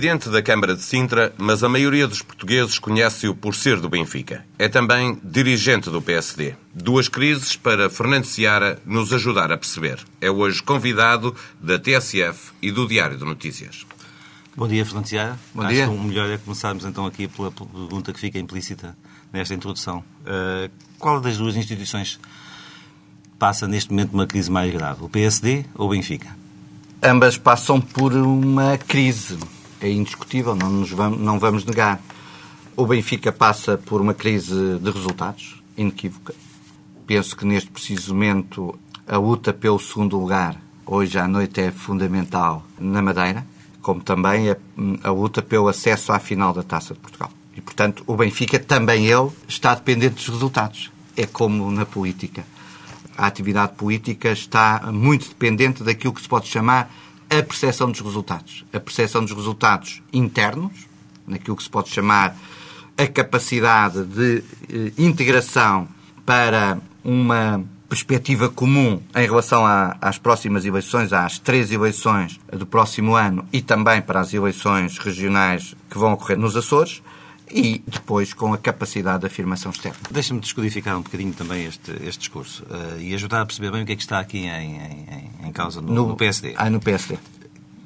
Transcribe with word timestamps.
Presidente 0.00 0.30
da 0.30 0.40
Câmara 0.40 0.74
de 0.74 0.80
Sintra, 0.80 1.30
mas 1.36 1.62
a 1.62 1.68
maioria 1.68 2.08
dos 2.08 2.22
portugueses 2.22 2.78
conhece-o 2.78 3.34
por 3.34 3.54
ser 3.54 3.78
do 3.78 3.86
Benfica. 3.86 4.46
É 4.58 4.66
também 4.66 5.20
dirigente 5.22 5.90
do 5.90 6.00
PSD. 6.00 6.54
Duas 6.74 7.06
crises 7.06 7.54
para 7.54 7.90
Fernando 7.90 8.24
Seara 8.24 8.80
nos 8.86 9.12
ajudar 9.12 9.52
a 9.52 9.58
perceber. 9.58 9.98
É 10.18 10.30
hoje 10.30 10.62
convidado 10.62 11.36
da 11.60 11.78
TSF 11.78 12.52
e 12.62 12.70
do 12.70 12.88
Diário 12.88 13.18
de 13.18 13.26
Notícias. 13.26 13.84
Bom 14.56 14.66
dia, 14.66 14.86
Fernando 14.86 15.04
Seara. 15.04 15.38
Bom 15.54 15.60
Acho 15.64 15.74
dia. 15.74 15.86
que 15.86 15.92
o 15.92 16.02
melhor 16.02 16.30
é 16.30 16.38
começarmos 16.38 16.86
então 16.86 17.04
aqui 17.04 17.28
pela 17.28 17.52
pergunta 17.52 18.10
que 18.10 18.20
fica 18.20 18.38
implícita 18.38 18.96
nesta 19.30 19.52
introdução. 19.52 20.02
Uh, 20.22 20.70
qual 20.98 21.20
das 21.20 21.36
duas 21.36 21.56
instituições 21.56 22.18
passa 23.38 23.68
neste 23.68 23.90
momento 23.90 24.14
uma 24.14 24.26
crise 24.26 24.50
mais 24.50 24.72
grave? 24.72 25.04
O 25.04 25.10
PSD 25.10 25.66
ou 25.74 25.88
o 25.88 25.90
Benfica? 25.90 26.34
Ambas 27.02 27.36
passam 27.36 27.78
por 27.78 28.14
uma 28.14 28.78
crise. 28.78 29.36
É 29.80 29.90
indiscutível, 29.90 30.54
não, 30.54 30.70
nos 30.70 30.90
vamos, 30.90 31.20
não 31.20 31.38
vamos 31.38 31.64
negar. 31.64 32.00
O 32.76 32.86
Benfica 32.86 33.32
passa 33.32 33.78
por 33.78 34.00
uma 34.00 34.14
crise 34.14 34.78
de 34.78 34.90
resultados, 34.90 35.62
inequívoca. 35.76 36.34
Penso 37.06 37.36
que 37.36 37.44
neste 37.44 37.70
preciso 37.70 38.14
momento 38.14 38.78
a 39.06 39.16
luta 39.16 39.52
pelo 39.52 39.78
segundo 39.78 40.18
lugar, 40.18 40.60
hoje 40.86 41.18
à 41.18 41.26
noite, 41.26 41.60
é 41.60 41.70
fundamental 41.70 42.64
na 42.78 43.02
Madeira, 43.02 43.46
como 43.82 44.00
também 44.00 44.50
a, 44.50 44.56
a 45.02 45.10
luta 45.10 45.42
pelo 45.42 45.68
acesso 45.68 46.12
à 46.12 46.18
final 46.18 46.52
da 46.52 46.62
Taça 46.62 46.94
de 46.94 47.00
Portugal. 47.00 47.30
E, 47.56 47.60
portanto, 47.60 48.04
o 48.06 48.16
Benfica, 48.16 48.58
também 48.58 49.06
ele, 49.06 49.30
está 49.48 49.74
dependente 49.74 50.16
dos 50.16 50.28
resultados. 50.28 50.90
É 51.16 51.26
como 51.26 51.70
na 51.70 51.84
política 51.84 52.44
a 53.20 53.26
atividade 53.26 53.72
política 53.74 54.30
está 54.32 54.90
muito 54.90 55.28
dependente 55.28 55.84
daquilo 55.84 56.14
que 56.14 56.22
se 56.22 56.28
pode 56.28 56.48
chamar 56.48 56.90
a 57.30 57.42
percepção 57.42 57.90
dos 57.90 58.00
resultados. 58.00 58.64
A 58.72 58.80
percepção 58.80 59.24
dos 59.24 59.32
resultados 59.32 60.02
internos, 60.12 60.72
naquilo 61.26 61.56
que 61.56 61.62
se 61.62 61.70
pode 61.70 61.88
chamar 61.88 62.36
a 62.98 63.06
capacidade 63.06 64.04
de 64.04 64.42
eh, 64.68 64.92
integração 64.98 65.88
para 66.26 66.78
uma 67.04 67.64
perspectiva 67.88 68.48
comum 68.48 69.00
em 69.16 69.26
relação 69.26 69.64
a, 69.64 69.96
às 70.00 70.18
próximas 70.18 70.64
eleições, 70.64 71.12
às 71.12 71.38
três 71.38 71.72
eleições 71.72 72.38
do 72.52 72.66
próximo 72.66 73.16
ano 73.16 73.44
e 73.52 73.62
também 73.62 74.02
para 74.02 74.20
as 74.20 74.34
eleições 74.34 74.98
regionais 74.98 75.74
que 75.88 75.98
vão 75.98 76.12
ocorrer 76.12 76.38
nos 76.38 76.56
Açores 76.56 77.02
e 77.52 77.82
depois 77.86 78.32
com 78.32 78.52
a 78.52 78.58
capacidade 78.58 79.20
de 79.20 79.26
afirmação 79.26 79.70
externa. 79.70 79.98
Deixa-me 80.10 80.40
descodificar 80.40 80.96
um 80.96 81.02
bocadinho 81.02 81.32
também 81.32 81.64
este, 81.66 81.90
este 82.02 82.20
discurso 82.20 82.64
uh, 82.64 83.00
e 83.00 83.14
ajudar 83.14 83.42
a 83.42 83.46
perceber 83.46 83.70
bem 83.70 83.82
o 83.82 83.86
que 83.86 83.92
é 83.92 83.96
que 83.96 84.02
está 84.02 84.18
aqui 84.18 84.46
em, 84.46 84.76
em, 84.76 85.30
em 85.44 85.52
causa 85.52 85.80
no, 85.80 86.08
no, 86.08 86.16
PSD. 86.16 86.54
Ah, 86.56 86.70
no 86.70 86.80
PSD. 86.80 87.18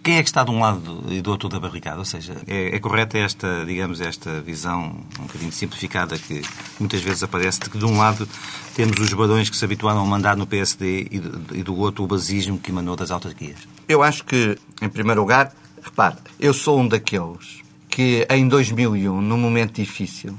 Quem 0.02 0.18
é 0.18 0.22
que 0.22 0.28
está 0.28 0.44
de 0.44 0.50
um 0.50 0.60
lado 0.60 1.02
e 1.08 1.22
do 1.22 1.30
outro 1.30 1.48
da 1.48 1.58
barricada? 1.58 1.98
Ou 1.98 2.04
seja, 2.04 2.36
é, 2.46 2.76
é 2.76 2.78
correta 2.78 3.16
esta, 3.16 3.64
digamos, 3.64 4.02
esta 4.02 4.42
visão 4.42 4.94
um 5.18 5.22
bocadinho 5.22 5.50
simplificada 5.50 6.18
que 6.18 6.42
muitas 6.78 7.00
vezes 7.00 7.22
aparece 7.22 7.60
de 7.60 7.70
que 7.70 7.78
de 7.78 7.86
um 7.86 7.96
lado 7.96 8.28
temos 8.74 9.00
os 9.00 9.10
barões 9.14 9.48
que 9.48 9.56
se 9.56 9.64
habituaram 9.64 10.02
a 10.02 10.04
mandar 10.04 10.36
no 10.36 10.46
PSD 10.46 11.08
e, 11.10 11.16
e 11.58 11.62
do 11.62 11.74
outro 11.78 12.04
o 12.04 12.06
basismo 12.06 12.58
que 12.58 12.70
emanou 12.70 12.96
das 12.96 13.10
autarquias? 13.10 13.60
Eu 13.88 14.02
acho 14.02 14.24
que, 14.24 14.58
em 14.82 14.90
primeiro 14.90 15.22
lugar, 15.22 15.54
repare, 15.82 16.16
eu 16.38 16.52
sou 16.52 16.78
um 16.78 16.86
daqueles 16.86 17.63
que 17.94 18.26
em 18.28 18.48
2001, 18.48 19.20
num 19.20 19.38
momento 19.38 19.74
difícil 19.74 20.36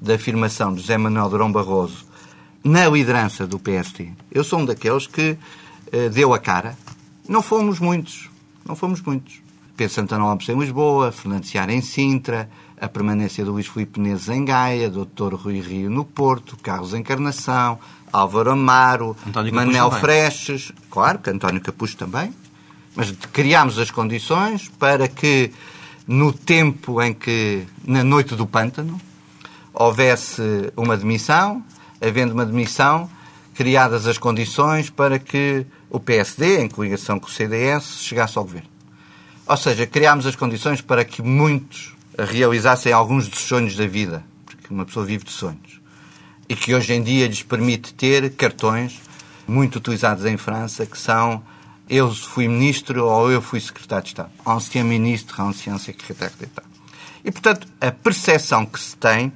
da 0.00 0.16
afirmação 0.16 0.74
de 0.74 0.80
José 0.80 0.98
Manuel 0.98 1.30
Durão 1.30 1.52
Barroso 1.52 2.04
na 2.64 2.88
liderança 2.88 3.46
do 3.46 3.60
PSD, 3.60 4.08
eu 4.28 4.42
sou 4.42 4.58
um 4.58 4.64
daqueles 4.64 5.06
que 5.06 5.38
uh, 5.92 6.10
deu 6.10 6.34
a 6.34 6.38
cara. 6.40 6.76
Não 7.28 7.42
fomos 7.42 7.78
muitos, 7.78 8.28
não 8.66 8.74
fomos 8.74 9.00
muitos. 9.00 9.40
Pedro 9.76 9.94
Santana 9.94 10.24
Lopes 10.24 10.48
em 10.48 10.58
Lisboa, 10.58 11.12
Fernando 11.12 11.44
Seara 11.44 11.72
em 11.72 11.80
Sintra, 11.80 12.50
a 12.76 12.88
permanência 12.88 13.44
do 13.44 13.52
Luís 13.52 13.68
Filipe 13.68 14.00
Menezes 14.00 14.28
em 14.28 14.44
Gaia, 14.44 14.90
Dr. 14.90 15.34
Rui 15.34 15.60
Rio 15.60 15.88
no 15.88 16.04
Porto, 16.04 16.56
Carlos 16.60 16.92
Encarnação, 16.92 17.78
Álvaro 18.12 18.50
Amaro, 18.50 19.16
António 19.24 19.54
Manel. 19.54 19.92
Freches, 19.92 20.72
claro 20.90 21.20
que 21.20 21.30
António 21.30 21.60
Capucho 21.60 21.96
também, 21.96 22.34
mas 22.96 23.12
criámos 23.32 23.78
as 23.78 23.92
condições 23.92 24.68
para 24.76 25.06
que 25.06 25.52
no 26.06 26.32
tempo 26.32 27.02
em 27.02 27.12
que, 27.12 27.66
na 27.84 28.04
noite 28.04 28.34
do 28.34 28.46
pântano, 28.46 29.00
houvesse 29.72 30.72
uma 30.76 30.96
demissão, 30.96 31.64
havendo 32.00 32.32
uma 32.32 32.46
demissão, 32.46 33.10
criadas 33.54 34.06
as 34.06 34.18
condições 34.18 34.90
para 34.90 35.18
que 35.18 35.66
o 35.90 35.98
PSD, 35.98 36.60
em 36.60 36.68
coligação 36.68 37.18
com 37.18 37.26
o 37.26 37.30
CDS, 37.30 38.02
chegasse 38.02 38.38
ao 38.38 38.44
governo. 38.44 38.68
Ou 39.46 39.56
seja, 39.56 39.86
criámos 39.86 40.26
as 40.26 40.36
condições 40.36 40.80
para 40.80 41.04
que 41.04 41.22
muitos 41.22 41.94
realizassem 42.18 42.92
alguns 42.92 43.28
dos 43.28 43.40
sonhos 43.40 43.76
da 43.76 43.86
vida, 43.86 44.24
porque 44.44 44.72
uma 44.72 44.84
pessoa 44.84 45.04
vive 45.04 45.24
de 45.24 45.32
sonhos, 45.32 45.80
e 46.48 46.54
que 46.54 46.74
hoje 46.74 46.92
em 46.92 47.02
dia 47.02 47.26
lhes 47.26 47.42
permite 47.42 47.94
ter 47.94 48.30
cartões 48.34 49.00
muito 49.46 49.76
utilizados 49.76 50.24
em 50.24 50.36
França, 50.36 50.84
que 50.84 50.98
são 50.98 51.42
eu 51.88 52.12
fui 52.14 52.48
ministro 52.48 53.04
ou 53.06 53.30
eu 53.30 53.40
fui 53.40 53.60
secretário 53.60 54.04
de 54.04 54.10
Estado. 54.10 54.30
Ancien 54.46 54.84
ministre, 54.84 55.34
ancien 55.40 55.78
secretário 55.78 56.34
de 56.38 56.44
Estado. 56.44 56.68
E, 57.24 57.30
portanto, 57.30 57.66
a 57.80 57.90
percepção 57.90 58.64
que 58.66 58.78
se 58.78 58.96
tem 58.96 59.32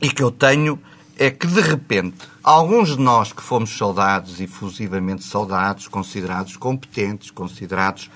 e 0.00 0.10
que 0.10 0.22
eu 0.22 0.30
tenho 0.30 0.78
é 1.16 1.30
que, 1.30 1.46
de 1.46 1.60
repente, 1.60 2.16
alguns 2.42 2.96
de 2.96 2.98
nós 2.98 3.32
que 3.32 3.42
fomos 3.42 3.70
soldados, 3.70 4.40
efusivamente 4.40 5.22
soldados, 5.24 5.86
considerados 5.86 6.56
competentes, 6.56 7.30
considerados 7.30 8.10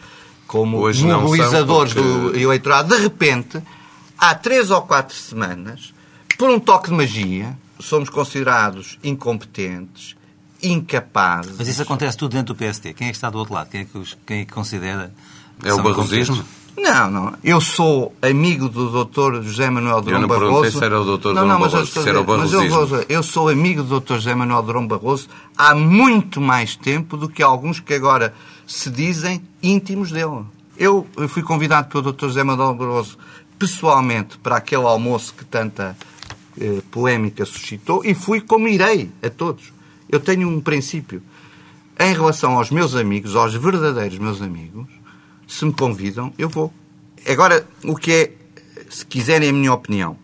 como 0.47 0.79
Hoje 0.79 1.07
mobilizadores 1.07 1.93
porque- 1.93 2.09
do 2.09 2.37
eleitorado, 2.37 2.95
de 2.95 3.03
repente, 3.03 3.63
há 4.19 4.35
três 4.35 4.71
ou 4.71 4.83
quatro 4.83 5.15
semanas, 5.15 5.93
por 6.39 6.49
um 6.51 6.59
toque 6.59 6.89
de 6.91 6.95
magia, 6.97 7.57
somos 7.79 8.09
considerados 8.09 8.99
incompetentes, 9.03 10.17
incapazes. 10.65 11.55
Mas 11.59 11.69
isso 11.69 11.83
acontece 11.83 12.17
tudo 12.17 12.33
dentro 12.33 12.55
do 12.55 12.59
PSD. 12.59 12.93
Quem 12.95 13.09
é 13.09 13.11
que 13.11 13.17
está 13.17 13.31
do 13.31 13.39
outro 13.39 13.55
lado? 13.55 13.69
Quem 13.71 13.83
é 13.83 13.85
que, 13.85 13.97
os- 13.99 14.17
quem 14.27 14.41
é 14.41 14.45
que 14.45 14.53
considera... 14.53 15.13
É 15.63 15.73
o 15.73 15.83
barrosismo? 15.83 16.45
Não, 16.77 17.09
não. 17.09 17.33
Eu 17.45 17.61
sou 17.61 18.13
amigo 18.21 18.69
do 18.69 19.05
Dr. 19.05 19.43
José 19.43 19.71
Manuel 19.71 20.03
Durão 20.03 20.21
não 20.21 20.27
Barroso. 20.29 20.47
perguntei 20.63 20.71
se 20.73 20.85
era 20.85 21.01
o 21.01 21.05
Dr. 21.05 21.27
Não, 21.29 21.35
Durão 21.35 21.47
não, 21.47 21.59
mas 21.61 21.73
eu 21.73 21.79
Barroso, 21.79 21.99
a 21.99 22.03
se 22.03 22.09
era 22.09 22.21
o 22.21 22.25
dizer, 22.25 22.39
mas 22.39 22.53
eu, 22.53 22.87
vou 22.89 23.05
eu 23.09 23.23
sou 23.23 23.49
amigo 23.49 23.83
do 23.85 24.01
Dr. 24.01 24.15
José 24.15 24.35
Manuel 24.35 24.63
Durão 24.63 24.87
Barroso 24.87 25.29
há 25.57 25.73
muito 25.75 26.41
mais 26.41 26.75
tempo 26.75 27.17
do 27.17 27.29
que 27.29 27.43
alguns 27.45 27.79
que 27.79 27.95
agora 27.95 28.35
se 28.67 28.91
dizem 28.91 29.41
íntimos 29.63 30.11
dele. 30.11 30.43
Eu 30.77 31.07
fui 31.29 31.43
convidado 31.45 31.89
pelo 31.89 32.13
Dr. 32.13 32.27
José 32.27 32.43
Manuel 32.43 32.75
Barroso 32.75 33.17
pessoalmente 33.57 34.37
para 34.39 34.57
aquele 34.57 34.83
almoço 34.85 35.33
que 35.35 35.45
tanta 35.45 35.97
eh, 36.61 36.81
polémica 36.91 37.45
suscitou 37.45 38.05
e 38.05 38.13
fui 38.15 38.41
como 38.41 38.67
irei 38.67 39.11
a 39.23 39.31
todos. 39.31 39.73
Eu 40.09 40.21
tenho 40.21 40.49
um 40.49 40.61
princípio. 40.61 41.23
Em 41.99 42.13
relação 42.13 42.57
aos 42.57 42.71
meus 42.71 42.95
amigos, 42.95 43.37
aos 43.37 43.55
verdadeiros 43.55 44.19
meus 44.19 44.43
amigos, 44.43 44.89
se 45.47 45.65
me 45.65 45.73
convidam, 45.73 46.33
eu 46.37 46.49
vou. 46.49 46.73
Agora, 47.27 47.67
o 47.85 47.95
que 47.95 48.13
é, 48.13 48.33
se 48.91 49.07
quiserem 49.07 49.51
a 49.51 49.53
minha 49.53 49.73
opinião, 49.73 50.19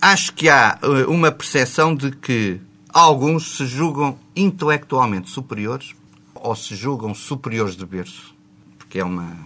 acho 0.00 0.32
que 0.34 0.48
há 0.48 0.78
eh, 0.82 1.06
uma 1.06 1.30
percepção 1.30 1.94
de 1.94 2.10
que 2.10 2.60
alguns 2.88 3.56
se 3.56 3.66
julgam 3.66 4.18
intelectualmente 4.36 5.30
superiores 5.30 5.94
ou 6.34 6.54
se 6.54 6.74
julgam 6.74 7.14
superiores 7.14 7.76
de 7.76 7.86
berço. 7.86 8.34
Porque 8.78 8.98
é 8.98 9.04
uma, 9.04 9.36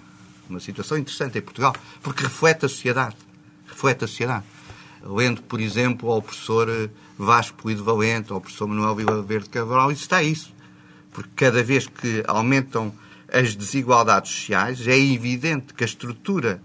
uma 0.49 0.61
situação 0.61 0.99
interessante 0.99 1.39
em 1.39 1.43
Portugal, 1.43 1.75
porque 2.03 2.23
reflete 2.23 2.67
a 2.67 2.69
sociedade. 2.69 3.17
Reflete 3.67 4.05
a 4.05 4.09
sociedade. 4.09 4.45
Lendo, 5.03 5.43
por 5.43 5.61
exemplo, 5.61 6.11
ao 6.11 6.23
professor 6.23 6.69
eh, 6.69 6.91
Vasco 7.19 7.57
Polido 7.63 7.85
Valente, 7.85 8.33
ao 8.33 8.41
professor 8.41 8.67
Manuel 8.67 8.95
Vila 8.95 9.23
Verde 9.23 9.49
Cabral, 9.49 9.93
isso 9.93 10.03
está 10.03 10.23
isso. 10.23 10.53
Porque 11.13 11.31
cada 11.37 11.63
vez 11.63 11.87
que 11.87 12.23
aumentam 12.27 12.93
as 13.33 13.55
desigualdades 13.55 14.33
sociais, 14.33 14.87
é 14.87 14.99
evidente 14.99 15.75
que 15.75 15.85
a 15.85 15.87
estrutura 15.87 16.61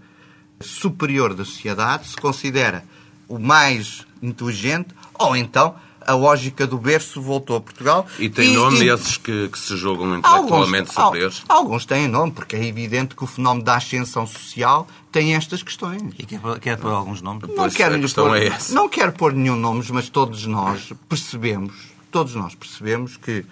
superior 0.60 1.34
da 1.34 1.44
sociedade 1.44 2.08
se 2.08 2.16
considera 2.16 2.84
o 3.28 3.38
mais 3.38 4.06
inteligente 4.22 4.88
ou 5.14 5.36
então 5.36 5.74
a 6.06 6.14
lógica 6.14 6.66
do 6.66 6.78
berço 6.78 7.20
voltou 7.20 7.56
a 7.56 7.60
Portugal. 7.60 8.06
E 8.18 8.28
tem 8.28 8.52
nome 8.52 8.86
esses 8.86 9.16
que, 9.16 9.48
que, 9.48 9.58
se 9.58 9.76
jogam 9.76 10.16
intelectualmente 10.18 10.90
alguns, 10.90 11.04
superiores? 11.04 11.42
Alguns 11.48 11.86
têm 11.86 12.08
nome, 12.08 12.32
porque 12.32 12.56
é 12.56 12.64
evidente 12.64 13.14
que 13.14 13.24
o 13.24 13.26
fenómeno 13.26 13.64
da 13.64 13.76
ascensão 13.76 14.26
social 14.26 14.86
tem 15.10 15.34
estas 15.34 15.62
questões. 15.62 16.14
E 16.18 16.26
quer, 16.26 16.40
quer 16.60 16.76
pôr 16.76 16.92
alguns 16.92 17.22
nomes? 17.22 17.48
Não 17.48 17.54
pois 17.54 17.74
quero, 17.74 17.98
pôr, 18.12 18.36
é 18.36 18.50
não 18.70 18.88
quero 18.88 19.12
pôr 19.12 19.32
nenhum 19.32 19.56
nome, 19.56 19.84
mas 19.90 20.08
todos 20.08 20.46
nós 20.46 20.92
percebemos, 21.08 21.74
todos 22.10 22.34
nós 22.34 22.54
percebemos 22.54 23.16
que 23.16 23.44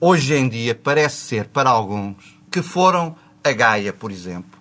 hoje 0.00 0.34
em 0.34 0.48
dia 0.48 0.74
parece 0.74 1.16
ser 1.16 1.46
para 1.46 1.70
alguns 1.70 2.16
que 2.50 2.62
foram 2.62 3.16
a 3.42 3.52
Gaia, 3.52 3.92
por 3.92 4.10
exemplo, 4.10 4.58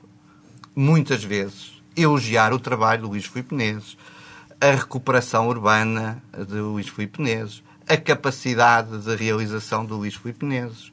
muitas 0.75 1.23
vezes 1.23 1.79
elogiar 1.95 2.53
o 2.53 2.59
trabalho 2.59 3.03
do 3.03 3.09
Luís 3.09 3.25
Filipe 3.25 3.53
Menezes, 3.53 3.97
a 4.61 4.71
recuperação 4.71 5.47
urbana 5.47 6.21
de 6.47 6.55
Luís 6.55 6.87
Filipe 6.87 7.21
Menezes, 7.21 7.63
a 7.87 7.95
capacidade 7.95 8.97
de 8.99 9.15
realização 9.15 9.85
do 9.85 9.95
Luís 9.95 10.15
Filipe 10.15 10.45
Menezes, 10.45 10.91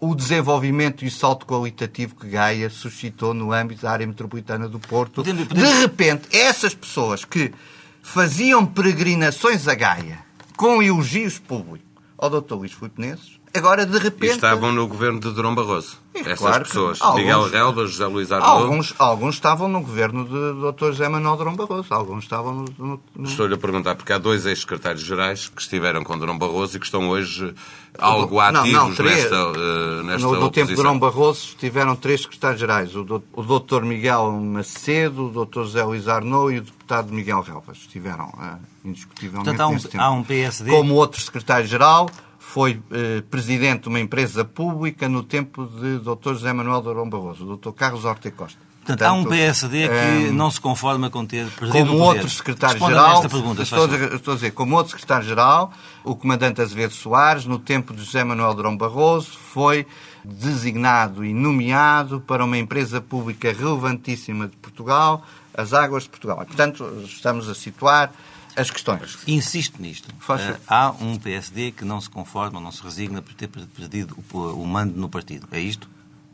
o 0.00 0.14
desenvolvimento 0.14 1.04
e 1.04 1.08
o 1.08 1.10
salto 1.10 1.44
qualitativo 1.44 2.14
que 2.14 2.28
Gaia 2.28 2.70
suscitou 2.70 3.34
no 3.34 3.52
âmbito 3.52 3.82
da 3.82 3.90
área 3.90 4.06
metropolitana 4.06 4.68
do 4.68 4.78
Porto. 4.78 5.22
De 5.22 5.80
repente, 5.80 6.28
essas 6.30 6.72
pessoas 6.74 7.24
que 7.24 7.52
faziam 8.00 8.64
peregrinações 8.64 9.66
a 9.66 9.74
Gaia 9.74 10.20
com 10.56 10.82
elogios 10.82 11.38
públicos 11.38 11.88
ao 12.16 12.30
Dr. 12.30 12.54
Luís 12.54 12.72
Filipe 12.72 13.00
Menezes, 13.00 13.37
Agora, 13.54 13.86
de 13.86 13.98
repente... 13.98 14.32
E 14.32 14.34
estavam 14.34 14.72
no 14.72 14.86
governo 14.86 15.20
de 15.20 15.30
Durão 15.32 15.54
Barroso. 15.54 15.98
É, 16.14 16.20
Essas 16.20 16.38
claro 16.38 16.64
pessoas. 16.64 17.00
Alguns, 17.00 17.20
Miguel 17.20 17.48
Relva, 17.48 17.86
José 17.86 18.06
Luís 18.06 18.32
Arnaud... 18.32 18.62
Alguns, 18.62 18.94
alguns 18.98 19.34
estavam 19.36 19.68
no 19.68 19.80
governo 19.80 20.24
de 20.24 20.72
Dr. 20.72 20.86
José 20.86 21.08
Manuel 21.08 21.36
Durão 21.36 21.56
Barroso. 21.56 21.92
Alguns 21.92 22.24
estavam 22.24 22.54
no... 22.54 22.64
no, 22.78 23.00
no... 23.16 23.28
Estou-lhe 23.28 23.54
a 23.54 23.58
perguntar, 23.58 23.94
porque 23.94 24.12
há 24.12 24.18
dois 24.18 24.46
ex-secretários-gerais 24.46 25.48
que 25.48 25.62
estiveram 25.62 26.04
com 26.04 26.18
Durão 26.18 26.36
Barroso 26.36 26.76
e 26.76 26.80
que 26.80 26.86
estão 26.86 27.08
hoje 27.08 27.54
algo 27.98 28.38
ativos 28.38 28.72
não, 28.72 28.88
não, 28.88 28.94
três, 28.94 29.16
nesta, 29.16 29.48
uh, 29.48 30.02
nesta 30.04 30.26
no, 30.26 30.40
no 30.40 30.50
tempo 30.50 30.68
de 30.68 30.76
Durão 30.76 30.98
Barroso 30.98 31.56
tiveram 31.58 31.96
três 31.96 32.22
secretários-gerais. 32.22 32.94
O, 32.94 33.04
do, 33.04 33.22
o 33.32 33.42
Dr. 33.42 33.82
Miguel 33.82 34.32
Macedo, 34.32 35.26
o 35.26 35.46
Dr. 35.46 35.62
José 35.62 35.84
Luís 35.84 36.06
Arnaud 36.06 36.54
e 36.54 36.58
o 36.58 36.62
deputado 36.62 37.12
Miguel 37.12 37.40
Relvas. 37.40 37.78
Estiveram, 37.78 38.26
uh, 38.28 38.58
indiscutivelmente, 38.84 39.56
Portanto, 39.56 39.60
há 39.60 39.68
um, 39.68 40.00
há 40.00 40.10
um 40.10 40.22
PSD... 40.22 40.70
Como 40.70 40.94
outro 40.94 41.20
secretário-geral 41.20 42.08
foi 42.48 42.80
eh, 42.90 43.22
presidente 43.30 43.82
de 43.82 43.88
uma 43.88 44.00
empresa 44.00 44.42
pública 44.42 45.06
no 45.06 45.22
tempo 45.22 45.66
de 45.66 45.98
Dr. 45.98 46.32
José 46.32 46.50
Manuel 46.50 46.80
de 46.80 46.88
Arão 46.88 47.06
Barroso, 47.06 47.44
Dr. 47.58 47.72
Carlos 47.72 48.06
Horta 48.06 48.30
Costa. 48.30 48.58
Portanto, 48.78 49.02
há 49.02 49.12
um 49.12 49.24
PSD 49.26 49.86
que 49.86 50.30
um, 50.30 50.32
não 50.32 50.50
se 50.50 50.58
conforma 50.58 51.10
com 51.10 51.26
ter 51.26 51.46
perdido 51.50 51.88
como 51.88 51.98
outro 51.98 52.26
secretário-geral, 52.26 53.22
estou, 53.22 53.92
estou, 54.14 54.32
a 54.32 54.34
dizer, 54.36 54.52
como 54.52 54.76
outro 54.76 54.92
secretário-geral, 54.92 55.70
o 56.02 56.16
comandante 56.16 56.62
Azevedo 56.62 56.94
Soares, 56.94 57.44
no 57.44 57.58
tempo 57.58 57.92
de 57.92 58.02
José 58.02 58.24
Manuel 58.24 58.54
de 58.54 58.60
Arão 58.60 58.78
Barroso, 58.78 59.32
foi 59.52 59.86
designado 60.24 61.26
e 61.26 61.34
nomeado 61.34 62.18
para 62.22 62.42
uma 62.42 62.56
empresa 62.56 62.98
pública 62.98 63.52
relevantíssima 63.52 64.48
de 64.48 64.56
Portugal, 64.56 65.22
as 65.52 65.74
Águas 65.74 66.04
de 66.04 66.08
Portugal. 66.08 66.38
Portanto, 66.38 67.02
estamos 67.04 67.46
a 67.46 67.54
situar 67.54 68.10
as 68.58 68.70
questões. 68.70 69.18
Insisto 69.26 69.80
nisto. 69.80 70.08
Uh, 70.10 70.60
há 70.66 70.90
um 71.00 71.16
PSD 71.16 71.70
que 71.70 71.84
não 71.84 72.00
se 72.00 72.10
conforma, 72.10 72.60
não 72.60 72.72
se 72.72 72.82
resigna 72.82 73.22
por 73.22 73.32
ter 73.34 73.48
perdido 73.48 74.16
o, 74.32 74.38
o 74.38 74.66
mando 74.66 74.98
no 74.98 75.08
partido. 75.08 75.46
É 75.52 75.60
isto? 75.60 75.88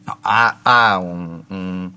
Não, 0.07 0.17
há, 0.25 0.57
há 0.65 0.99
um, 0.99 1.43
um, 1.51 1.93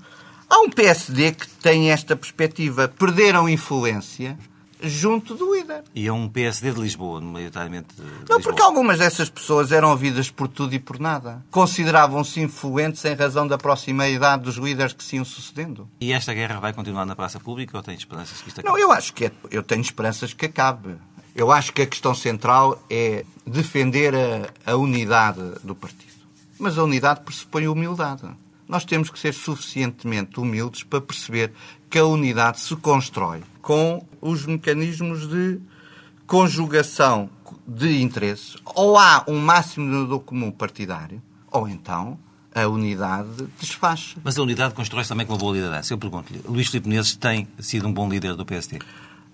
há 0.48 0.58
um 0.60 0.70
PSD 0.70 1.32
que 1.32 1.48
tem 1.48 1.90
esta 1.90 2.14
perspectiva. 2.14 2.88
Perderam 2.88 3.48
influência 3.48 4.38
junto 4.82 5.34
do 5.34 5.54
líder. 5.54 5.84
E 5.94 6.06
é 6.06 6.12
um 6.12 6.28
PSD 6.28 6.72
de 6.72 6.80
Lisboa, 6.80 7.20
maioritariamente. 7.20 7.94
De 7.94 8.02
não, 8.02 8.18
Lisboa. 8.18 8.40
porque 8.40 8.62
algumas 8.62 8.98
dessas 8.98 9.28
pessoas 9.28 9.72
eram 9.72 9.90
ouvidas 9.90 10.30
por 10.30 10.48
tudo 10.48 10.74
e 10.74 10.78
por 10.78 10.98
nada. 10.98 11.44
Consideravam-se 11.50 12.40
influentes 12.40 13.04
em 13.04 13.14
razão 13.14 13.46
da 13.46 13.58
proximidade 13.58 14.42
dos 14.42 14.56
líderes 14.56 14.92
que 14.92 15.04
se 15.04 15.16
iam 15.16 15.24
sucedendo. 15.24 15.88
E 16.00 16.12
esta 16.12 16.32
guerra 16.32 16.60
vai 16.60 16.72
continuar 16.72 17.04
na 17.04 17.16
praça 17.16 17.38
pública 17.40 17.76
ou 17.76 17.82
tem 17.82 17.94
esperanças 17.94 18.40
que 18.40 18.48
isto 18.48 18.60
acabe? 18.60 18.72
Não, 18.72 18.78
eu 18.78 18.92
acho 18.92 19.12
que 19.12 19.26
é, 19.26 19.32
eu 19.50 19.62
tenho 19.62 19.80
esperanças 19.80 20.32
que 20.32 20.46
acabe. 20.46 20.96
Eu 21.34 21.52
acho 21.52 21.72
que 21.72 21.82
a 21.82 21.86
questão 21.86 22.14
central 22.14 22.82
é 22.90 23.24
defender 23.46 24.14
a, 24.14 24.72
a 24.72 24.76
unidade 24.76 25.40
do 25.62 25.74
partido. 25.74 26.18
Mas 26.58 26.76
a 26.76 26.82
unidade 26.82 27.20
pressupõe 27.20 27.68
humildade. 27.68 28.22
Nós 28.68 28.84
temos 28.84 29.08
que 29.08 29.18
ser 29.18 29.32
suficientemente 29.32 30.38
humildes 30.38 30.82
para 30.82 31.00
perceber 31.00 31.52
que 31.88 31.98
a 31.98 32.04
unidade 32.04 32.60
se 32.60 32.76
constrói 32.76 33.42
com 33.62 34.06
os 34.20 34.44
mecanismos 34.44 35.26
de 35.26 35.58
conjugação 36.26 37.30
de 37.66 38.02
interesses. 38.02 38.56
Ou 38.74 38.98
há 38.98 39.24
um 39.26 39.40
máximo 39.40 40.06
do 40.06 40.20
comum 40.20 40.50
partidário, 40.50 41.22
ou 41.50 41.66
então 41.66 42.18
a 42.54 42.66
unidade 42.66 43.48
desfaz. 43.58 44.16
Mas 44.22 44.38
a 44.38 44.42
unidade 44.42 44.74
constrói-se 44.74 45.08
também 45.08 45.26
com 45.26 45.32
uma 45.32 45.38
boa 45.38 45.54
liderança. 45.54 45.92
Eu 45.92 45.98
pergunto-lhe, 45.98 46.42
Luís 46.46 46.68
Filipe 46.68 46.88
Menezes 46.88 47.16
tem 47.16 47.48
sido 47.58 47.88
um 47.88 47.92
bom 47.92 48.08
líder 48.08 48.34
do 48.34 48.44
PSD? 48.44 48.78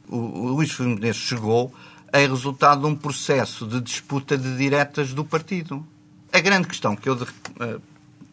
O, 0.09 0.17
o 0.17 0.49
Luís 0.55 0.71
Filipe 0.71 1.01
Menezes 1.01 1.23
chegou 1.23 1.75
a 2.13 2.19
resultado 2.19 2.83
de 2.83 2.87
um 2.87 2.95
processo 2.95 3.67
de 3.67 3.81
disputa 3.81 4.39
de 4.39 4.57
diretas 4.57 5.13
do 5.13 5.25
partido. 5.25 5.85
A 6.33 6.41
grande 6.41 6.69
questão 6.69 6.95
que 6.95 7.09
eu 7.09 7.17
de, 7.17 7.25
uh, 7.25 7.81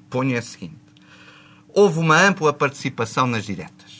ponho 0.09 0.35
é 0.35 0.37
a 0.37 0.41
seguinte. 0.41 0.80
Houve 1.73 1.99
uma 1.99 2.19
ampla 2.19 2.51
participação 2.51 3.27
nas 3.27 3.45
diretas 3.45 3.91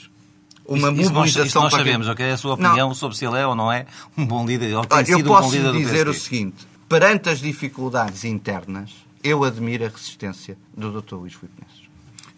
uma 0.66 0.90
isso, 0.92 1.12
mobilização... 1.12 1.46
Isso 1.46 1.60
nós, 1.60 1.72
sabemos, 1.72 2.08
ok? 2.08 2.30
A 2.30 2.36
sua 2.36 2.54
opinião 2.54 2.88
não. 2.88 2.94
sobre 2.94 3.16
se 3.16 3.24
ele 3.24 3.38
é 3.38 3.46
ou 3.46 3.54
não 3.54 3.70
é 3.70 3.86
um 4.16 4.24
bom 4.24 4.46
líder, 4.46 4.74
ou 4.74 4.84
tem 4.84 4.98
Olha, 4.98 5.06
sido 5.06 5.18
eu 5.18 5.24
posso 5.24 5.48
um 5.48 5.62
bom 5.62 5.72
líder 5.72 5.72
dizer 5.72 6.08
o 6.08 6.14
seguinte, 6.14 6.66
perante 6.88 7.28
as 7.28 7.40
dificuldades 7.40 8.24
internas, 8.24 8.90
eu 9.22 9.44
admiro 9.44 9.84
a 9.84 9.88
resistência 9.88 10.56
do 10.76 11.00
Dr. 11.00 11.16
Luís 11.16 11.34
Filipe 11.34 11.54
Menezes. 11.60 11.82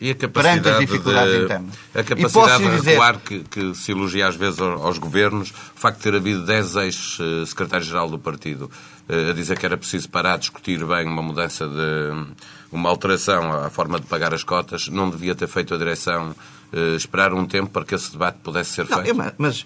E 0.01 0.11
a 0.11 0.15
capacidade, 0.15 0.69
as 0.69 0.79
dificuldades 0.81 1.35
de, 1.35 1.45
internas. 1.45 1.75
A 1.95 2.03
capacidade 2.03 2.63
de 2.65 2.89
recuar 2.89 3.17
dizer... 3.17 3.45
que, 3.45 3.45
que, 3.45 3.75
se 3.75 3.93
elogia 3.93 4.27
às 4.27 4.35
vezes 4.35 4.61
aos 4.61 4.99
governos, 4.99 5.51
o 5.51 5.79
facto 5.79 5.99
de 5.99 6.03
ter 6.03 6.15
havido 6.17 6.45
10 6.45 6.77
ex-secretários-geral 6.77 8.11
do 8.11 8.19
partido 8.19 8.71
eh, 9.09 9.31
a 9.31 9.33
dizer 9.33 9.57
que 9.57 9.65
era 9.65 9.77
preciso 9.77 10.11
parar 10.11 10.35
a 10.35 10.37
discutir 10.37 10.85
bem 10.85 11.07
uma 11.07 11.23
mudança 11.23 11.67
de 11.69 12.27
uma 12.75 12.91
alteração 12.91 13.53
à 13.53 13.71
forma 13.71 14.01
de 14.01 14.07
pagar 14.07 14.35
as 14.35 14.43
cotas, 14.43 14.89
não 14.89 15.09
devia 15.09 15.35
ter 15.35 15.47
feito 15.47 15.73
a 15.73 15.79
direção 15.79 16.35
uh, 16.73 16.97
esperar 16.97 17.33
um 17.33 17.47
tempo 17.47 17.71
para 17.71 17.85
que 17.85 17.95
esse 17.95 18.11
debate 18.11 18.39
pudesse 18.43 18.73
ser 18.73 18.89
não, 18.89 19.03
feito? 19.03 19.09
Eu, 19.17 19.35
mas, 19.39 19.65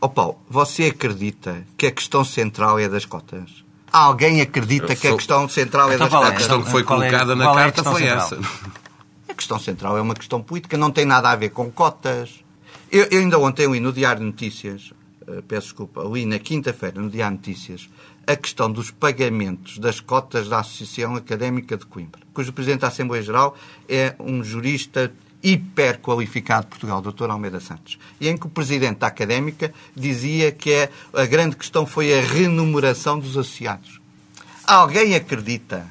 oh 0.00 0.08
Paulo, 0.08 0.38
você 0.48 0.84
acredita 0.84 1.66
que 1.76 1.86
a 1.86 1.90
questão 1.90 2.24
central 2.24 2.78
é 2.78 2.88
das 2.88 3.04
cotas? 3.04 3.64
Alguém 3.92 4.40
acredita 4.40 4.88
sou... 4.88 4.96
que 4.96 5.08
a 5.08 5.14
questão 5.14 5.48
central 5.48 5.90
é 5.90 5.94
então, 5.96 6.08
das 6.08 6.16
cotas? 6.16 6.32
A 6.32 6.36
questão 6.36 6.62
que 6.62 6.70
foi 6.70 6.82
é- 6.82 6.84
colocada 6.84 7.32
é, 7.32 7.36
na 7.36 7.54
carta 7.54 7.80
é 7.80 7.84
foi 7.84 8.02
central? 8.02 8.18
essa. 8.18 8.38
A 9.26 9.34
questão 9.34 9.58
central 9.58 9.98
é 9.98 10.00
uma 10.00 10.14
questão 10.14 10.40
política, 10.40 10.76
não 10.76 10.92
tem 10.92 11.04
nada 11.04 11.28
a 11.28 11.34
ver 11.34 11.48
com 11.48 11.68
cotas. 11.68 12.44
Eu, 12.88 13.08
eu 13.10 13.18
ainda 13.18 13.36
ontem 13.36 13.66
li 13.66 13.80
no 13.80 13.92
Diário 13.92 14.20
de 14.20 14.26
Notícias, 14.26 14.92
peço 15.46 15.68
desculpa, 15.68 16.02
li 16.02 16.26
na 16.26 16.38
quinta-feira 16.38 17.00
no 17.00 17.10
Diário 17.10 17.38
de 17.38 17.48
Notícias, 17.48 17.88
a 18.26 18.36
questão 18.36 18.70
dos 18.70 18.90
pagamentos 18.90 19.78
das 19.78 20.00
cotas 20.00 20.48
da 20.48 20.60
Associação 20.60 21.16
Académica 21.16 21.76
de 21.76 21.86
Coimbra, 21.86 22.20
cujo 22.32 22.52
Presidente 22.52 22.80
da 22.80 22.88
Assembleia 22.88 23.22
Geral 23.22 23.56
é 23.88 24.14
um 24.18 24.42
jurista 24.42 25.12
hiper 25.42 25.98
qualificado 25.98 26.62
de 26.62 26.70
Portugal, 26.70 27.02
Dr. 27.02 27.30
Almeida 27.30 27.60
Santos, 27.60 27.98
e 28.18 28.28
em 28.28 28.36
que 28.36 28.46
o 28.46 28.50
Presidente 28.50 29.00
da 29.00 29.08
Académica 29.08 29.72
dizia 29.94 30.50
que 30.50 30.72
é, 30.72 30.90
a 31.12 31.26
grande 31.26 31.54
questão 31.54 31.84
foi 31.84 32.18
a 32.18 32.22
renumeração 32.22 33.18
dos 33.18 33.36
associados. 33.36 34.00
Alguém 34.66 35.14
acredita 35.14 35.86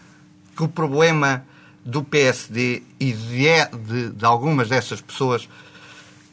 que 0.56 0.64
o 0.64 0.68
problema 0.68 1.46
do 1.86 2.04
PSD 2.04 2.82
e 3.00 3.14
de, 3.14 3.46
de, 3.86 4.10
de 4.10 4.26
algumas 4.26 4.70
dessas 4.70 5.02
pessoas 5.02 5.48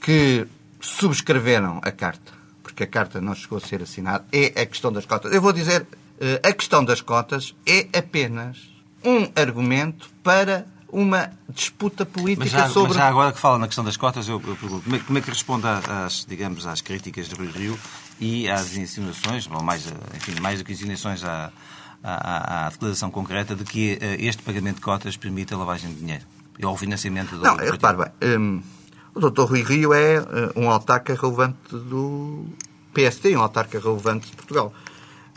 que 0.01 0.47
subscreveram 0.81 1.79
a 1.83 1.93
carta, 1.93 2.33
porque 2.81 2.85
a 2.85 2.87
carta 2.87 3.21
não 3.21 3.35
chegou 3.35 3.59
a 3.59 3.61
ser 3.61 3.83
assinada, 3.83 4.25
é 4.33 4.63
a 4.63 4.67
questão 4.67 4.91
das 4.91 5.05
cotas. 5.05 5.33
Eu 5.33 5.43
vou 5.43 5.53
dizer, 5.53 5.87
eh, 6.19 6.41
a 6.43 6.53
questão 6.53 6.83
das 6.85 7.01
cotas 7.01 7.55
é 7.67 7.87
apenas 7.97 8.71
um 9.05 9.29
argumento 9.37 10.11
para 10.23 10.67
uma 10.89 11.31
disputa 11.49 12.07
política 12.07 12.45
mas 12.45 12.51
já, 12.51 12.69
sobre... 12.69 12.89
Mas 12.89 12.97
já 12.97 13.09
agora 13.09 13.33
que 13.33 13.39
fala 13.39 13.59
na 13.59 13.67
questão 13.67 13.85
das 13.85 13.97
cotas, 13.97 14.27
eu, 14.29 14.43
eu 14.47 14.57
pergunto, 14.57 14.83
como 14.83 14.97
é, 14.97 14.99
como 14.99 15.19
é, 15.19 15.21
que 15.21 15.29
responde 15.29 15.67
às, 15.67 16.25
digamos, 16.27 16.67
às 16.67 16.81
críticas 16.81 17.29
de 17.29 17.35
Rui 17.35 17.49
Rio 17.49 17.79
e 18.19 18.49
às 18.49 18.77
insinuações, 18.77 19.47
ou 19.49 19.63
mais, 19.63 19.87
enfim, 20.17 20.41
mais 20.41 20.59
do 20.59 20.65
que 20.65 20.73
insinuações 20.73 21.23
à, 21.23 21.53
à, 22.03 22.67
à 22.67 22.71
declaração 22.71 23.11
concreta 23.11 23.55
de 23.55 23.65
que 23.65 23.95
uh, 23.95 23.99
este 24.19 24.43
pagamento 24.43 24.77
de 24.77 24.83
cotas 24.83 25.17
permite 25.17 25.53
a 25.55 25.59
lavagem 25.59 25.93
de 25.93 26.01
dinheiro 26.01 26.25
ou 26.63 26.73
o 26.73 26.77
financiamento 26.77 27.37
do... 27.37 27.43
Não, 27.43 27.57
do 27.57 27.71
repare 27.71 27.97
bem, 27.97 28.39
um, 28.39 28.63
o 29.15 29.31
Dr. 29.31 29.43
Rui 29.43 29.63
Rio 29.63 29.95
é 29.95 30.23
um 30.55 30.71
autarca 30.71 31.15
relevante 31.15 31.57
do 31.71 32.47
PSD, 32.93 33.37
um 33.37 33.41
autarca 33.41 33.79
relevante 33.79 34.31
de 34.31 34.37
Portugal. 34.37 34.73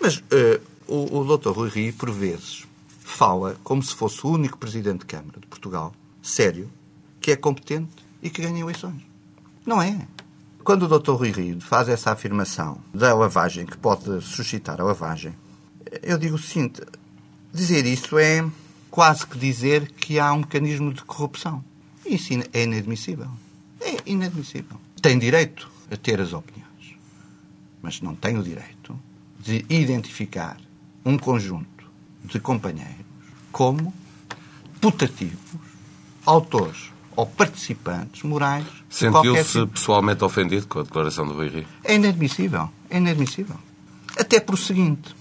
Mas 0.01 0.17
uh, 0.17 0.61
o, 0.87 1.19
o 1.19 1.37
Dr. 1.37 1.49
Rui 1.49 1.69
Rio, 1.69 1.93
por 1.93 2.11
vezes, 2.11 2.65
fala 2.87 3.55
como 3.63 3.81
se 3.81 3.93
fosse 3.93 4.25
o 4.25 4.31
único 4.31 4.57
presidente 4.57 4.99
de 4.99 5.05
Câmara 5.05 5.39
de 5.39 5.47
Portugal, 5.47 5.93
sério, 6.21 6.69
que 7.21 7.31
é 7.31 7.35
competente 7.35 7.91
e 8.21 8.29
que 8.29 8.41
ganha 8.41 8.61
eleições. 8.61 9.01
Não 9.65 9.81
é. 9.81 10.07
Quando 10.63 10.83
o 10.83 10.99
Dr. 10.99 11.11
Rui 11.11 11.31
Rio 11.31 11.61
faz 11.61 11.89
essa 11.89 12.11
afirmação 12.11 12.79
da 12.93 13.13
lavagem, 13.13 13.65
que 13.65 13.77
pode 13.77 14.21
suscitar 14.21 14.79
a 14.79 14.83
lavagem, 14.83 15.33
Eu 16.01 16.17
digo 16.17 16.35
o 16.35 16.39
seguinte: 16.39 16.81
dizer 17.53 17.85
isso 17.85 18.17
é 18.17 18.43
quase 18.89 19.27
que 19.27 19.37
dizer 19.37 19.91
que 19.91 20.19
há 20.19 20.33
um 20.33 20.39
mecanismo 20.39 20.93
de 20.93 21.03
corrupção. 21.03 21.63
Isso 22.05 22.33
é 22.53 22.63
inadmissível. 22.63 23.29
É 23.79 23.97
inadmissível. 24.05 24.77
Tem 25.01 25.19
direito 25.19 25.69
a 25.91 25.97
ter 25.97 26.19
as 26.19 26.33
opiniões, 26.33 26.72
mas 27.83 28.01
não 28.01 28.15
tem 28.15 28.37
o 28.37 28.41
direito 28.41 28.97
de 29.39 29.65
identificar 29.69 30.57
um 31.05 31.17
conjunto 31.17 31.67
de 32.23 32.39
companheiros 32.39 33.05
como 33.51 33.93
putativos, 34.79 35.37
autores 36.25 36.91
ou 37.15 37.25
participantes 37.27 38.23
morais. 38.23 38.65
Sentiu-se 38.89 39.59
tipo. 39.59 39.67
pessoalmente 39.67 40.23
ofendido 40.23 40.65
com 40.65 40.79
a 40.79 40.83
declaração 40.83 41.27
do 41.27 41.33
Beirri? 41.33 41.67
É 41.83 41.95
inadmissível. 41.95 42.69
É 42.89 42.97
inadmissível. 42.97 43.57
Até 44.17 44.39
por 44.39 44.55
o 44.55 44.57
seguinte. 44.57 45.13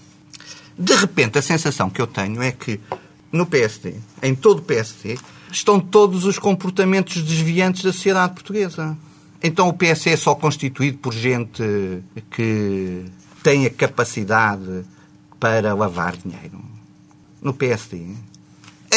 De 0.77 0.95
repente, 0.95 1.37
a 1.37 1.41
sensação 1.41 1.89
que 1.89 2.01
eu 2.01 2.07
tenho 2.07 2.41
é 2.41 2.51
que 2.51 2.79
no 3.31 3.45
PSD, 3.45 3.95
em 4.21 4.33
todo 4.33 4.59
o 4.59 4.61
PSD, 4.61 5.19
estão 5.51 5.79
todos 5.79 6.25
os 6.25 6.39
comportamentos 6.39 7.21
desviantes 7.21 7.83
da 7.83 7.91
sociedade 7.91 8.33
portuguesa. 8.33 8.97
Então 9.43 9.67
o 9.67 9.73
PSD 9.73 10.11
é 10.11 10.17
só 10.17 10.33
constituído 10.33 10.97
por 10.99 11.13
gente 11.13 11.61
que 12.31 13.05
tem 13.43 13.65
a 13.65 13.69
capacidade 13.69 14.85
para 15.39 15.73
lavar 15.73 16.15
dinheiro. 16.15 16.63
No 17.41 17.53
PSD. 17.53 18.05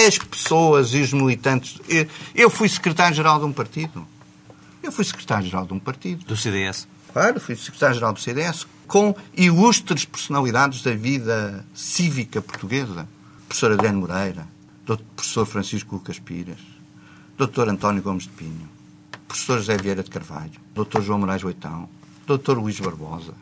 As 0.07 0.19
pessoas 0.19 0.95
e 0.95 1.00
os 1.00 1.12
militantes. 1.12 1.81
eu- 1.88 2.07
Eu 2.35 2.49
fui 2.50 2.69
secretário-geral 2.69 3.41
de 3.41 3.45
um 3.47 3.53
partido. 3.53 4.07
Eu 4.83 4.93
fui 4.93 5.05
secretário-geral 5.05 5.67
de 5.67 5.73
um 5.75 5.81
partido. 5.81 6.25
Do 6.25 6.37
CDS. 6.37 6.87
Claro, 7.12 7.41
fui 7.41 7.57
secretário-geral 7.57 8.12
do 8.12 8.21
CDS, 8.21 8.67
com 8.87 9.17
ilustres 9.37 10.05
personalidades 10.05 10.83
da 10.83 10.93
vida 10.95 11.65
cívica 11.75 12.41
portuguesa. 12.41 13.09
Professor 13.49 13.73
Adriano 13.73 14.00
Moreira, 14.00 14.47
Dr. 14.85 15.00
professor 15.17 15.47
Francisco 15.47 15.97
Lucas 15.97 16.19
Pires, 16.21 16.59
Dr. 17.38 17.69
António 17.71 18.03
Gomes 18.03 18.25
de 18.25 18.31
Pinho, 18.31 18.69
professor 19.26 19.59
José 19.59 19.76
Vieira 19.76 20.02
de 20.02 20.11
Carvalho, 20.11 20.52
Dr. 20.75 21.00
João 21.02 21.18
Moraes 21.18 21.42
Leitão, 21.42 21.88
Dr. 22.26 22.59
Luís 22.59 22.78
Barbosa, 22.80 23.35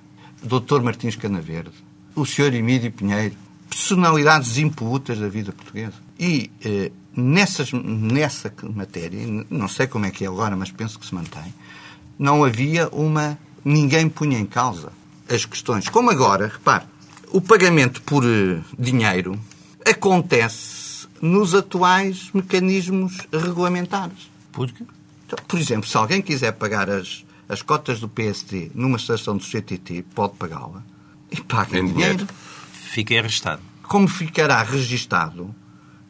Dr. 0.42 0.80
Martins 0.82 1.16
Canaverde, 1.16 1.72
o 2.14 2.24
Sr. 2.24 2.54
Emílio 2.54 2.92
Pinheiro, 2.92 3.34
personalidades 3.68 4.58
impolutas 4.58 5.18
da 5.18 5.28
vida 5.28 5.52
portuguesa. 5.52 5.94
E 6.18 6.50
eh, 6.64 6.92
nessas, 7.16 7.72
nessa 7.72 8.52
matéria, 8.74 9.20
não 9.50 9.68
sei 9.68 9.86
como 9.86 10.06
é 10.06 10.10
que 10.10 10.24
é 10.24 10.28
agora, 10.28 10.56
mas 10.56 10.70
penso 10.70 10.98
que 10.98 11.06
se 11.06 11.14
mantém, 11.14 11.52
não 12.18 12.44
havia 12.44 12.88
uma. 12.90 13.38
Ninguém 13.64 14.10
punha 14.10 14.38
em 14.38 14.44
causa 14.44 14.92
as 15.28 15.46
questões. 15.46 15.88
Como 15.88 16.10
agora, 16.10 16.48
repare, 16.48 16.84
o 17.30 17.40
pagamento 17.40 18.02
por 18.02 18.22
eh, 18.24 18.60
dinheiro 18.78 19.40
acontece 19.86 21.08
nos 21.20 21.54
atuais 21.54 22.30
mecanismos 22.34 23.16
regulamentares. 23.32 24.30
Porque? 24.52 24.84
Então, 25.26 25.38
por 25.46 25.58
exemplo, 25.58 25.88
se 25.88 25.96
alguém 25.96 26.20
quiser 26.22 26.52
pagar 26.52 26.88
as, 26.90 27.24
as 27.48 27.62
cotas 27.62 28.00
do 28.00 28.08
PSD 28.08 28.70
numa 28.74 28.96
estação 28.96 29.36
do 29.36 29.42
CTT, 29.44 30.04
pode 30.14 30.34
pagá-la 30.34 30.82
e 31.30 31.40
paga 31.40 31.78
Em 31.78 31.86
dinheiro. 31.86 32.14
dinheiro. 32.18 32.26
Fiquei 32.92 33.18
arrestado. 33.18 33.60
Como 33.82 34.06
ficará 34.08 34.62
registado 34.62 35.54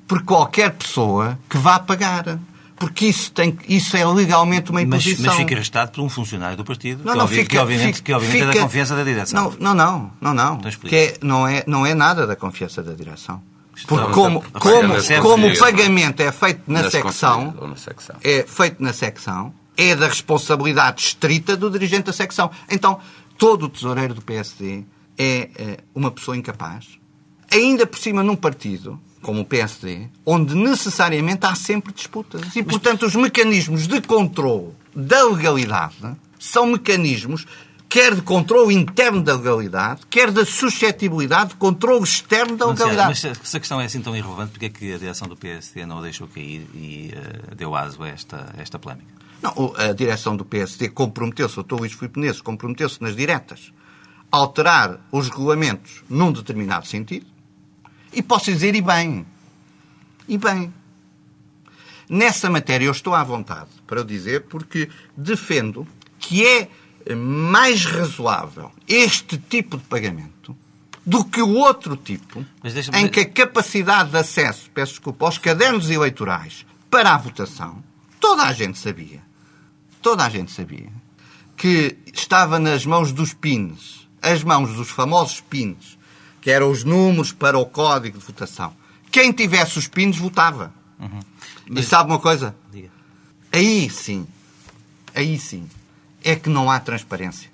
por 0.06 0.22
qualquer 0.22 0.72
pessoa 0.72 1.38
que 1.48 1.56
vá 1.56 1.78
pagar. 1.78 2.38
Porque 2.76 3.06
isso, 3.06 3.30
tem, 3.32 3.56
isso 3.68 3.96
é 3.96 4.04
legalmente 4.04 4.70
uma 4.70 4.84
Mas, 4.84 5.06
imposição. 5.06 5.26
mas 5.26 5.36
fica 5.36 5.54
arrestado 5.54 5.92
por 5.92 6.02
um 6.02 6.08
funcionário 6.08 6.56
do 6.56 6.64
partido, 6.64 7.04
Não, 7.04 7.12
que, 7.12 7.18
não, 7.18 7.24
obvi- 7.24 7.36
fica, 7.36 7.50
que 7.50 7.58
obviamente, 7.58 7.94
fica- 7.96 8.04
que 8.06 8.12
obviamente 8.12 8.42
é 8.42 8.46
da 8.46 8.52
fica- 8.52 8.64
confiança 8.64 8.96
da 8.96 9.04
direção. 9.04 9.44
Não, 9.60 9.74
não, 9.74 9.74
não, 9.74 10.10
não, 10.20 10.34
não. 10.34 10.54
Então. 10.56 10.72
Que 10.90 10.96
é, 10.96 11.18
não, 11.22 11.46
é, 11.46 11.62
não 11.68 11.86
é 11.86 11.94
nada 11.94 12.26
da 12.26 12.34
confiança 12.34 12.82
da 12.82 12.92
direção. 12.92 13.40
Porque 13.86 14.12
como, 14.12 14.44
a- 14.52 14.60
como, 14.60 14.88
nas 14.88 15.08
como 15.20 15.46
o 15.48 15.58
pagamento 15.58 16.20
é 16.20 16.30
feito 16.32 16.62
na 16.66 16.88
secção, 16.90 17.54
na 17.68 17.76
secção. 17.76 18.16
é 18.22 18.44
feito 18.46 18.82
na 18.82 18.92
secção, 18.92 19.52
é 19.76 19.94
da 19.96 20.06
responsabilidade 20.08 21.00
estrita 21.02 21.56
do 21.56 21.68
dirigente 21.70 22.04
da 22.04 22.12
secção. 22.12 22.50
Então, 22.70 23.00
todo 23.36 23.64
o 23.64 23.68
tesoureiro 23.68 24.14
do 24.14 24.22
PSD 24.22 24.84
é, 25.18 25.50
eh, 25.56 25.76
uma 25.94 26.10
pessoa 26.10 26.36
incapaz, 26.36 26.86
ainda 27.50 27.86
por 27.86 27.98
cima 27.98 28.22
num 28.22 28.36
partido, 28.36 29.00
como 29.22 29.40
o 29.40 29.44
PSD, 29.44 30.08
onde 30.24 30.54
necessariamente 30.54 31.46
há 31.46 31.54
sempre 31.54 31.92
disputas. 31.92 32.54
E, 32.54 32.62
portanto, 32.62 33.06
os 33.06 33.14
mecanismos 33.16 33.86
de 33.88 34.00
controle 34.02 34.68
da 34.94 35.24
legalidade 35.24 35.94
são 36.38 36.66
mecanismos 36.66 37.46
quer 37.88 38.14
de 38.14 38.22
controle 38.22 38.74
interno 38.74 39.22
da 39.22 39.36
legalidade, 39.36 40.02
quer 40.10 40.30
da 40.30 40.44
suscetibilidade 40.44 41.50
de 41.50 41.56
controle 41.56 42.04
externo 42.04 42.56
da 42.56 42.66
sei, 42.66 42.74
legalidade. 42.74 43.08
mas 43.08 43.48
se 43.48 43.56
a 43.56 43.60
questão 43.60 43.80
é 43.80 43.84
assim 43.84 44.00
tão 44.00 44.16
irrelevante, 44.16 44.52
porque 44.52 44.66
é 44.66 44.68
que 44.68 44.92
a 44.92 44.98
direção 44.98 45.28
do 45.28 45.36
PSD 45.36 45.86
não 45.86 45.98
a 45.98 46.02
deixou 46.02 46.26
cair 46.26 46.66
e 46.74 47.12
eh, 47.14 47.54
deu 47.54 47.74
aso 47.74 48.02
a 48.02 48.08
esta, 48.08 48.52
a 48.56 48.60
esta 48.60 48.78
polémica? 48.78 49.14
Não, 49.40 49.74
a 49.76 49.92
direção 49.92 50.36
do 50.36 50.44
PSD 50.44 50.88
comprometeu-se, 50.88 51.60
o 51.60 51.62
Dr. 51.62 51.74
Luís 51.74 51.92
Filipe 51.92 52.18
Menezes 52.18 52.40
comprometeu-se 52.40 53.00
nas 53.02 53.14
diretas 53.14 53.72
a 54.32 54.36
alterar 54.38 54.98
os 55.12 55.28
regulamentos 55.28 56.02
num 56.08 56.32
determinado 56.32 56.86
sentido 56.86 57.26
e 58.12 58.22
posso 58.22 58.46
dizer, 58.46 58.74
e 58.74 58.80
bem. 58.80 59.26
E 60.26 60.38
bem. 60.38 60.72
Nessa 62.08 62.48
matéria 62.48 62.86
eu 62.86 62.92
estou 62.92 63.14
à 63.14 63.22
vontade 63.22 63.70
para 63.86 64.00
o 64.00 64.04
dizer 64.04 64.44
porque 64.44 64.88
defendo 65.16 65.86
que 66.18 66.46
é 66.46 66.68
mais 67.14 67.84
razoável 67.84 68.72
este 68.88 69.36
tipo 69.36 69.76
de 69.76 69.84
pagamento 69.84 70.56
do 71.04 71.24
que 71.24 71.42
o 71.42 71.50
outro 71.50 71.96
tipo 71.96 72.44
em 72.94 73.08
que 73.08 73.20
a 73.20 73.28
capacidade 73.28 74.10
de 74.10 74.16
acesso, 74.16 74.70
peço 74.70 74.92
desculpa, 74.92 75.26
aos 75.26 75.36
cadernos 75.36 75.90
eleitorais 75.90 76.64
para 76.90 77.14
a 77.14 77.18
votação, 77.18 77.82
toda 78.18 78.44
a 78.44 78.52
gente 78.52 78.78
sabia, 78.78 79.20
toda 80.00 80.24
a 80.24 80.30
gente 80.30 80.50
sabia, 80.50 80.90
que 81.56 81.98
estava 82.12 82.58
nas 82.58 82.86
mãos 82.86 83.12
dos 83.12 83.34
PINs, 83.34 84.08
as 84.22 84.42
mãos 84.42 84.74
dos 84.74 84.88
famosos 84.88 85.40
PINs, 85.42 85.98
que 86.40 86.50
eram 86.50 86.70
os 86.70 86.84
números 86.84 87.32
para 87.32 87.58
o 87.58 87.66
código 87.66 88.18
de 88.18 88.24
votação. 88.24 88.74
Quem 89.10 89.32
tivesse 89.32 89.78
os 89.78 89.88
PINs 89.88 90.16
votava. 90.16 90.72
E 91.70 91.82
sabe 91.82 92.10
uma 92.10 92.18
coisa? 92.18 92.54
Diga. 92.72 92.90
Aí 93.52 93.88
sim, 93.90 94.26
aí 95.14 95.38
sim, 95.38 95.68
é 96.24 96.34
que 96.36 96.48
não 96.48 96.70
há 96.70 96.80
transparência. 96.80 97.50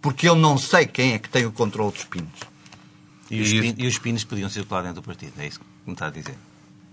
Porque 0.00 0.28
eu 0.28 0.34
não 0.34 0.56
sei 0.56 0.86
quem 0.86 1.12
é 1.12 1.18
que 1.18 1.28
tem 1.28 1.44
o 1.44 1.52
controle 1.52 1.92
dos 1.92 2.04
PINs. 2.04 2.24
E 3.30 3.40
os, 3.42 3.48
E 3.50 3.60
pin- 3.60 3.74
e 3.78 3.86
os 3.86 3.98
pinos 3.98 4.24
podiam 4.24 4.48
circular 4.48 4.82
dentro 4.82 5.02
do 5.02 5.06
partido, 5.06 5.32
é 5.38 5.46
isso 5.46 5.60
que 5.60 5.66
me 5.86 5.92
está 5.92 6.06
a 6.06 6.10
dizer. 6.10 6.36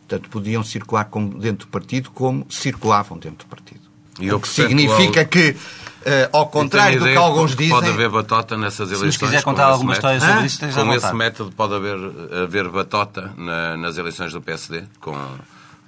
Portanto, 0.07 0.29
podiam 0.29 0.63
circular 0.63 1.05
como 1.05 1.37
dentro 1.39 1.67
do 1.67 1.71
partido 1.71 2.11
como 2.11 2.45
circulavam 2.49 3.17
dentro 3.17 3.45
do 3.45 3.49
partido. 3.49 3.81
E 4.19 4.31
o 4.31 4.39
que 4.39 4.47
significa 4.47 5.23
que, 5.25 5.55
eh, 6.03 6.29
ao 6.33 6.47
contrário 6.47 6.99
do 6.99 7.05
que 7.05 7.15
alguns 7.15 7.51
que 7.51 7.57
dizem... 7.63 7.75
Pode 7.75 7.89
haver 7.89 8.09
batota 8.09 8.57
nessas 8.57 8.89
nos 8.89 8.99
eleições. 8.99 9.17
quiser 9.17 9.43
com 9.43 9.51
contar 9.51 9.63
esse 9.65 9.71
alguma 9.73 9.93
método. 9.93 10.13
história 10.15 10.19
sobre 10.33 10.47
isso, 10.47 10.55
esteja 10.55 10.83
Com 10.83 10.93
esse 10.93 11.13
método 11.13 11.51
pode 11.51 11.73
haver, 11.75 11.97
haver 12.43 12.69
batota 12.69 13.33
na- 13.37 13.77
nas 13.77 13.97
eleições 13.97 14.33
do 14.33 14.41
PSD, 14.41 14.83
com, 14.99 15.15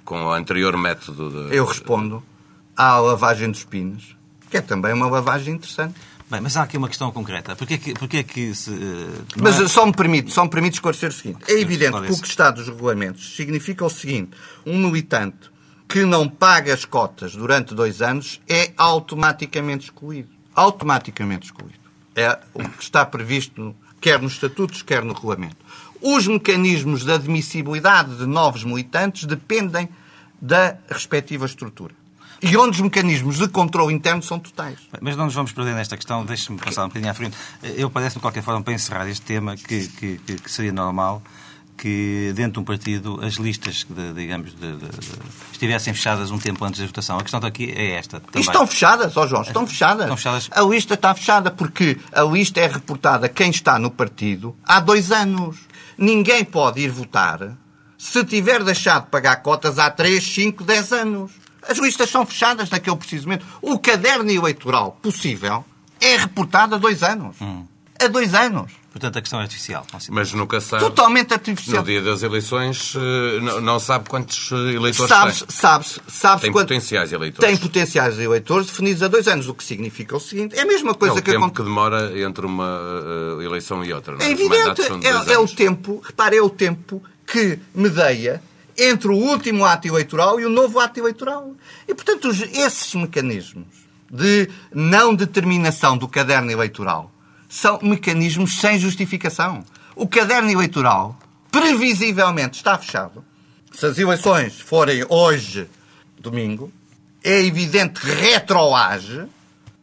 com 0.04 0.24
o 0.26 0.32
anterior 0.32 0.76
método. 0.76 1.48
De, 1.48 1.56
Eu 1.56 1.64
respondo 1.64 2.22
à 2.76 2.98
lavagem 2.98 3.50
dos 3.50 3.64
pinos, 3.64 4.14
que 4.50 4.56
é 4.56 4.60
também 4.60 4.92
uma 4.92 5.06
lavagem 5.08 5.54
interessante. 5.54 5.94
Bem, 6.30 6.40
mas 6.40 6.56
há 6.56 6.62
aqui 6.62 6.76
uma 6.76 6.88
questão 6.88 7.10
concreta. 7.10 7.56
Porquê 7.56 7.76
que, 7.76 7.92
porquê 7.94 8.22
que 8.22 8.54
se... 8.54 8.70
eh, 8.72 9.22
Mas 9.36 9.60
é- 9.60 9.66
só 9.66 9.84
me 9.84 9.92
permite, 9.92 10.32
só 10.32 10.44
me 10.44 10.50
permite 10.50 10.74
esclarecer 10.74 11.08
o 11.08 11.12
seguinte. 11.12 11.38
É 11.48 11.58
evidente 11.60 12.00
que 12.02 12.12
o 12.12 12.20
que 12.20 12.28
está 12.28 12.50
dos 12.52 12.68
regulamentos 12.68 13.34
significa 13.34 13.84
o 13.84 13.90
seguinte. 13.90 14.30
Um 14.64 14.78
militante 14.78 15.50
que 15.88 16.04
não 16.04 16.28
paga 16.28 16.72
as 16.72 16.84
cotas 16.84 17.34
durante 17.34 17.74
dois 17.74 18.00
anos 18.00 18.40
é 18.48 18.72
automaticamente 18.76 19.86
excluído. 19.86 20.28
Automaticamente 20.54 21.46
excluído. 21.46 21.80
É 22.14 22.38
o 22.54 22.68
que 22.68 22.82
está 22.82 23.04
previsto 23.04 23.74
quer 24.00 24.20
nos 24.22 24.34
estatutos, 24.34 24.82
quer 24.82 25.04
no 25.04 25.12
regulamento. 25.12 25.56
Os 26.00 26.26
mecanismos 26.28 27.04
de 27.04 27.12
admissibilidade 27.12 28.16
de 28.16 28.24
novos 28.26 28.62
militantes 28.64 29.24
dependem 29.24 29.88
da 30.40 30.76
respectiva 30.88 31.44
estrutura. 31.44 31.94
E 32.42 32.56
onde 32.56 32.70
os 32.70 32.80
mecanismos 32.80 33.36
de 33.38 33.48
controle 33.48 33.92
interno 33.92 34.22
são 34.22 34.38
totais. 34.38 34.78
Mas 35.00 35.16
não 35.16 35.26
nos 35.26 35.34
vamos 35.34 35.52
perder 35.52 35.74
nesta 35.74 35.96
questão, 35.96 36.24
deixe-me 36.24 36.58
passar 36.58 36.84
um 36.84 36.88
bocadinho 36.88 37.10
à 37.10 37.14
frente. 37.14 37.36
Eu 37.62 37.90
parece-me, 37.90 38.20
de 38.20 38.22
qualquer 38.22 38.42
forma, 38.42 38.62
para 38.62 38.72
encerrar 38.72 39.06
este 39.08 39.22
tema, 39.22 39.56
que, 39.56 39.88
que, 39.88 40.18
que- 40.18 40.50
seria 40.50 40.72
normal 40.72 41.22
que 41.76 42.32
dentro 42.34 42.52
de 42.52 42.58
um 42.60 42.64
partido 42.64 43.18
as 43.24 43.34
listas, 43.34 43.86
de, 43.88 44.12
digamos, 44.12 44.50
de- 44.54 44.76
de- 44.76 44.88
estivessem 45.52 45.94
fechadas 45.94 46.30
um 46.30 46.38
tempo 46.38 46.62
antes 46.64 46.78
da 46.80 46.86
votação. 46.86 47.18
A 47.18 47.22
questão 47.22 47.40
aqui 47.42 47.72
é 47.74 47.92
esta. 47.92 48.20
Também. 48.20 48.40
estão 48.42 48.66
fechadas, 48.66 49.16
ó 49.16 49.26
João, 49.26 49.42
estão 49.42 49.66
fechadas. 49.66 50.02
Estão 50.04 50.16
fechadas. 50.16 50.48
A 50.52 50.62
lista 50.62 50.94
está 50.94 51.14
fechada 51.14 51.50
porque 51.50 51.98
a 52.12 52.22
lista 52.22 52.60
é 52.60 52.66
reportada 52.66 53.26
a 53.26 53.28
quem 53.30 53.48
está 53.50 53.78
no 53.78 53.90
partido 53.90 54.54
há 54.64 54.78
dois 54.80 55.10
anos. 55.10 55.56
Ninguém 55.96 56.44
pode 56.44 56.80
ir 56.80 56.90
votar 56.90 57.56
se 57.96 58.24
tiver 58.24 58.62
deixado 58.62 59.04
de 59.04 59.10
pagar 59.10 59.36
cotas 59.36 59.78
há 59.78 59.90
3, 59.90 60.22
5, 60.22 60.64
10 60.64 60.92
anos. 60.92 61.32
As 61.68 61.78
listas 61.78 62.10
são 62.10 62.24
fechadas 62.26 62.70
naquele 62.70 62.96
preciso 62.96 63.26
momento. 63.26 63.44
O 63.60 63.78
caderno 63.78 64.30
eleitoral 64.30 64.98
possível 65.02 65.64
é 66.00 66.16
reportado 66.16 66.74
há 66.74 66.78
dois 66.78 67.02
anos. 67.02 67.36
Há 68.02 68.08
dois 68.08 68.34
anos. 68.34 68.72
Portanto, 68.90 69.18
a 69.18 69.20
questão 69.20 69.38
é 69.38 69.42
artificial. 69.44 69.86
Mas 70.08 70.32
nunca 70.32 70.60
sabe. 70.60 70.82
Totalmente 70.82 71.32
artificial. 71.32 71.76
No 71.76 71.84
dia 71.86 72.02
das 72.02 72.24
eleições, 72.24 72.94
eh, 72.96 73.60
não, 73.60 73.78
sabe 73.78 74.08
quantos 74.08 74.50
eh, 74.50 74.72
eleitores 74.74 75.08
Sabes, 75.08 75.38
tem. 75.42 75.48
sabes, 75.50 76.00
sabes 76.08 76.40
Tem 76.42 76.50
quanto- 76.50 76.66
potenciais 76.68 77.12
eleitores. 77.12 77.48
Tem 77.48 77.56
potenciais 77.56 78.18
eleitores 78.18 78.66
definidos 78.66 79.02
a 79.04 79.06
dois 79.08 79.28
anos, 79.28 79.46
o 79.48 79.54
que 79.54 79.62
significa 79.62 80.16
o 80.16 80.18
seguinte: 80.18 80.56
é 80.58 80.62
a 80.62 80.66
mesma 80.66 80.90
É 80.90 80.94
coisa 80.94 81.14
o 81.14 81.16
que 81.18 81.30
tempo 81.30 81.44
acontece. 81.44 81.56
que 81.56 81.62
demora 81.62 82.20
entre 82.20 82.44
uma 82.44 82.80
eh, 83.40 83.44
eleição 83.44 83.84
e 83.84 83.92
outra. 83.92 84.14
não 84.16 84.20
É 84.22 84.28
mandatos 84.30 84.84
evidente, 84.86 85.06
é, 85.06 85.34
é 85.34 85.38
o 85.38 85.46
tempo, 85.46 86.02
repare, 86.04 86.36
é 86.36 86.42
o 86.42 86.50
tempo 86.50 87.00
que 87.24 87.60
medeia 87.72 88.42
entre 88.76 89.08
o 89.08 89.16
último 89.16 89.64
ato 89.64 89.86
eleitoral 89.86 90.40
e 90.40 90.46
o 90.46 90.50
novo 90.50 90.78
ato 90.78 90.98
eleitoral. 90.98 91.54
E, 91.86 91.94
portanto, 91.94 92.28
esses 92.28 92.94
mecanismos 92.94 93.66
de 94.10 94.48
não 94.74 95.14
determinação 95.14 95.96
do 95.96 96.08
caderno 96.08 96.50
eleitoral 96.50 97.12
são 97.48 97.78
mecanismos 97.82 98.60
sem 98.60 98.78
justificação. 98.78 99.64
O 99.94 100.06
caderno 100.06 100.50
eleitoral, 100.50 101.18
previsivelmente, 101.50 102.58
está 102.58 102.78
fechado. 102.78 103.24
Se 103.72 103.86
as 103.86 103.98
eleições 103.98 104.60
forem 104.60 105.04
hoje, 105.08 105.68
domingo, 106.18 106.72
é 107.22 107.40
evidente 107.44 108.00
que 108.00 108.10
retroage 108.10 109.26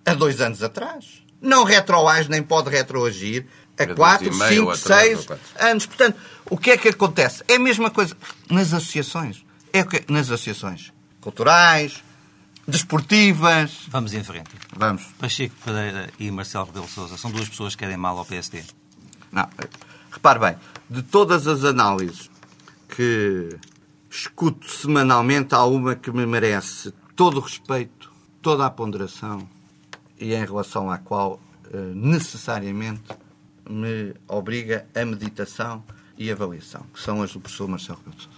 a 0.05 0.13
dois 0.13 0.41
anos 0.41 0.63
atrás. 0.63 1.21
Não 1.41 1.63
retroage 1.63 2.29
nem 2.29 2.41
pode 2.41 2.69
retroagir 2.69 3.45
a 3.77 3.85
dois 3.85 3.97
quatro, 3.97 4.27
e 4.27 4.35
meio 4.35 4.67
ou 4.67 4.75
cinco, 4.75 4.91
a 4.91 4.97
três 4.97 5.17
ou 5.17 5.23
seis 5.23 5.25
quatro. 5.25 5.45
anos. 5.59 5.85
Portanto, 5.85 6.17
o 6.49 6.57
que 6.57 6.71
é 6.71 6.77
que 6.77 6.89
acontece? 6.89 7.43
É 7.47 7.55
a 7.55 7.59
mesma 7.59 7.89
coisa 7.89 8.15
nas 8.49 8.73
associações. 8.73 9.45
É 9.73 9.81
o 9.81 9.85
que 9.85 10.03
nas 10.11 10.31
associações 10.31 10.91
culturais, 11.21 12.03
desportivas. 12.67 13.85
Vamos 13.89 14.13
em 14.13 14.23
frente. 14.23 14.49
Vamos. 14.75 15.03
Pacheco 15.19 15.55
Pereira 15.63 16.09
e 16.19 16.29
Marcelo 16.31 16.65
Rebelo 16.65 16.87
Sousa 16.87 17.17
são 17.17 17.31
duas 17.31 17.47
pessoas 17.49 17.75
que 17.75 17.83
querem 17.83 17.97
mal 17.97 18.17
ao 18.17 18.25
PSD. 18.25 18.63
Não, 19.31 19.47
repare 20.11 20.39
bem, 20.39 20.55
de 20.89 21.01
todas 21.03 21.47
as 21.47 21.63
análises 21.63 22.29
que 22.87 23.57
escuto 24.09 24.69
semanalmente, 24.69 25.53
há 25.53 25.63
uma 25.65 25.95
que 25.95 26.11
me 26.11 26.25
merece 26.25 26.93
todo 27.15 27.37
o 27.37 27.41
respeito, 27.41 28.11
toda 28.41 28.65
a 28.65 28.69
ponderação 28.69 29.47
e 30.19 30.33
em 30.33 30.45
relação 30.45 30.89
à 30.89 30.97
qual 30.97 31.39
eh, 31.71 31.91
necessariamente 31.93 33.03
me 33.69 34.13
obriga 34.27 34.85
a 34.95 35.05
meditação 35.05 35.83
e 36.17 36.31
avaliação, 36.31 36.85
que 36.93 36.99
são 37.01 37.21
as 37.21 37.31
do 37.33 37.39
professor 37.39 37.67
Marcelo 37.67 37.99
Rebelo 37.99 38.15
de 38.17 38.23
Sousa. 38.23 38.37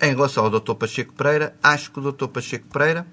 Em 0.00 0.14
relação 0.14 0.44
ao 0.44 0.50
Dr. 0.60 0.74
Pacheco 0.74 1.12
Pereira, 1.12 1.54
acho 1.62 1.90
que 1.90 1.98
o 2.00 2.12
Dr. 2.12 2.26
Pacheco 2.28 2.66
Pereira 2.68 3.06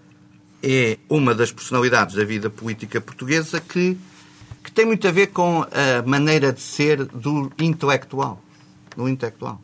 é 0.63 0.98
uma 1.10 1.34
das 1.36 1.51
personalidades 1.51 2.15
da 2.15 2.24
vida 2.24 2.50
política 2.50 3.01
portuguesa 3.01 3.60
que, 3.60 3.98
que 4.63 4.72
tem 4.72 4.86
muito 4.86 5.07
a 5.07 5.12
ver 5.12 5.27
com 5.27 5.63
a 5.63 6.07
maneira 6.07 6.53
de 6.53 6.62
ser 6.62 7.03
do 7.05 7.51
intelectual. 7.60 8.41
Do 8.95 9.10
intelectual. 9.10 9.60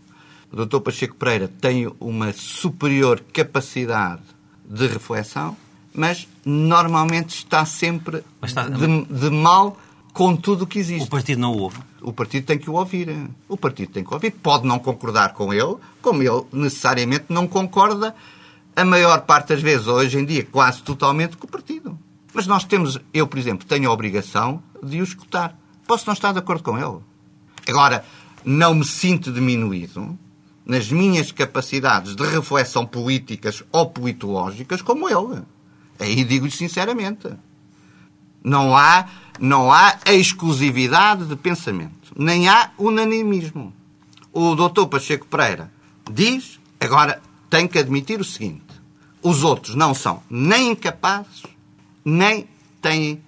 O 0.52 0.66
Dr. 0.66 0.80
Pacheco 0.80 1.16
Pereira 1.16 1.48
tem 1.48 1.90
uma 2.00 2.34
superior 2.34 3.22
capacidade 3.32 4.22
de 4.66 4.88
reflexão, 4.88 5.56
mas 5.94 6.28
normalmente 6.44 7.30
está 7.36 7.66
sempre 7.66 8.24
está- 8.44 8.68
de, 8.68 9.06
de 9.06 9.30
mal 9.30 9.78
com 10.14 10.36
tudo 10.36 10.64
o 10.64 10.68
que 10.68 10.80
existe. 10.80 11.08
O 11.08 11.10
partido 11.10 11.40
não 11.40 11.54
o 11.54 11.60
ouve. 11.60 11.80
O 12.02 12.12
partido 12.12 12.46
tem 12.46 12.58
que 12.58 12.70
o 12.70 12.74
ouvir. 12.74 13.30
O 13.48 13.58
partido 13.58 13.92
tem 13.92 14.04
que 14.04 14.10
o 14.10 14.14
ouvir. 14.14 14.32
Pode 14.32 14.68
não 14.68 14.80
concordar 14.80 15.34
com 15.34 15.54
ele, 15.54 15.76
como 16.02 16.22
ele 16.22 16.44
necessariamente 16.52 17.26
não 17.30 17.48
concorda 17.48 18.16
a 18.76 18.86
maior 18.86 19.22
parte 19.22 19.50
das 19.50 19.62
vezes, 19.62 19.88
hoje 19.88 20.18
em 20.18 20.26
dia, 20.26 20.46
quase 20.46 20.82
totalmente 20.82 21.38
com 21.38 21.46
o 21.46 21.50
partido. 21.50 21.98
Mas 22.34 22.48
nós 22.48 22.64
temos, 22.64 22.98
eu, 23.14 23.28
por 23.28 23.38
exemplo, 23.38 23.68
tenho 23.68 23.90
a 23.90 23.94
obrigação 23.94 24.64
de 24.82 25.02
o 25.02 25.04
escutar. 25.04 25.58
Posso 25.86 26.06
não 26.08 26.14
estar 26.14 26.32
de 26.32 26.40
acordo 26.40 26.64
com 26.64 26.78
ele. 26.78 27.00
Agora, 27.68 28.06
não 28.46 28.74
me 28.74 28.86
sinto 28.86 29.32
diminuído 29.32 30.18
nas 30.66 30.90
minhas 30.90 31.32
capacidades 31.32 32.16
de 32.16 32.24
reflexão 32.24 32.86
políticas 32.86 33.64
ou 33.72 33.90
politológicas 33.90 34.82
como 34.82 35.10
ele. 35.10 35.42
Aí 36.00 36.24
digo-lhe 36.24 36.52
sinceramente. 36.52 37.30
Não 38.44 38.76
há, 38.76 39.08
não 39.40 39.72
há 39.72 39.98
exclusividade 40.08 41.26
de 41.26 41.36
pensamento, 41.36 42.12
nem 42.16 42.48
há 42.48 42.72
unanimismo. 42.78 43.74
O 44.34 44.56
doutor 44.56 44.88
Pacheco 44.88 45.26
Pereira 45.28 45.72
diz, 46.12 46.60
agora 46.80 47.22
tem 47.50 47.68
que 47.68 47.78
admitir 47.80 48.20
o 48.20 48.24
seguinte: 48.24 48.64
os 49.22 49.44
outros 49.44 49.76
não 49.76 49.94
são 49.94 50.22
nem 50.30 50.72
incapazes, 50.72 51.44
nem 52.04 52.48
têm 52.82 53.22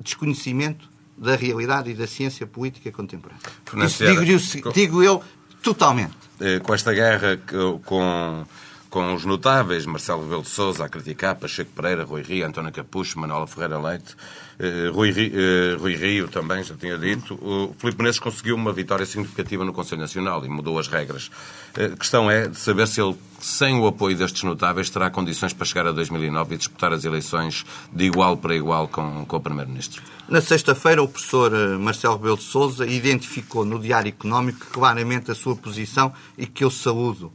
desconhecimento 0.00 0.88
da 1.16 1.34
realidade 1.36 1.90
e 1.90 1.94
da 1.94 2.06
ciência 2.06 2.46
política 2.46 2.90
contemporânea. 2.92 3.40
Isso 3.86 4.02
digo, 4.10 4.20
co- 4.60 4.72
digo 4.72 5.02
eu 5.02 5.22
totalmente. 5.62 6.14
Eh, 6.40 6.58
com 6.60 6.74
esta 6.74 6.92
guerra 6.92 7.38
com, 7.84 8.44
com 8.90 9.14
os 9.14 9.24
notáveis, 9.24 9.84
Marcelo 9.86 10.22
Rebelo 10.22 10.42
de 10.42 10.48
Sousa 10.48 10.84
a 10.84 10.88
criticar, 10.88 11.34
Pacheco 11.36 11.70
Pereira, 11.72 12.04
Rui 12.04 12.22
Rio, 12.22 12.46
António 12.46 12.72
Capucho, 12.72 13.18
Manuela 13.18 13.46
Ferreira 13.46 13.78
Leite, 13.78 14.14
eh, 14.58 14.90
Rui, 14.92 15.10
Ri- 15.10 15.32
eh, 15.34 15.76
Rui 15.78 15.94
Rio 15.96 16.28
também, 16.28 16.62
já 16.62 16.74
tinha 16.76 16.96
dito, 16.96 17.34
o 17.34 17.74
Filipe 17.78 17.98
Menezes 17.98 18.20
conseguiu 18.20 18.54
uma 18.54 18.72
vitória 18.72 19.04
significativa 19.04 19.64
no 19.64 19.72
Conselho 19.72 20.00
Nacional 20.00 20.44
e 20.44 20.48
mudou 20.48 20.78
as 20.78 20.88
regras. 20.88 21.30
Eh, 21.76 21.86
A 21.92 21.96
questão 21.96 22.30
é 22.30 22.48
de 22.48 22.58
saber 22.58 22.86
se 22.86 23.00
ele, 23.02 23.16
sem 23.40 23.74
o 23.78 23.86
apoio 23.86 24.16
destes 24.16 24.42
notáveis, 24.44 24.88
terá 24.88 25.10
condições 25.10 25.52
para 25.52 25.66
chegar 25.66 25.86
a 25.88 25.92
2009 25.92 26.54
e 26.54 26.58
disputar 26.58 26.92
as 26.92 27.04
eleições 27.04 27.64
de 27.92 28.04
igual 28.04 28.36
para 28.36 28.54
igual 28.54 28.88
com, 28.88 29.24
com 29.26 29.36
o 29.36 29.40
Primeiro-Ministro. 29.40 30.02
Na 30.28 30.40
sexta-feira, 30.40 31.02
o 31.02 31.08
professor 31.08 31.50
Marcelo 31.78 32.16
Rebelo 32.16 32.36
de 32.36 32.42
Sousa 32.44 32.86
identificou 32.86 33.64
no 33.64 33.78
Diário 33.78 34.08
Económico 34.08 34.66
claramente 34.72 35.30
a 35.30 35.34
sua 35.34 35.54
posição 35.56 36.12
e 36.38 36.46
que 36.46 36.64
eu 36.64 36.70
saúdo. 36.70 37.32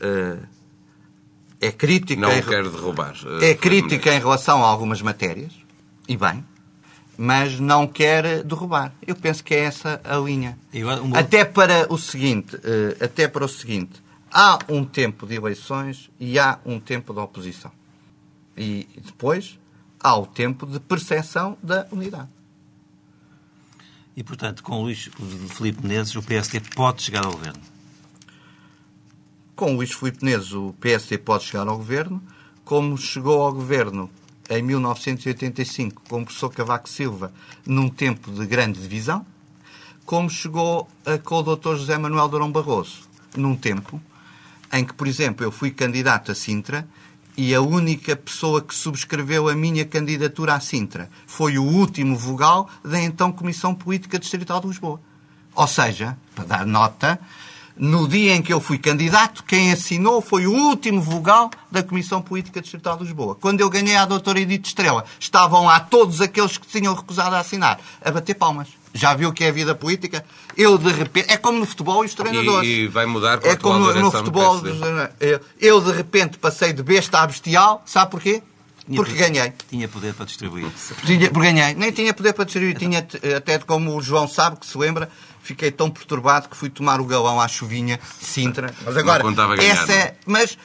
Eh, 0.00 0.36
É 1.66 1.72
crítica, 1.72 2.20
Não 2.20 2.32
em, 2.32 2.42
quero 2.42 2.70
derrubar. 2.70 3.14
eh, 3.40 3.50
é 3.50 3.54
crítica 3.54 4.12
em 4.14 4.18
relação 4.18 4.62
a 4.64 4.66
algumas 4.68 5.00
matérias, 5.00 5.52
e 6.08 6.16
bem, 6.16 6.44
mas 7.16 7.58
não 7.60 7.86
quer 7.86 8.42
derrubar. 8.42 8.92
Eu 9.06 9.14
penso 9.16 9.42
que 9.44 9.54
é 9.54 9.60
essa 9.60 10.00
a 10.04 10.16
linha. 10.16 10.58
Uma- 11.02 11.18
Até 11.20 11.44
para 11.44 11.86
o 11.92 11.96
seguinte, 11.96 12.56
eh, 12.62 13.04
até 13.04 13.26
para 13.28 13.44
o 13.44 13.48
seguinte, 13.48 14.02
há 14.32 14.58
um 14.68 14.84
tempo 14.84 15.26
de 15.26 15.34
eleições 15.36 16.10
e 16.18 16.38
há 16.38 16.58
um 16.66 16.78
tempo 16.80 17.12
de 17.14 17.20
oposição. 17.20 17.70
E 18.56 18.86
depois 19.04 19.58
há 20.00 20.16
o 20.18 20.26
tempo 20.26 20.66
de 20.66 20.78
percepção 20.80 21.56
da 21.62 21.86
unidade. 21.90 22.28
E, 24.16 24.22
portanto, 24.22 24.62
com 24.62 24.76
o 24.76 24.82
Luís 24.82 25.08
Filipe 25.56 25.82
Menezes, 25.82 26.14
o 26.14 26.22
PSD 26.22 26.60
pode 26.76 27.02
chegar 27.02 27.24
ao 27.24 27.32
governo. 27.32 27.60
Com 29.56 29.76
Luís 29.76 29.92
Filipe 29.92 30.24
Menezes, 30.24 30.52
o 30.52 30.74
PSD 30.80 31.18
pode 31.18 31.44
chegar 31.44 31.68
ao 31.68 31.76
governo, 31.76 32.20
como 32.64 32.98
chegou 32.98 33.40
ao 33.40 33.52
governo 33.52 34.10
em 34.50 34.60
1985 34.60 36.02
com 36.08 36.22
o 36.22 36.24
professor 36.24 36.50
Cavaco 36.50 36.88
Silva, 36.88 37.32
num 37.64 37.88
tempo 37.88 38.32
de 38.32 38.44
grande 38.46 38.80
divisão, 38.80 39.24
como 40.04 40.28
chegou 40.28 40.88
eh, 41.06 41.18
com 41.18 41.36
o 41.36 41.56
Dr. 41.56 41.76
José 41.76 41.96
Manuel 41.96 42.28
Durão 42.28 42.50
Barroso, 42.50 43.08
num 43.36 43.54
tempo 43.54 44.02
em 44.72 44.84
que, 44.84 44.92
por 44.92 45.06
exemplo, 45.06 45.46
eu 45.46 45.52
fui 45.52 45.70
candidato 45.70 46.32
a 46.32 46.34
Sintra 46.34 46.86
e 47.36 47.54
a 47.54 47.60
única 47.60 48.16
pessoa 48.16 48.60
que 48.60 48.74
subscreveu 48.74 49.48
a 49.48 49.54
minha 49.54 49.84
candidatura 49.84 50.54
a 50.54 50.60
Sintra 50.60 51.08
foi 51.28 51.58
o 51.58 51.62
último 51.62 52.16
vogal 52.16 52.68
da 52.84 53.00
então 53.00 53.30
Comissão 53.30 53.72
Política 53.72 54.18
Distrital 54.18 54.60
de 54.60 54.66
Lisboa. 54.66 55.00
Ou 55.54 55.68
seja, 55.68 56.18
para 56.34 56.44
dar 56.44 56.66
nota, 56.66 57.20
no 57.76 58.06
dia 58.06 58.34
em 58.34 58.42
que 58.42 58.52
eu 58.52 58.60
fui 58.60 58.78
candidato, 58.78 59.42
quem 59.44 59.72
assinou 59.72 60.20
foi 60.20 60.46
o 60.46 60.52
último 60.52 61.00
vogal 61.00 61.50
da 61.70 61.82
Comissão 61.82 62.22
Política 62.22 62.60
Distrital 62.60 62.96
de 62.96 63.04
Lisboa. 63.04 63.34
Quando 63.34 63.60
eu 63.60 63.68
ganhei 63.68 63.96
a 63.96 64.04
doutora 64.04 64.40
Edith 64.40 64.66
Estrela, 64.66 65.04
estavam 65.18 65.64
lá 65.64 65.80
todos 65.80 66.20
aqueles 66.20 66.56
que 66.56 66.66
tinham 66.66 66.94
recusado 66.94 67.34
a 67.34 67.40
assinar, 67.40 67.80
a 68.04 68.10
bater 68.10 68.34
palmas. 68.34 68.68
Já 68.92 69.12
viu 69.12 69.30
o 69.30 69.32
que 69.32 69.42
é 69.42 69.48
a 69.48 69.52
vida 69.52 69.74
política? 69.74 70.24
Eu, 70.56 70.78
de 70.78 70.92
repente... 70.92 71.26
É 71.28 71.36
como 71.36 71.58
no 71.58 71.66
futebol 71.66 72.04
e 72.04 72.06
os 72.06 72.14
treinadores. 72.14 72.68
E, 72.68 72.82
e 72.82 72.86
vai 72.86 73.06
mudar 73.06 73.38
com 73.38 73.48
a 73.48 73.50
É 73.50 73.56
como 73.56 73.78
no, 73.80 73.92
no 73.92 74.10
futebol. 74.12 74.62
Eu, 75.58 75.80
de 75.80 75.90
repente, 75.90 76.38
passei 76.38 76.72
de 76.72 76.80
besta 76.80 77.18
a 77.18 77.26
bestial. 77.26 77.82
Sabe 77.84 78.12
porquê? 78.12 78.40
Tinha 78.86 78.96
Porque 78.96 79.14
poder- 79.14 79.30
ganhei. 79.30 79.52
Tinha 79.68 79.88
poder 79.88 80.14
para 80.14 80.26
distribuir. 80.26 80.66
Tinha, 81.04 81.30
porque 81.30 81.52
ganhei. 81.52 81.74
Nem 81.74 81.90
tinha 81.90 82.14
poder 82.14 82.34
para 82.34 82.44
distribuir. 82.44 82.78
Tinha, 82.78 83.04
até 83.36 83.58
como 83.58 83.96
o 83.96 84.00
João 84.02 84.28
sabe, 84.28 84.60
que 84.60 84.66
se 84.66 84.78
lembra, 84.78 85.10
fiquei 85.44 85.70
tão 85.70 85.90
perturbado 85.90 86.48
que 86.48 86.56
fui 86.56 86.70
tomar 86.70 87.00
o 87.00 87.04
galão 87.04 87.38
à 87.38 87.46
chuvinha 87.46 88.00
de 88.18 88.24
Sintra. 88.24 88.74
Mas 88.82 88.96
agora, 88.96 89.22
ganhar, 89.22 89.58
essa 89.58 89.92
é? 89.92 89.96
é, 89.96 90.16
mas 90.26 90.56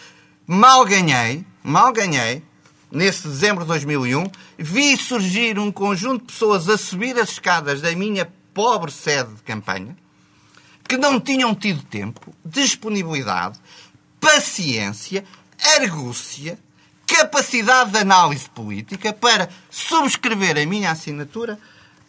mal 0.47 0.85
ganhei, 0.85 1.45
mal 1.61 1.91
ganhei, 1.91 2.41
nesse 2.89 3.27
dezembro 3.27 3.65
de 3.65 3.67
2001, 3.67 4.23
vi 4.57 4.95
surgir 4.95 5.59
um 5.59 5.69
conjunto 5.69 6.21
de 6.21 6.33
pessoas 6.33 6.69
a 6.69 6.77
subir 6.77 7.19
as 7.19 7.31
escadas 7.31 7.81
da 7.81 7.91
minha 7.91 8.31
pobre 8.53 8.89
sede 8.89 9.33
de 9.35 9.41
campanha, 9.43 9.95
que 10.87 10.97
não 10.97 11.19
tinham 11.19 11.53
tido 11.53 11.83
tempo, 11.83 12.33
disponibilidade, 12.43 13.59
paciência, 14.19 15.25
argúcia, 15.75 16.57
capacidade 17.05 17.91
de 17.91 17.97
análise 17.97 18.49
política 18.49 19.11
para 19.11 19.49
subscrever 19.69 20.57
a 20.57 20.65
minha 20.65 20.89
assinatura 20.89 21.59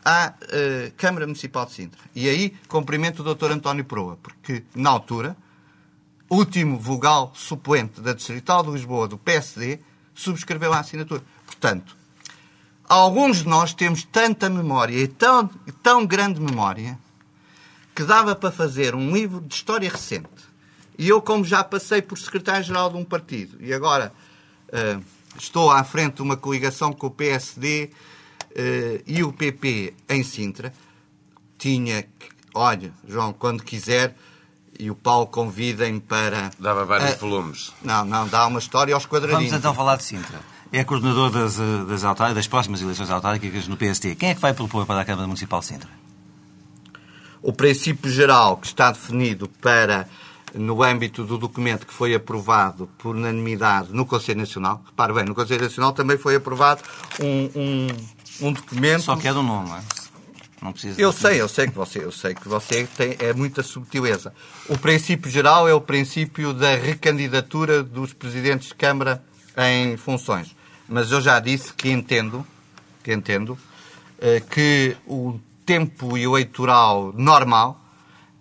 à 0.05 0.33
uh, 0.43 0.93
Câmara 0.97 1.27
Municipal 1.27 1.67
de 1.67 1.73
Sintra. 1.73 2.01
E 2.15 2.29
aí 2.29 2.57
cumprimento 2.69 3.23
o 3.23 3.35
Dr. 3.35 3.53
António 3.53 3.85
Proa, 3.85 4.19
porque, 4.23 4.65
na 4.75 4.91
altura, 4.91 5.37
último 6.29 6.79
vogal 6.79 7.33
suplente 7.35 8.01
da 8.01 8.13
Distrital 8.13 8.63
de 8.63 8.71
Lisboa 8.71 9.09
do 9.09 9.19
PSD 9.19 9.81
subscreveu 10.15 10.73
a 10.73 10.81
assinatura. 10.81 11.23
Portanto, 11.45 11.97
alguns 12.89 13.39
de 13.39 13.49
nós 13.49 13.75
temos 13.75 14.05
tanta 14.05 14.49
memória 14.49 14.97
e 14.97 15.09
tão, 15.09 15.49
tão 15.83 16.07
grande 16.07 16.41
memória 16.41 16.99
que 17.95 18.05
dava 18.05 18.35
para 18.35 18.51
fazer 18.51 18.95
um 18.95 19.13
livro 19.13 19.41
de 19.41 19.55
história 19.55 19.91
recente. 19.91 20.29
E 20.97 21.09
eu, 21.09 21.21
como 21.21 21.45
já 21.45 21.65
passei 21.65 22.01
por 22.01 22.19
secretário-geral 22.19 22.91
de 22.91 22.97
um 22.97 23.05
partido 23.05 23.57
e 23.61 23.73
agora 23.73 24.13
uh, 24.69 25.03
estou 25.39 25.71
à 25.71 25.83
frente 25.83 26.17
de 26.17 26.23
uma 26.23 26.37
coligação 26.37 26.93
com 26.93 27.09
o 27.09 27.11
PSD 27.11 27.91
e 29.07 29.23
o 29.23 29.33
PP 29.33 29.95
em 30.09 30.23
Sintra, 30.23 30.73
tinha 31.59 32.03
que, 32.03 32.29
olha, 32.55 32.93
João, 33.07 33.33
quando 33.33 33.63
quiser, 33.63 34.15
e 34.79 34.91
o 34.91 34.95
Paulo 34.95 35.27
convida-me 35.27 36.01
para. 36.01 36.51
Dava 36.59 36.87
vários 36.87 37.15
uh, 37.15 37.19
volumes. 37.19 37.73
Não, 37.83 38.05
não, 38.05 38.27
dá 38.27 38.47
uma 38.47 38.59
história 38.59 38.95
aos 38.95 39.05
quadradinhos. 39.05 39.51
Vamos 39.51 39.59
então 39.59 39.75
falar 39.75 39.97
de 39.97 40.05
Sintra. 40.05 40.41
É 40.73 40.85
coordenador 40.85 41.31
das, 41.31 41.57
das, 41.57 42.35
das 42.35 42.47
próximas 42.47 42.81
eleições 42.81 43.11
autárquicas 43.11 43.69
no 43.69 43.77
PST. 43.77 44.15
Quem 44.15 44.31
é 44.31 44.35
que 44.35 44.41
vai 44.41 44.55
propor 44.55 44.87
para 44.87 45.01
a 45.01 45.05
Câmara 45.05 45.27
Municipal 45.27 45.61
de 45.61 45.67
Sintra? 45.67 45.91
O 47.43 47.53
princípio 47.53 48.11
geral 48.11 48.57
que 48.57 48.69
está 48.69 48.91
definido 48.93 49.49
para 49.61 50.09
no 50.55 50.83
âmbito 50.83 51.25
do 51.25 51.39
documento 51.39 51.87
que 51.87 51.93
foi 51.93 52.15
aprovado 52.15 52.89
por 52.99 53.15
unanimidade 53.15 53.93
no 53.93 54.07
Conselho 54.07 54.41
Nacional. 54.41 54.83
Repare 54.87 55.13
bem, 55.13 55.25
no 55.25 55.35
Conselho 55.35 55.63
Nacional 55.63 55.93
também 55.93 56.19
foi 56.19 56.37
aprovado 56.37 56.83
um, 57.21 57.51
um, 57.55 57.87
um 58.41 58.53
documento. 58.53 59.03
Só 59.03 59.17
que 59.17 59.29
é 59.29 59.33
do 59.33 59.43
nome, 59.43 59.69
não 59.69 59.77
é? 59.77 59.83
Não 60.63 60.73
precisa 60.73 61.01
eu 61.01 61.11
sei, 61.11 61.41
eu 61.41 61.49
sei 61.49 61.69
que 61.69 61.75
você, 61.75 62.05
eu 62.05 62.13
sei 62.13 62.35
que 62.35 62.47
você 62.47 62.87
tem 62.97 63.17
é 63.19 63.33
muita 63.33 63.63
subtileza. 63.63 64.35
O 64.69 64.77
princípio 64.77 65.31
geral 65.31 65.67
é 65.67 65.73
o 65.73 65.81
princípio 65.81 66.53
da 66.53 66.75
recandidatura 66.75 67.83
dos 67.83 68.13
presidentes 68.13 68.69
de 68.69 68.75
Câmara 68.75 69.25
em 69.57 69.97
funções. 69.97 70.55
Mas 70.87 71.11
eu 71.11 71.21
já 71.21 71.41
disse 71.41 71.73
que 71.73 71.91
entendo, 71.91 72.47
que 73.03 73.13
entendo 73.13 73.57
eh, 74.21 74.41
que 74.41 74.97
o 75.07 75.41
tempo 75.65 76.19
eleitoral 76.19 77.13
normal 77.17 77.81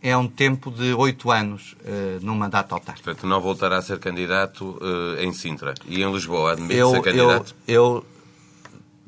é 0.02 0.16
um 0.16 0.28
tempo 0.28 0.72
de 0.72 0.94
oito 0.94 1.30
anos 1.30 1.76
uh, 1.82 2.26
num 2.26 2.36
mandato 2.36 2.74
autárquico. 2.74 3.06
Portanto, 3.06 3.28
não 3.28 3.42
voltará 3.42 3.78
a 3.78 3.82
ser 3.82 4.00
candidato 4.00 4.78
uh, 4.82 5.20
em 5.20 5.34
Sintra. 5.34 5.74
E 5.86 6.02
em 6.02 6.12
Lisboa, 6.12 6.54
admite 6.54 6.76
eu, 6.76 6.92
ser 6.92 7.02
candidato? 7.02 7.56
Eu, 7.68 7.84
eu 7.98 8.06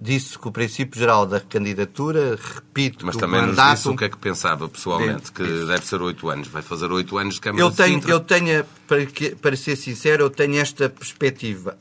disse 0.02 0.38
que 0.40 0.48
o 0.48 0.52
princípio 0.52 1.00
geral 1.00 1.28
da 1.28 1.40
candidatura, 1.40 2.36
repito, 2.36 3.06
Mas 3.06 3.16
também 3.16 3.40
mandato... 3.40 3.70
nos 3.70 3.78
disse 3.78 3.90
o 3.90 3.96
que 3.96 4.06
é 4.06 4.10
que 4.10 4.18
pensava 4.18 4.68
pessoalmente, 4.68 5.32
que 5.32 5.44
disse. 5.44 5.66
deve 5.68 5.86
ser 5.86 6.02
oito 6.02 6.28
anos. 6.28 6.48
Vai 6.48 6.64
fazer 6.64 6.92
oito 6.92 7.20
anos 7.20 7.36
de 7.36 7.42
Câmara 7.42 7.64
eu 7.64 7.70
de 7.70 7.78
tenho, 7.78 7.94
Sintra. 7.94 8.12
Eu 8.12 8.20
tenho, 8.20 8.66
para, 8.88 9.06
que, 9.06 9.36
para 9.36 9.56
ser 9.56 9.76
sincero, 9.76 10.24
eu 10.24 10.30
tenho 10.32 10.58
esta 10.58 10.90
perspectiva. 10.90 11.78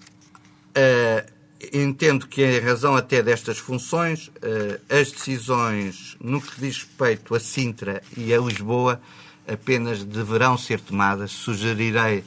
Uh, 0.77 1.33
entendo 1.73 2.27
que, 2.27 2.43
em 2.43 2.61
razão 2.61 2.95
até 2.95 3.23
destas 3.23 3.57
funções, 3.57 4.29
uh, 4.29 4.79
as 4.91 5.11
decisões 5.11 6.15
no 6.21 6.43
que 6.43 6.61
diz 6.61 6.77
respeito 6.77 7.35
a 7.35 7.41
Sintra 7.41 8.03
e 8.15 8.35
a 8.35 8.39
Lisboa 8.39 9.01
apenas 9.49 10.05
deverão 10.05 10.59
ser 10.59 10.79
tomadas. 10.79 11.31
Sugerirei 11.31 12.23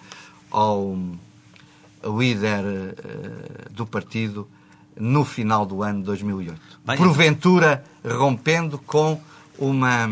ao 0.50 0.98
líder 2.04 2.64
uh, 2.64 3.70
do 3.70 3.86
partido 3.86 4.48
no 5.00 5.26
final 5.26 5.66
do 5.66 5.84
ano 5.84 6.04
2008. 6.04 6.60
Bem, 6.86 6.98
Porventura, 6.98 7.84
rompendo 8.04 8.78
com 8.78 9.20
uma 9.58 10.08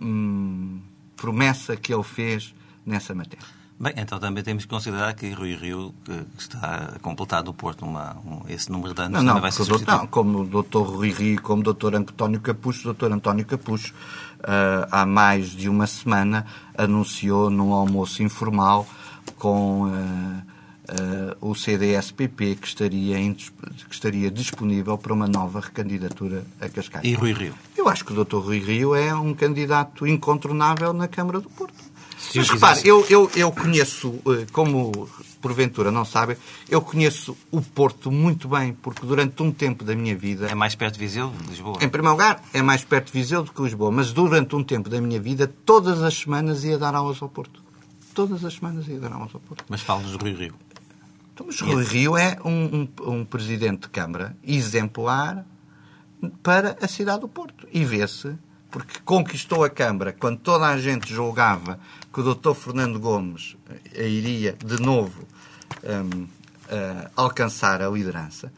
hum, 0.00 0.80
promessa 1.16 1.76
que 1.76 1.92
ele 1.92 2.02
fez 2.02 2.54
nessa 2.84 3.14
matéria. 3.14 3.46
Bem, 3.82 3.94
então 3.96 4.18
também 4.20 4.44
temos 4.44 4.64
que 4.64 4.70
considerar 4.70 5.12
que 5.14 5.32
Rui 5.32 5.56
Rio 5.56 5.92
que 6.04 6.14
está 6.38 6.92
a 6.94 6.98
completar 7.00 7.42
do 7.42 7.52
Porto 7.52 7.84
uma, 7.84 8.16
um, 8.24 8.42
esse 8.48 8.70
número 8.70 8.94
de 8.94 9.02
anos 9.02 9.24
não, 9.24 9.34
não, 9.34 9.40
vai 9.40 9.50
ser 9.50 9.64
doutor, 9.64 9.86
não, 9.86 10.06
como 10.06 10.42
o 10.42 10.62
Dr. 10.62 10.78
Rui 10.78 11.10
Rio 11.10 11.42
como 11.42 11.68
o 11.68 11.74
Dr. 11.74 11.96
António 11.96 12.40
Capucho, 12.40 12.90
o 12.90 12.94
Dr. 12.94 13.10
António 13.12 13.44
Capucho 13.44 13.92
uh, 14.38 14.86
há 14.88 15.04
mais 15.04 15.50
de 15.50 15.68
uma 15.68 15.88
semana 15.88 16.46
anunciou 16.78 17.50
num 17.50 17.72
almoço 17.72 18.22
informal 18.22 18.86
com 19.36 19.88
uh, 19.88 20.51
uh, 20.92 21.50
o 21.50 21.54
CDSPP 21.54 22.56
que 22.56 22.66
estaria, 22.66 23.16
que 23.34 23.94
estaria 23.94 24.30
disponível 24.30 24.98
para 24.98 25.12
uma 25.12 25.26
nova 25.26 25.60
recandidatura 25.60 26.44
a 26.60 26.68
Cascais. 26.68 27.04
E 27.04 27.14
Rui 27.14 27.32
Rio? 27.32 27.54
Eu 27.76 27.88
acho 27.88 28.04
que 28.04 28.12
o 28.12 28.24
Dr. 28.24 28.36
Rui 28.36 28.58
Rio 28.58 28.94
é 28.94 29.14
um 29.14 29.34
candidato 29.34 30.06
incontornável 30.06 30.92
na 30.92 31.08
Câmara 31.08 31.40
do 31.40 31.48
Porto. 31.50 31.92
Se 32.18 32.38
Mas 32.38 32.50
repare, 32.50 32.80
eu, 32.84 33.04
eu, 33.10 33.30
eu 33.34 33.50
conheço, 33.50 34.14
eh, 34.28 34.46
como 34.52 35.08
porventura 35.40 35.90
não 35.90 36.04
sabem, 36.04 36.36
eu 36.68 36.80
conheço 36.80 37.36
o 37.50 37.60
Porto 37.60 38.12
muito 38.12 38.48
bem, 38.48 38.72
porque 38.72 39.04
durante 39.04 39.42
um 39.42 39.50
tempo 39.50 39.82
da 39.82 39.94
minha 39.96 40.16
vida... 40.16 40.46
É 40.46 40.54
mais 40.54 40.76
perto 40.76 40.94
de 40.94 41.00
Viseu, 41.00 41.30
de 41.30 41.48
Lisboa? 41.48 41.78
Em 41.82 41.88
primeiro 41.88 42.12
lugar, 42.12 42.40
é 42.54 42.62
mais 42.62 42.84
perto 42.84 43.06
de 43.06 43.12
Viseu 43.12 43.42
do 43.42 43.52
que 43.52 43.60
Lisboa, 43.60 43.90
mas 43.90 44.12
durante 44.12 44.54
um 44.54 44.62
tempo 44.62 44.88
da 44.88 45.00
minha 45.00 45.20
vida, 45.20 45.52
todas 45.66 46.00
as 46.00 46.14
semanas 46.14 46.62
ia 46.62 46.78
dar 46.78 46.94
aulas 46.94 47.20
ao 47.20 47.28
Porto. 47.28 47.60
Todas 48.14 48.44
as 48.44 48.54
semanas 48.54 48.86
ia 48.86 49.00
dar 49.00 49.12
aulas 49.12 49.34
ao 49.34 49.40
Porto. 49.40 49.64
Mas 49.68 49.80
falo-nos 49.80 50.12
de 50.12 50.18
Rui 50.18 50.32
Rio. 50.32 50.54
Então, 51.42 51.46
mas 51.46 51.60
Rui 51.60 51.84
Rio 51.84 52.16
é 52.16 52.38
um, 52.44 52.88
um, 53.06 53.10
um 53.10 53.24
presidente 53.24 53.82
de 53.82 53.88
Câmara 53.88 54.36
exemplar 54.44 55.44
para 56.42 56.76
a 56.80 56.86
cidade 56.86 57.20
do 57.20 57.28
Porto. 57.28 57.66
E 57.72 57.84
vê-se, 57.84 58.36
porque 58.70 59.00
conquistou 59.04 59.64
a 59.64 59.70
Câmara 59.70 60.12
quando 60.12 60.38
toda 60.38 60.66
a 60.66 60.78
gente 60.78 61.12
julgava 61.12 61.78
que 62.12 62.20
o 62.20 62.34
Dr. 62.34 62.54
Fernando 62.54 63.00
Gomes 63.00 63.56
a 63.96 64.02
iria 64.02 64.56
de 64.64 64.80
novo 64.80 65.26
um, 65.84 66.26
alcançar 67.16 67.82
a 67.82 67.88
liderança. 67.88 68.52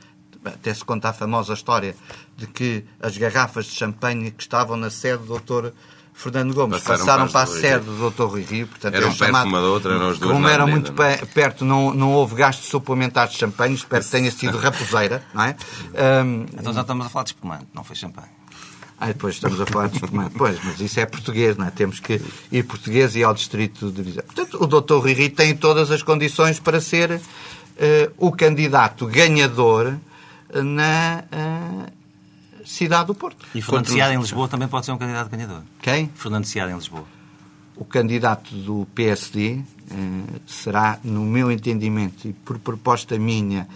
Até 0.45 0.75
se 0.75 0.85
conta 0.85 1.09
a 1.09 1.13
famosa 1.13 1.55
história 1.55 1.97
de 2.37 2.47
que 2.47 2.85
as 3.01 3.17
garrafas 3.17 3.65
de 3.65 3.73
champanhe 3.73 4.31
que 4.31 4.43
estavam 4.43 4.77
na 4.77 4.91
sede 4.91 5.25
do 5.25 5.39
Dr. 5.39 5.73
Fernando 6.15 6.55
Gomes 6.55 6.81
passaram, 6.81 7.27
passaram 7.27 7.29
para 7.29 7.43
a 7.43 7.47
sede 7.47 7.85
do 7.85 8.11
Dr. 8.11 8.23
Rui 8.23 8.43
Rio. 8.43 8.67
Portanto, 8.69 8.95
eram 8.95 9.09
é 9.09 9.11
perto 9.11 9.19
chamado, 9.27 9.49
uma 9.49 9.61
da 9.61 9.67
outra, 9.67 9.95
eram 9.95 10.09
as 10.09 10.19
duas 10.19 10.33
Como 10.33 10.49
eram 10.49 10.67
muito 10.69 10.93
não? 10.93 11.05
É? 11.05 11.17
perto, 11.17 11.65
não, 11.65 11.93
não 11.93 12.13
houve 12.13 12.37
gastos 12.37 12.69
suplementares 12.69 13.33
de 13.33 13.41
champanhe, 13.41 13.75
espero 13.75 14.03
que 14.03 14.11
tenha 14.11 14.31
sido 14.31 14.57
raposeira, 14.59 15.23
não 15.35 15.43
é? 15.43 15.57
Um, 16.25 16.47
então 16.59 16.73
já 16.73 16.83
estamos 16.83 17.05
a 17.05 17.09
falar 17.11 17.25
de 17.25 17.31
espumante, 17.31 17.67
não 17.75 17.83
foi 17.83 17.97
champanhe. 17.97 18.29
Ah, 18.99 19.09
depois 19.09 19.35
estamos 19.35 19.61
a 19.61 19.67
falar 19.67 19.89
de 19.89 19.97
espumante. 19.97 20.35
Pois, 20.39 20.57
mas 20.65 20.81
isso 20.81 21.01
é 21.01 21.05
português, 21.05 21.57
não 21.57 21.67
é? 21.67 21.71
Temos 21.71 21.99
que 21.99 22.23
ir 22.51 22.63
português 22.63 23.17
e 23.17 23.25
ao 23.25 23.35
distrito 23.35 23.91
de 23.91 24.03
Viseu. 24.03 24.23
Portanto, 24.23 24.57
o 24.63 24.67
Dr. 24.67 24.95
Rui 24.95 25.13
Rio 25.13 25.31
tem 25.31 25.55
todas 25.57 25.91
as 25.91 26.03
condições 26.03 26.61
para 26.61 26.81
ser 26.81 27.11
uh, 27.11 27.21
o 28.17 28.31
candidato 28.31 29.07
ganhador 29.07 29.97
na... 30.55 31.25
Cidade 32.65 33.07
do 33.07 33.15
Porto. 33.15 33.47
E 33.55 33.63
Fernando 33.63 33.89
Seada 33.89 34.15
em 34.15 34.19
Lisboa 34.19 34.49
também 34.49 34.69
pode 34.69 34.87
ser 34.87 34.93
um 34.93 34.99
candidato 34.99 35.31
ganhador. 35.31 35.63
Quem? 35.81 36.11
Fernando 36.15 36.45
Seada 36.45 36.73
em 36.73 36.75
Lisboa. 36.75 37.05
O 37.77 37.85
candidato 37.85 38.55
do 38.55 38.87
PSD 38.95 39.59
eh, 39.91 40.41
será, 40.47 40.99
no 41.03 41.23
meu 41.23 41.51
entendimento 41.51 42.29
e 42.29 42.33
por 42.33 42.59
proposta 42.59 43.19
minha, 43.19 43.69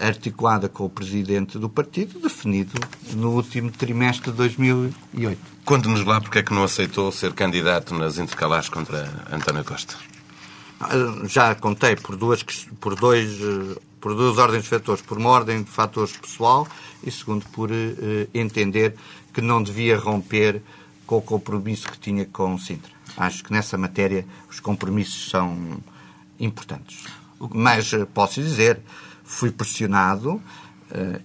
articulada 0.00 0.68
com 0.68 0.84
o 0.84 0.90
presidente 0.90 1.58
do 1.58 1.68
partido, 1.68 2.20
definido 2.20 2.78
no 3.14 3.32
último 3.32 3.70
trimestre 3.70 4.30
de 4.30 4.36
2008. 4.36 5.40
Conte-nos 5.64 6.04
lá 6.04 6.20
porque 6.20 6.38
é 6.38 6.42
que 6.42 6.52
não 6.52 6.64
aceitou 6.64 7.10
ser 7.10 7.32
candidato 7.32 7.94
nas 7.94 8.18
intercalares 8.18 8.68
contra 8.68 9.10
António 9.30 9.64
Costa. 9.64 9.96
Ah, 10.78 10.88
já 11.24 11.54
contei 11.54 11.96
por 11.96 12.16
duas, 12.16 12.42
por 12.80 12.94
dois, 12.94 13.40
eh, 13.40 13.80
por 14.00 14.14
duas 14.14 14.38
ordens 14.38 14.64
de 14.64 14.68
fatores. 14.68 15.02
Por 15.02 15.18
uma 15.18 15.30
ordem 15.30 15.62
de 15.62 15.70
fatores 15.70 16.16
pessoal 16.16 16.66
e, 17.02 17.10
segundo, 17.10 17.44
por 17.46 17.70
uh, 17.70 17.74
entender 18.34 18.94
que 19.32 19.40
não 19.40 19.62
devia 19.62 19.98
romper 19.98 20.62
com 21.06 21.18
o 21.18 21.22
compromisso 21.22 21.90
que 21.90 21.98
tinha 21.98 22.24
com 22.26 22.58
Sintra. 22.58 22.90
Acho 23.16 23.44
que 23.44 23.52
nessa 23.52 23.78
matéria 23.78 24.26
os 24.50 24.60
compromissos 24.60 25.30
são 25.30 25.78
importantes. 26.38 27.04
Mas 27.54 27.92
uh, 27.92 28.06
posso 28.06 28.42
dizer, 28.42 28.80
fui 29.24 29.50
pressionado, 29.50 30.34
uh, 30.34 30.42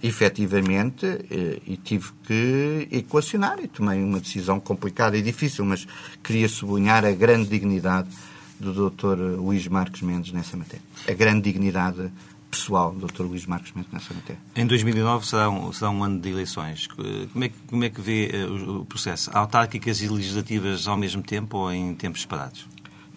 efetivamente, 0.02 1.06
uh, 1.06 1.62
e 1.66 1.76
tive 1.76 2.10
que 2.26 2.88
equacionar 2.90 3.58
e 3.60 3.68
tomei 3.68 4.02
uma 4.02 4.20
decisão 4.20 4.60
complicada 4.60 5.16
e 5.16 5.22
difícil, 5.22 5.64
mas 5.64 5.86
queria 6.22 6.48
sublinhar 6.48 7.04
a 7.04 7.12
grande 7.12 7.48
dignidade 7.48 8.08
do 8.58 8.90
Dr. 8.90 9.38
Luís 9.38 9.66
Marques 9.66 10.02
Mendes 10.02 10.32
nessa 10.32 10.56
matéria. 10.56 10.84
A 11.08 11.12
grande 11.12 11.50
dignidade 11.50 12.10
pessoal 12.52 12.92
do 12.92 13.06
Dr. 13.06 13.22
Luís 13.22 13.46
Marques 13.46 13.72
Mendes 13.72 13.90
nessa 13.90 14.12
matéria. 14.12 14.40
Em 14.54 14.66
2009 14.66 15.26
será 15.26 15.48
um, 15.48 15.72
será 15.72 15.90
um 15.90 16.04
ano 16.04 16.20
de 16.20 16.28
eleições. 16.28 16.86
Como 17.32 17.44
é, 17.44 17.48
que, 17.48 17.54
como 17.66 17.82
é 17.82 17.88
que 17.88 18.00
vê 18.00 18.30
uh, 18.46 18.80
o 18.80 18.84
processo? 18.84 19.30
Autárquicas 19.32 20.02
e 20.02 20.08
legislativas 20.08 20.86
ao 20.86 20.96
mesmo 20.96 21.22
tempo 21.22 21.56
ou 21.56 21.72
em 21.72 21.94
tempos 21.94 22.20
separados? 22.20 22.68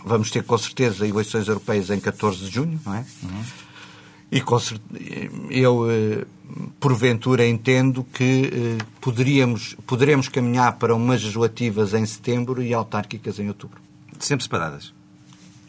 Vamos 0.03 0.31
ter 0.31 0.43
com 0.43 0.57
certeza 0.57 1.05
eleições 1.05 1.47
europeias 1.47 1.89
em 1.89 1.99
14 1.99 2.45
de 2.45 2.49
junho, 2.49 2.79
não 2.85 2.93
é? 2.93 3.05
Uhum. 3.23 3.43
E 4.31 4.41
com 4.41 4.57
eu, 5.49 5.89
eh, 5.89 6.25
porventura, 6.79 7.45
entendo 7.45 8.03
que 8.03 8.51
eh, 8.53 8.85
poderíamos, 9.01 9.75
poderemos 9.85 10.29
caminhar 10.29 10.77
para 10.77 10.95
umas 10.95 11.21
legislativas 11.21 11.93
em 11.93 12.05
setembro 12.05 12.61
e 12.61 12.73
autárquicas 12.73 13.39
em 13.39 13.47
outubro. 13.47 13.81
Sempre 14.19 14.43
separadas. 14.43 14.93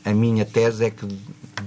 A 0.05 0.13
minha 0.13 0.45
tese 0.45 0.85
é 0.85 0.91
que 0.91 1.07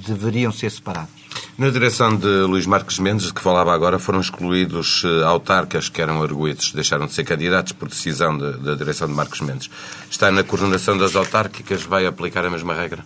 deveriam 0.05 0.51
ser 0.51 0.71
separadas. 0.71 1.18
Na 1.57 1.69
direção 1.69 2.15
de 2.15 2.25
Luís 2.43 2.65
Marques 2.65 2.99
Mendes, 2.99 3.27
de 3.27 3.33
que 3.33 3.41
falava 3.41 3.73
agora, 3.73 3.99
foram 3.99 4.21
excluídos 4.21 5.03
eh, 5.05 5.23
autarcas 5.25 5.89
que 5.89 6.01
eram 6.01 6.21
arguídos, 6.23 6.71
deixaram 6.71 7.05
de 7.05 7.13
ser 7.13 7.25
candidatos 7.25 7.73
por 7.73 7.89
decisão 7.89 8.37
de- 8.37 8.57
da 8.59 8.75
direção 8.75 9.07
de 9.07 9.13
Marques 9.13 9.41
Mendes. 9.41 9.69
Está 10.09 10.31
na 10.31 10.43
coordenação 10.43 10.97
das 10.97 11.15
autárquicas, 11.15 11.83
vai 11.83 12.05
aplicar 12.05 12.45
a 12.45 12.49
mesma 12.49 12.73
regra? 12.73 13.03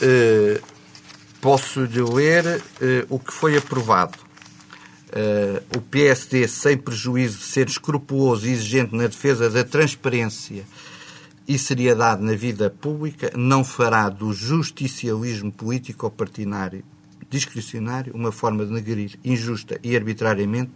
Eh, 0.00 0.60
Posso-lhe 1.40 2.00
ler 2.02 2.62
eh, 2.80 3.04
o 3.08 3.18
que 3.18 3.32
foi 3.32 3.56
aprovado. 3.56 4.16
Eh, 5.12 5.60
o 5.76 5.80
PSD, 5.80 6.46
sem 6.46 6.76
prejuízo 6.76 7.38
de 7.38 7.44
ser 7.44 7.66
escrupuloso 7.68 8.46
e 8.46 8.52
exigente 8.52 8.94
na 8.94 9.08
defesa 9.08 9.50
da 9.50 9.64
transparência 9.64 10.64
e 11.48 11.58
seriedade 11.58 12.22
na 12.22 12.34
vida 12.34 12.70
pública, 12.70 13.32
não 13.36 13.64
fará 13.64 14.08
do 14.08 14.32
justicialismo 14.32 15.50
político 15.50 16.06
ou 16.06 16.12
partidário 16.12 16.84
discricionário 17.32 18.12
uma 18.14 18.30
forma 18.30 18.64
de 18.66 18.72
negrir 18.72 19.18
injusta 19.24 19.80
e 19.82 19.96
arbitrariamente 19.96 20.72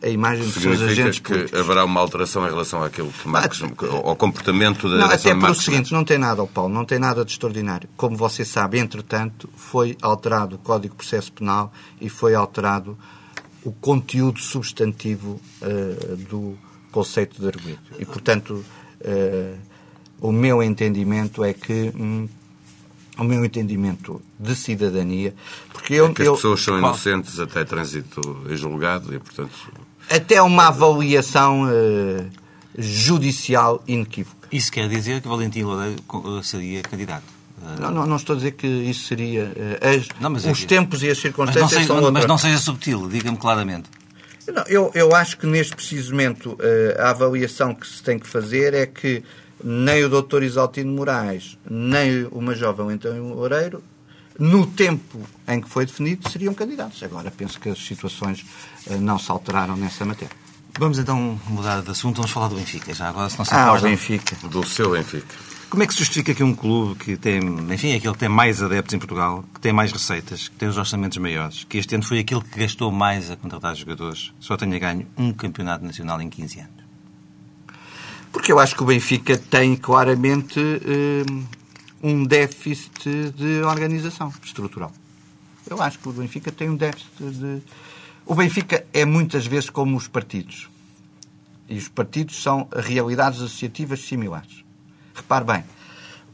a 0.00 0.08
imagem 0.08 0.44
dos 0.44 0.54
seus 0.54 0.80
agentes 0.80 1.16
Significa 1.16 1.28
políticos. 1.28 1.50
que 1.50 1.58
haverá 1.58 1.84
uma 1.84 2.00
alteração 2.00 2.46
em 2.46 2.50
relação 2.50 2.84
àquilo 2.84 3.10
que 3.10 3.28
Marques, 3.28 3.60
ao 3.60 4.14
comportamento 4.14 4.88
da 4.88 4.96
Não, 4.96 5.10
até 5.10 5.34
por 5.34 5.50
o 5.50 5.54
seguinte, 5.56 5.92
não 5.92 6.04
tem 6.04 6.18
nada, 6.18 6.46
Paulo, 6.46 6.72
não 6.72 6.84
tem 6.84 7.00
nada 7.00 7.24
de 7.24 7.32
extraordinário. 7.32 7.88
Como 7.96 8.16
você 8.16 8.44
sabe, 8.44 8.78
entretanto, 8.78 9.48
foi 9.56 9.96
alterado 10.00 10.54
o 10.54 10.58
Código 10.58 10.94
de 10.94 10.98
Processo 10.98 11.32
Penal 11.32 11.72
e 12.00 12.08
foi 12.08 12.36
alterado 12.36 12.96
o 13.64 13.72
conteúdo 13.72 14.38
substantivo 14.38 15.40
eh, 15.60 16.16
do 16.30 16.56
conceito 16.92 17.40
de 17.40 17.48
arguido. 17.48 17.80
E, 17.98 18.04
portanto, 18.04 18.64
eh, 19.00 19.54
o 20.20 20.30
meu 20.30 20.62
entendimento 20.62 21.42
é 21.42 21.52
que. 21.52 21.92
hum, 21.96 22.28
o 23.18 23.24
meu 23.24 23.44
entendimento 23.44 24.22
de 24.38 24.54
cidadania, 24.54 25.34
porque 25.72 25.94
eu, 25.94 26.12
que 26.14 26.22
as 26.22 26.28
eu- 26.28 26.34
pessoas 26.36 26.62
são 26.62 26.78
inocentes 26.78 27.38
até 27.40 27.64
trânsito 27.64 28.20
em 28.48 28.56
julgado 28.56 29.12
e, 29.14 29.18
portanto, 29.18 29.50
até 30.08 30.40
uma 30.40 30.68
avaliação 30.68 31.68
eh, 31.70 32.24
judicial 32.78 33.82
inequívoca. 33.86 34.48
Isso 34.50 34.72
quer 34.72 34.88
dizer 34.88 35.20
que 35.20 35.28
Valentim 35.28 35.62
Loureiro 35.62 35.96
seria 36.42 36.82
candidato. 36.82 37.24
Eh, 37.62 37.80
Não, 37.80 37.90
não, 37.90 38.06
não 38.06 38.16
estou 38.16 38.34
a 38.34 38.36
dizer 38.36 38.52
que 38.52 38.66
isso 38.66 39.06
seria. 39.06 39.52
eh, 39.56 39.96
as- 39.96 40.08
Não, 40.20 40.30
mas 40.30 40.46
é 40.46 40.50
os 40.50 40.60
que- 40.60 40.66
tempos 40.66 41.02
e 41.02 41.06
as 41.06 41.18
Mas 41.18 41.22
circunstâncias 41.22 41.62
não, 41.62 41.68
seja, 41.68 41.86
são 41.86 41.96
mas 41.96 42.04
outras. 42.06 42.26
não 42.26 42.38
seja 42.38 42.58
subtil, 42.58 43.08
diga-me 43.08 43.36
claramente. 43.36 43.90
Não, 44.54 44.62
eu, 44.66 44.90
eu 44.94 45.14
acho 45.14 45.36
que 45.36 45.46
neste 45.46 45.76
preciso 45.76 46.12
momento 46.12 46.56
a 46.98 47.10
avaliação 47.10 47.74
que 47.74 47.86
se 47.86 48.02
tem 48.02 48.18
que 48.18 48.26
fazer 48.26 48.72
é 48.72 48.86
que 48.86 49.22
nem 49.62 50.04
o 50.04 50.08
Dr. 50.08 50.42
Isaltino 50.42 50.92
Moraes, 50.92 51.58
nem 51.68 52.26
o 52.30 52.40
Major 52.40 52.74
Valentim 52.74 53.08
Loureiro, 53.08 53.82
no 54.38 54.66
tempo 54.66 55.20
em 55.48 55.60
que 55.60 55.68
foi 55.68 55.84
definido, 55.84 56.28
seriam 56.30 56.54
candidatos. 56.54 57.02
Agora 57.02 57.30
penso 57.30 57.58
que 57.60 57.68
as 57.68 57.78
situações 57.78 58.44
eh, 58.88 58.96
não 58.96 59.18
se 59.18 59.30
alteraram 59.30 59.76
nessa 59.76 60.04
matéria. 60.04 60.34
Vamos 60.78 60.98
então 60.98 61.40
mudar 61.48 61.82
de 61.82 61.90
assunto, 61.90 62.16
vamos 62.16 62.30
falar 62.30 62.46
do 62.48 62.54
Benfica. 62.54 62.94
Já 62.94 63.08
agora, 63.08 63.28
se 63.28 63.36
não 63.36 63.44
se 63.44 63.52
Ah, 63.52 63.64
o 63.64 63.76
importa. 63.76 63.88
Benfica. 63.88 64.36
do 64.48 64.64
seu 64.64 64.92
Benfica. 64.92 65.26
Como 65.68 65.82
é 65.82 65.86
que 65.86 65.92
se 65.92 65.98
justifica 65.98 66.32
que 66.32 66.42
um 66.42 66.54
clube 66.54 66.94
que 66.94 67.16
tem, 67.16 67.40
enfim, 67.70 67.90
é 67.90 67.96
aquele 67.96 68.12
que 68.14 68.18
tem 68.20 68.28
mais 68.28 68.62
adeptos 68.62 68.94
em 68.94 68.98
Portugal, 68.98 69.44
que 69.52 69.60
tem 69.60 69.72
mais 69.72 69.90
receitas, 69.92 70.48
que 70.48 70.54
tem 70.56 70.68
os 70.68 70.78
orçamentos 70.78 71.18
maiores, 71.18 71.64
que 71.68 71.76
este 71.76 71.94
ano 71.94 72.04
foi 72.04 72.20
aquele 72.20 72.40
que 72.42 72.58
gastou 72.60 72.90
mais 72.92 73.30
a 73.30 73.36
contratar 73.36 73.74
jogadores, 73.76 74.32
só 74.40 74.56
tenha 74.56 74.78
ganho 74.78 75.06
um 75.16 75.30
campeonato 75.32 75.84
nacional 75.84 76.22
em 76.22 76.30
15 76.30 76.60
anos? 76.60 76.77
Porque 78.38 78.52
eu 78.52 78.60
acho 78.60 78.76
que 78.76 78.82
o 78.84 78.86
Benfica 78.86 79.36
tem 79.36 79.74
claramente 79.74 80.60
eh, 80.60 81.24
um 82.00 82.22
déficit 82.24 83.32
de 83.32 83.62
organização 83.64 84.32
estrutural. 84.44 84.92
Eu 85.68 85.82
acho 85.82 85.98
que 85.98 86.08
o 86.08 86.12
Benfica 86.12 86.52
tem 86.52 86.70
um 86.70 86.76
déficit 86.76 87.10
de. 87.18 87.60
O 88.24 88.36
Benfica 88.36 88.86
é 88.92 89.04
muitas 89.04 89.44
vezes 89.44 89.68
como 89.70 89.96
os 89.96 90.06
partidos. 90.06 90.68
E 91.68 91.76
os 91.76 91.88
partidos 91.88 92.40
são 92.40 92.68
realidades 92.72 93.40
associativas 93.42 94.02
similares. 94.02 94.64
Repare 95.16 95.44
bem, 95.44 95.64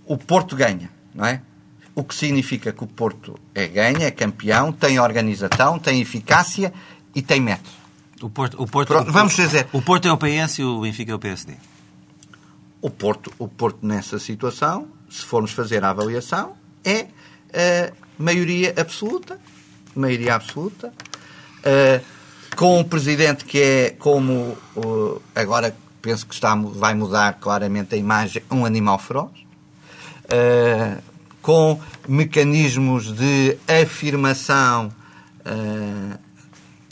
o 0.04 0.18
Porto 0.18 0.54
ganha, 0.54 0.90
não 1.14 1.24
é? 1.24 1.40
O 1.94 2.04
que 2.04 2.14
significa 2.14 2.70
que 2.70 2.84
o 2.84 2.86
Porto 2.86 3.34
é 3.54 3.66
ganha, 3.66 4.04
é 4.08 4.10
campeão, 4.10 4.70
tem 4.72 5.00
organização, 5.00 5.78
tem 5.78 6.02
eficácia 6.02 6.70
e 7.14 7.22
tem 7.22 7.40
método. 7.40 7.70
O 8.20 8.28
Porto, 8.28 8.62
o 8.62 8.66
Porto, 8.66 8.88
Pronto, 8.88 9.08
o- 9.08 9.12
vamos 9.12 9.34
dizer- 9.34 9.66
O 9.72 9.80
Porto 9.80 10.06
é 10.06 10.12
o 10.12 10.18
PS 10.18 10.58
e 10.60 10.64
o 10.64 10.82
Benfica 10.82 11.10
é 11.10 11.14
o 11.14 11.18
PSD. 11.18 11.54
O 12.84 12.90
Porto, 12.90 13.32
o 13.38 13.48
Porto 13.48 13.78
nessa 13.86 14.18
situação, 14.18 14.88
se 15.08 15.22
formos 15.22 15.52
fazer 15.52 15.82
a 15.82 15.88
avaliação, 15.88 16.52
é 16.84 17.06
a 17.50 17.90
maioria 18.18 18.74
absoluta, 18.76 19.40
maioria 19.96 20.34
absoluta, 20.34 20.92
eh, 21.62 22.02
com 22.54 22.78
um 22.78 22.84
presidente 22.84 23.46
que 23.46 23.58
é 23.58 23.90
como 23.98 24.54
uh, 24.76 25.22
agora 25.34 25.74
penso 26.02 26.26
que 26.26 26.34
está, 26.34 26.54
vai 26.54 26.92
mudar 26.94 27.38
claramente 27.40 27.94
a 27.94 27.96
imagem, 27.96 28.42
um 28.50 28.66
animal 28.66 28.98
feroz, 28.98 29.32
com 31.40 31.80
mecanismos 32.06 33.16
de 33.16 33.56
afirmação 33.66 34.92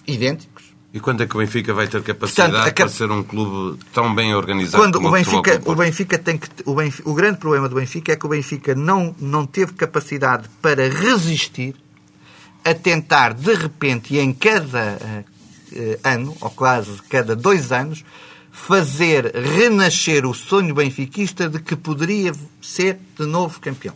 idênticos. 0.07 0.52
E 0.95 1.01
quando 1.01 1.23
é 1.23 1.27
que 1.27 1.35
o 1.35 1.39
Benfica 1.39 1.73
vai 1.73 1.89
ter 1.89 2.03
capacidade 2.03 2.53
Portanto, 2.53 2.69
a 2.69 2.75
para 2.75 2.89
ser 2.89 3.11
um 3.11 3.23
clube 3.23 3.79
tão 3.95 4.15
bem 4.15 4.35
organizado 4.35 4.83
Quando 4.83 4.97
como 4.97 5.09
o 5.09 5.13
Benfica, 5.13 5.55
o 5.55 5.61
Porto? 5.61 5.79
Benfica 5.79 6.19
tem 6.19 6.37
que 6.37 6.49
o, 6.67 6.75
Benfica, 6.75 7.09
o 7.09 7.15
grande 7.15 7.39
problema 7.39 7.69
do 7.69 7.75
Benfica 7.75 8.13
é 8.13 8.17
que 8.17 8.27
o 8.27 8.29
Benfica 8.29 8.75
não 8.75 9.15
não 9.19 9.47
teve 9.47 9.73
capacidade 9.73 10.49
para 10.61 10.89
resistir 10.89 11.75
a 12.65 12.75
tentar 12.75 13.33
de 13.33 13.55
repente 13.55 14.15
e 14.15 14.21
em 14.21 14.33
cada 14.33 15.25
eh, 15.75 15.99
ano 16.05 16.37
ou 16.41 16.51
quase 16.51 17.01
cada 17.09 17.35
dois 17.35 17.73
anos 17.73 18.05
fazer 18.53 19.35
renascer 19.35 20.27
o 20.27 20.35
sonho 20.35 20.75
benfiquista 20.75 21.49
de 21.49 21.59
que 21.59 21.75
poderia 21.75 22.33
ser 22.61 22.99
de 23.19 23.27
novo 23.27 23.59
campeão. 23.59 23.95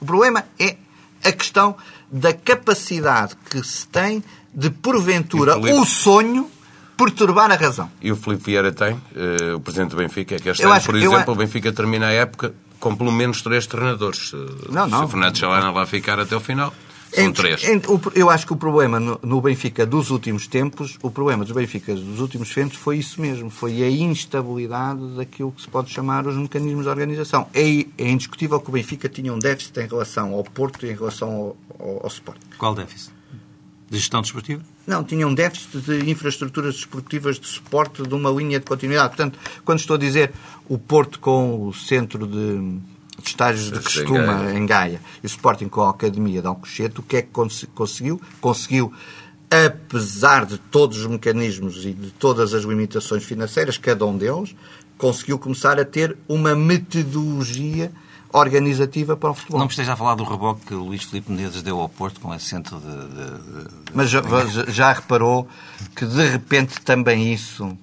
O 0.00 0.04
problema 0.04 0.44
é 0.58 0.76
a 1.24 1.32
questão 1.32 1.76
da 2.10 2.32
capacidade 2.32 3.36
que 3.50 3.62
se 3.66 3.86
tem 3.86 4.22
de 4.54 4.70
porventura 4.70 5.52
E 5.52 5.62
Filipe? 5.62 5.78
o 5.78 5.84
sonho 5.84 6.50
perturbar 6.96 7.50
a 7.50 7.54
razão. 7.56 7.90
E 8.00 8.12
o 8.12 8.16
Filipe 8.16 8.44
Vieira 8.44 8.70
tem, 8.72 9.00
eh, 9.16 9.54
o 9.54 9.60
presidente 9.60 9.90
do 9.90 9.96
Benfica, 9.96 10.34
é 10.36 10.38
que 10.38 10.48
este 10.48 10.62
Eu 10.62 10.72
ano, 10.72 10.82
por 10.82 10.94
eu 10.94 11.12
exemplo, 11.12 11.30
a- 11.30 11.34
o 11.34 11.36
Benfica 11.36 11.72
termina 11.72 12.06
a 12.08 12.12
época 12.12 12.54
com 12.78 12.94
pelo 12.94 13.10
menos 13.12 13.40
três 13.42 13.66
treinadores. 13.66 14.32
Não, 14.68 14.86
não. 14.86 14.98
Se 15.00 15.04
o 15.04 15.08
Fernando 15.08 15.36
Chalana 15.38 15.70
lá 15.70 15.86
ficar 15.86 16.18
até 16.20 16.36
o 16.36 16.40
final, 16.40 16.72
são 17.14 17.24
Entre- 17.24 17.42
três. 17.56 17.64
entre- 17.68 17.90
eu 18.14 18.30
acho 18.30 18.46
que 18.46 18.52
o 18.52 18.56
problema 18.56 18.98
no, 18.98 19.18
no 19.22 19.40
Benfica 19.40 19.84
dos 19.84 20.10
últimos 20.10 20.46
tempos, 20.46 20.98
o 21.02 21.10
problema 21.10 21.44
dos 21.44 21.52
Benficas 21.52 22.00
dos 22.00 22.20
últimos 22.20 22.52
tempos 22.54 22.76
foi 22.76 22.98
isso 22.98 23.20
mesmo, 23.20 23.50
foi 23.50 23.82
a 23.82 23.90
instabilidade 23.90 25.00
daquilo 25.16 25.52
que 25.52 25.62
se 25.62 25.68
pode 25.68 25.90
chamar 25.90 26.26
os 26.26 26.36
mecanismos 26.36 26.84
de 26.84 26.88
organização. 26.88 27.46
É, 27.52 27.62
é 27.98 28.08
indiscutível 28.10 28.58
que 28.60 28.68
o 28.70 28.72
Benfica 28.72 29.08
tinha 29.08 29.32
um 29.32 29.38
déficit 29.38 29.78
em 29.80 29.86
relação 29.86 30.32
ao 30.32 30.42
Porto 30.44 30.86
e 30.86 30.90
em 30.90 30.94
relação 30.94 31.28
ao, 31.30 31.56
ao, 31.78 32.02
ao. 32.04 32.12
Qual 32.58 32.74
déficit? 32.74 33.12
De 33.90 33.98
gestão 33.98 34.22
desportiva? 34.22 34.62
Não, 34.86 35.04
tinha 35.04 35.28
um 35.28 35.34
déficit 35.34 35.80
de 35.82 36.10
infraestruturas 36.10 36.74
desportivas 36.76 37.38
de 37.38 37.46
suporte 37.46 38.02
de 38.02 38.14
uma 38.14 38.30
linha 38.30 38.58
de 38.58 38.64
continuidade. 38.64 39.10
Portanto, 39.10 39.38
quando 39.66 39.80
estou 39.80 39.96
a 39.96 39.98
dizer 39.98 40.32
o 40.66 40.78
Porto 40.78 41.20
com 41.20 41.68
o 41.68 41.74
centro 41.74 42.26
de, 42.26 42.78
de 43.20 43.28
estágios 43.28 43.70
de 43.70 43.78
Em 43.78 43.82
costuma 43.82 44.34
Gaia. 44.34 44.58
em 44.58 44.66
Gaia 44.66 45.00
e 45.22 45.26
o 45.26 45.28
Sporting 45.28 45.68
com 45.68 45.82
a 45.82 45.90
Academia 45.90 46.40
de 46.40 46.46
Alcochete, 46.46 47.00
o 47.00 47.02
que 47.02 47.16
é 47.18 47.22
que 47.22 47.28
cons- 47.28 47.66
conseguiu? 47.74 48.20
Conseguiu, 48.40 48.92
apesar 49.50 50.46
de 50.46 50.58
todos 50.58 50.98
os 50.98 51.06
mecanismos 51.06 51.84
e 51.84 51.92
de 51.92 52.10
todas 52.12 52.54
as 52.54 52.64
limitações 52.64 53.22
financeiras, 53.24 53.76
cada 53.76 54.04
um 54.06 54.16
deles, 54.16 54.54
conseguiu 54.96 55.38
começar 55.38 55.78
a 55.78 55.84
ter 55.84 56.16
uma 56.28 56.54
metodologia 56.54 57.92
organizativa 58.32 59.14
para 59.14 59.30
o 59.30 59.34
futebol. 59.34 59.58
Não 59.58 59.66
me 59.66 59.70
esteja 59.70 59.92
a 59.92 59.96
falar 59.96 60.14
do 60.14 60.24
reboque 60.24 60.64
que 60.66 60.74
o 60.74 60.84
Luís 60.84 61.02
Filipe 61.04 61.30
Menezes 61.30 61.60
deu 61.60 61.78
ao 61.78 61.88
Porto 61.88 62.18
com 62.18 62.34
esse 62.34 62.46
centro 62.46 62.78
de... 62.78 62.86
de- 62.86 63.64
de- 63.64 63.70
Mas 63.94 64.08
já, 64.08 64.22
já- 64.68 64.92
reparou 64.92 65.46
que 65.94 66.06
de 66.06 66.26
repente 66.28 66.80
também 66.80 67.30
isso 67.34 67.76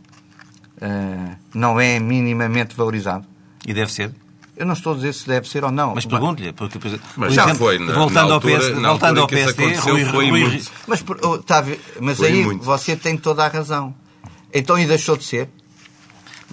eh, 0.82 1.36
não 1.54 1.80
é 1.80 2.00
minimamente 2.00 2.76
valorizado? 2.76 3.26
E 3.68 3.74
deve 3.76 3.92
ser. 3.92 4.12
Eu 4.60 4.66
não 4.66 4.74
estou 4.74 4.92
a 4.92 4.96
dizer 4.98 5.14
se 5.14 5.26
deve 5.26 5.48
ser 5.48 5.64
ou 5.64 5.72
não. 5.72 5.96
Mas 5.96 6.06
pergunto-lhe, 6.06 6.52
porque, 6.52 6.78
por 6.78 6.88
exemplo, 6.90 7.08
Mas 7.16 7.34
já 7.34 7.44
exemplo, 7.46 7.60
foi, 7.60 7.80
na- 7.80 7.94
voltando 7.94 8.14
na 8.16 8.22
ao 8.24 8.32
altura- 8.34 8.58
PSD, 8.60 8.80
na 8.82 8.90
voltando 8.90 9.20
ao 9.22 9.28
que 9.28 9.36
isso 9.40 9.56
PSD, 9.56 9.76
Rui, 9.92 10.06
foi 10.06 10.30
Rui- 10.30 10.32
muito. 10.50 10.72
Mas, 10.86 11.04
tá 11.46 11.66
mas 12.02 12.18
Foi 12.18 12.28
aí 12.28 12.44
muito. 12.44 12.64
você 12.66 12.96
tem 12.96 13.16
toda 13.18 13.46
a 13.46 13.48
razão. 13.48 13.96
Então 14.54 14.78
e 14.78 14.86
deixou 14.86 15.16
de 15.16 15.24
ser? 15.24 15.50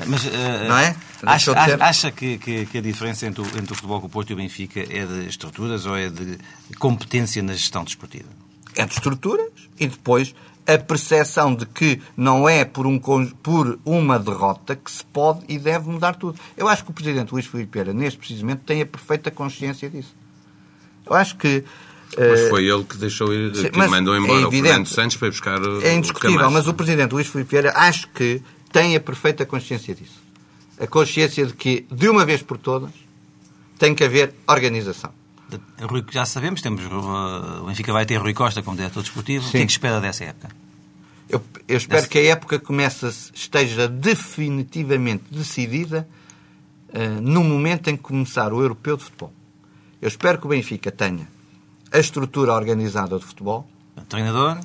Mas, 0.07 0.25
eh, 0.27 0.67
Não 0.69 0.79
é? 0.79 0.95
Acha, 1.23 1.53
Deixou 1.53 1.55
de 1.55 1.65
ser. 1.65 1.83
acha 1.83 2.11
que, 2.13 2.39
que- 2.39 2.67
que 2.67 2.79
a 2.79 2.81
diferença 2.83 3.27
entre 3.27 3.41
o, 3.43 3.47
entre 3.59 3.73
o 3.73 3.75
futebol 3.75 4.01
com 4.01 4.07
o 4.07 4.11
Porto 4.11 4.31
e 4.31 4.35
o 4.35 4.37
Benfica 4.37 4.81
é 4.81 5.05
de 5.07 5.27
estruturas 5.29 5.85
ou 5.87 5.97
é 5.97 6.09
de 6.11 6.39
competência 6.79 7.43
na 7.43 7.55
gestão 7.55 7.83
desportiva? 7.83 8.29
é 8.77 8.85
de 8.85 8.93
estruturas 8.93 9.49
e 9.81 9.87
depois 9.89 10.35
a 10.67 10.79
percepção 10.79 11.55
de 11.55 11.65
que 11.65 12.01
não 12.17 12.49
é 12.49 12.65
por, 12.65 12.87
um, 12.87 12.99
por 12.99 13.79
uma 13.85 14.19
derrota 14.19 14.75
que 14.75 14.91
se 14.91 15.05
pode 15.05 15.41
e 15.49 15.59
deve 15.59 15.89
mudar 15.89 16.17
tudo. 16.17 16.39
Eu 16.57 16.69
acho 16.69 16.85
que 16.85 16.91
o 16.91 16.95
Presidente 16.95 17.33
Luís 17.33 17.47
Filipe 17.47 17.73
Vieira, 17.73 17.93
neste 17.93 18.19
precisamente, 18.19 18.63
tem 18.67 18.83
a 18.83 18.87
perfeita 18.87 19.31
consciência 19.31 19.89
disso. 19.89 20.15
Eu 21.09 21.15
acho 21.15 21.37
que... 21.37 21.63
Mas 22.19 22.41
eh, 22.41 22.49
foi 22.49 22.67
ele 22.67 22.85
que 22.85 22.97
deixou 22.97 23.33
ir, 23.33 23.55
sim, 23.55 23.69
que 23.69 23.79
mandou 23.79 24.17
embora 24.17 24.41
é 24.41 24.43
evidente, 24.43 24.63
o 24.63 24.65
Fernando 24.65 24.87
Santos 24.87 25.17
para 25.17 25.29
ir 25.29 25.31
buscar 25.31 25.61
É 25.83 25.95
indiscutível, 25.95 26.51
mas 26.51 26.69
o 26.69 26.75
Presidente 26.75 27.13
Luís 27.13 27.27
Filipe 27.27 27.51
Vieira 27.51 27.73
acho 27.77 28.09
que 28.09 28.43
tem 28.73 28.95
a 28.97 29.01
perfeita 29.01 29.45
consciência 29.47 29.95
disso. 29.95 30.21
A 30.79 30.87
consciência 30.87 31.47
de 31.47 31.55
que, 31.55 31.87
de 31.91 32.09
uma 32.09 32.25
vez 32.25 32.43
por 32.43 32.59
todas, 32.59 32.91
tem 33.79 33.95
que 33.95 34.05
haver 34.05 34.35
organização. 34.47 35.13
Rui, 35.83 36.05
já 36.11 36.25
sabemos, 36.27 36.61
temos, 36.61 36.85
uh, 36.85 37.63
o 37.63 37.67
Benfica 37.67 37.93
vai 37.93 38.05
ter 38.05 38.17
Rui 38.17 38.35
Costa 38.35 38.63
como 38.63 38.77
diretor 38.77 39.03
desportivo. 39.03 39.45
Sim. 39.45 39.49
O 39.49 39.53
que 39.53 39.59
é 39.59 39.67
que 39.67 39.73
espera 39.73 40.01
dessa 40.01 40.25
época? 40.25 40.49
Eu, 41.29 41.43
eu 41.67 41.77
espero 41.77 42.01
Desse... 42.01 42.09
que 42.09 42.19
a 42.19 42.25
época 42.33 42.59
comece, 42.59 43.07
esteja 43.35 43.89
definitivamente 43.89 45.25
decidida 45.31 46.09
uh, 46.89 47.21
no 47.21 47.43
momento 47.43 47.89
em 47.89 47.97
que 47.97 48.03
começar 48.03 48.53
o 48.53 48.61
europeu 48.61 48.97
de 48.97 49.05
futebol. 49.05 49.33
Eu 50.01 50.09
espero 50.09 50.39
que 50.39 50.47
o 50.47 50.49
Benfica 50.49 50.91
tenha 50.91 51.29
a 51.93 51.99
estrutura 51.99 52.53
organizada 52.53 53.19
de 53.19 53.25
futebol. 53.25 53.69
Treinador? 54.09 54.59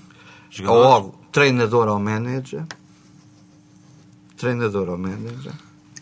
Jogador? 0.49 0.75
Ou 0.75 1.15
treinador 1.31 1.87
ou 1.87 1.99
manager. 1.99 2.65
Treinador 4.37 4.89
ou 4.89 4.97
manager. 4.97 5.53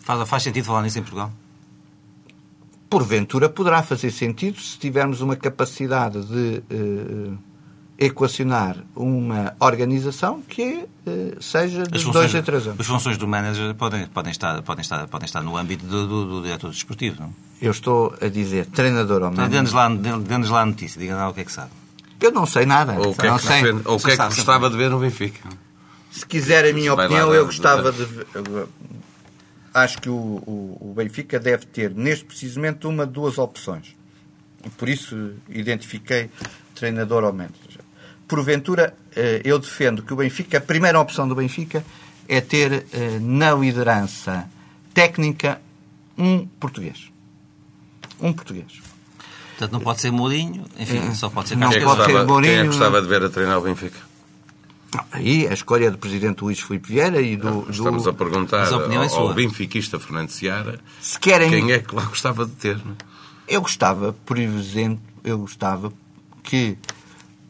Faz, 0.02 0.28
faz 0.28 0.44
sentido 0.44 0.66
falar 0.66 0.82
nisso 0.82 1.00
em 1.00 1.04
Portugal? 1.04 1.32
Porventura 2.90 3.48
poderá 3.48 3.84
fazer 3.84 4.12
sentido 4.12 4.60
se 4.60 4.78
tivermos 4.78 5.22
uma 5.22 5.36
capacidade 5.36 6.26
de 6.26 6.64
uh, 6.72 7.38
equacionar 7.98 8.78
uma 8.96 9.54
organização 9.60 10.42
que 10.42 10.86
uh, 11.06 11.44
seja 11.44 11.84
de 11.84 12.04
funções, 12.04 12.32
dois 12.32 12.36
a 12.36 12.42
três 12.42 12.66
anos. 12.66 12.80
As 12.80 12.88
funções 12.88 13.18
do 13.18 13.28
manager 13.28 13.76
podem, 13.76 14.08
podem, 14.08 14.32
estar, 14.32 14.62
podem, 14.64 14.82
estar, 14.82 15.08
podem 15.08 15.26
estar 15.26 15.42
no 15.42 15.56
âmbito 15.56 15.86
do, 15.86 16.08
do, 16.08 16.26
do 16.26 16.44
diretor 16.44 16.72
desportivo, 16.72 17.22
não? 17.22 17.34
Eu 17.62 17.72
estou 17.72 18.16
a 18.22 18.28
dizer 18.28 18.66
treinador 18.68 19.22
ou 19.22 19.30
manager. 19.30 19.50
Dê-nos 19.50 19.74
lá, 19.74 19.90
dê 19.90 20.38
lá 20.50 20.62
a 20.62 20.66
notícia, 20.66 21.00
diga 21.00 21.16
lá 21.16 21.30
o 21.30 21.34
que 21.34 21.42
é 21.42 21.46
que 21.46 21.52
sabe. 21.52 21.72
Eu 22.22 22.32
não 22.32 22.46
sei 22.46 22.66
nada. 22.66 22.94
Ou 23.00 23.12
o 23.12 23.16
que 23.16 23.28
é 23.28 23.32
que, 23.32 23.40
sei. 23.40 23.72
Ou 23.72 23.96
o 23.96 24.00
que, 24.00 24.12
é 24.12 24.18
que 24.18 24.24
gostava 24.24 24.70
de 24.70 24.76
ver 24.76 24.90
no 24.90 25.00
Benfica. 25.00 25.48
Se 26.12 26.26
quiser 26.26 26.66
a 26.66 26.74
minha 26.74 26.94
opinião, 26.94 27.34
eu 27.34 27.46
gostava 27.46 27.92
de 27.92 28.06
acho 29.74 30.02
que 30.02 30.10
o, 30.10 30.14
o, 30.14 30.78
o, 30.92 30.94
Benfica 30.96 31.40
deve 31.40 31.66
ter, 31.66 31.92
neste 31.92 32.26
precisamente, 32.26 32.88
uma 32.88 33.06
de 33.06 33.14
duas 33.14 33.38
opções. 33.38 33.96
E 34.66 34.70
por 34.70 34.90
isso 34.90 35.34
identifiquei 35.50 36.30
treinador 36.76 37.24
ou 37.24 37.34
manager. 37.34 37.82
Porventura, 38.28 38.96
eh, 39.16 39.42
eu 39.44 39.58
defendo 39.58 40.04
que 40.04 40.14
o 40.14 40.16
Benfica, 40.16 40.58
a 40.58 40.62
primeira 40.62 41.00
opção 41.00 41.28
do 41.28 41.36
Benfica 41.36 41.84
é 42.28 42.42
ter 42.42 42.86
eh, 42.94 43.20
na 43.20 43.54
liderança 43.54 44.48
técnica 44.94 45.62
um 46.18 46.46
português. 46.46 47.10
Um 48.22 48.34
português. 48.34 48.82
Portanto, 49.52 49.74
não 49.74 49.80
pode 49.80 50.02
ser 50.02 50.12
Mourinho, 50.12 50.66
enfim, 50.78 51.00
é. 51.00 51.14
só 51.16 51.30
pode 51.30 51.50
ser 51.50 51.58
Não 51.58 51.70
pode 51.70 52.06
ser 52.06 52.26
Mourinho. 52.26 52.54
Quem 52.54 52.60
é 52.60 52.62
que 52.62 52.68
gostava 52.68 53.02
de 53.02 53.08
ver 53.08 53.24
a 53.24 53.30
treinar 53.30 53.58
o 53.58 53.62
Benfica? 53.62 54.09
Aí 55.12 55.48
a 55.48 55.54
escolha 55.54 55.92
do 55.92 55.98
Presidente 55.98 56.44
Luís 56.44 56.60
Filipe 56.60 56.90
Vieira 56.90 57.22
e 57.22 57.36
do... 57.36 57.62
do... 57.62 57.72
Estamos 57.72 58.08
a 58.08 58.14
perguntar 58.14 58.64
a 58.64 58.76
ao, 58.76 58.92
é 58.92 59.08
ao 59.08 59.34
benfiquista 59.34 60.00
Fernando 60.00 60.30
Seara 60.30 60.80
Se 61.00 61.20
querem... 61.20 61.50
quem 61.50 61.72
é 61.72 61.80
que 61.80 61.94
lá 61.94 62.06
gostava 62.06 62.46
de 62.46 62.52
ter. 62.54 62.78
Não? 62.78 62.96
Eu 63.48 63.62
gostava, 63.62 64.14
por 64.26 64.38
exemplo, 64.38 65.02
eu 65.24 65.40
gostava 65.40 65.92
que 66.44 66.78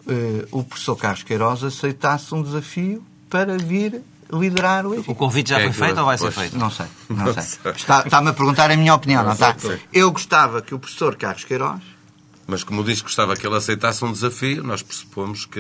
uh, 0.05 0.47
o 0.51 0.63
professor 0.63 0.95
Carlos 0.95 1.23
Queiroz 1.23 1.63
aceitasse 1.63 2.33
um 2.33 2.41
desafio 2.41 3.03
para 3.29 3.57
vir 3.57 4.01
liderar 4.31 4.85
o 4.85 4.91
Benfica. 4.91 5.11
O 5.11 5.15
convite 5.15 5.49
já 5.49 5.59
é 5.59 5.71
foi 5.71 5.87
feito 5.87 5.99
ou 5.99 6.05
vai 6.05 6.17
ser 6.17 6.31
feito? 6.31 6.57
Não 6.57 6.69
sei, 6.69 6.85
não, 7.09 7.33
sei. 7.33 7.71
Está-me 7.75 8.29
a 8.29 8.33
perguntar 8.33 8.69
a 8.71 8.77
minha 8.77 8.93
opinião, 8.93 9.21
não, 9.23 9.27
não 9.27 9.33
está? 9.33 9.55
Eu 9.91 10.11
gostava 10.11 10.61
que 10.61 10.73
o 10.73 10.79
professor 10.79 11.15
Carlos 11.15 11.43
Queiroz 11.43 11.81
mas 12.49 12.63
como 12.63 12.83
disse 12.83 13.01
que 13.01 13.07
gostava 13.07 13.35
que 13.35 13.45
ele 13.45 13.55
aceitasse 13.55 14.03
um 14.03 14.11
desafio, 14.11 14.63
nós 14.63 14.81
pressupomos 14.81 15.45
que 15.45 15.59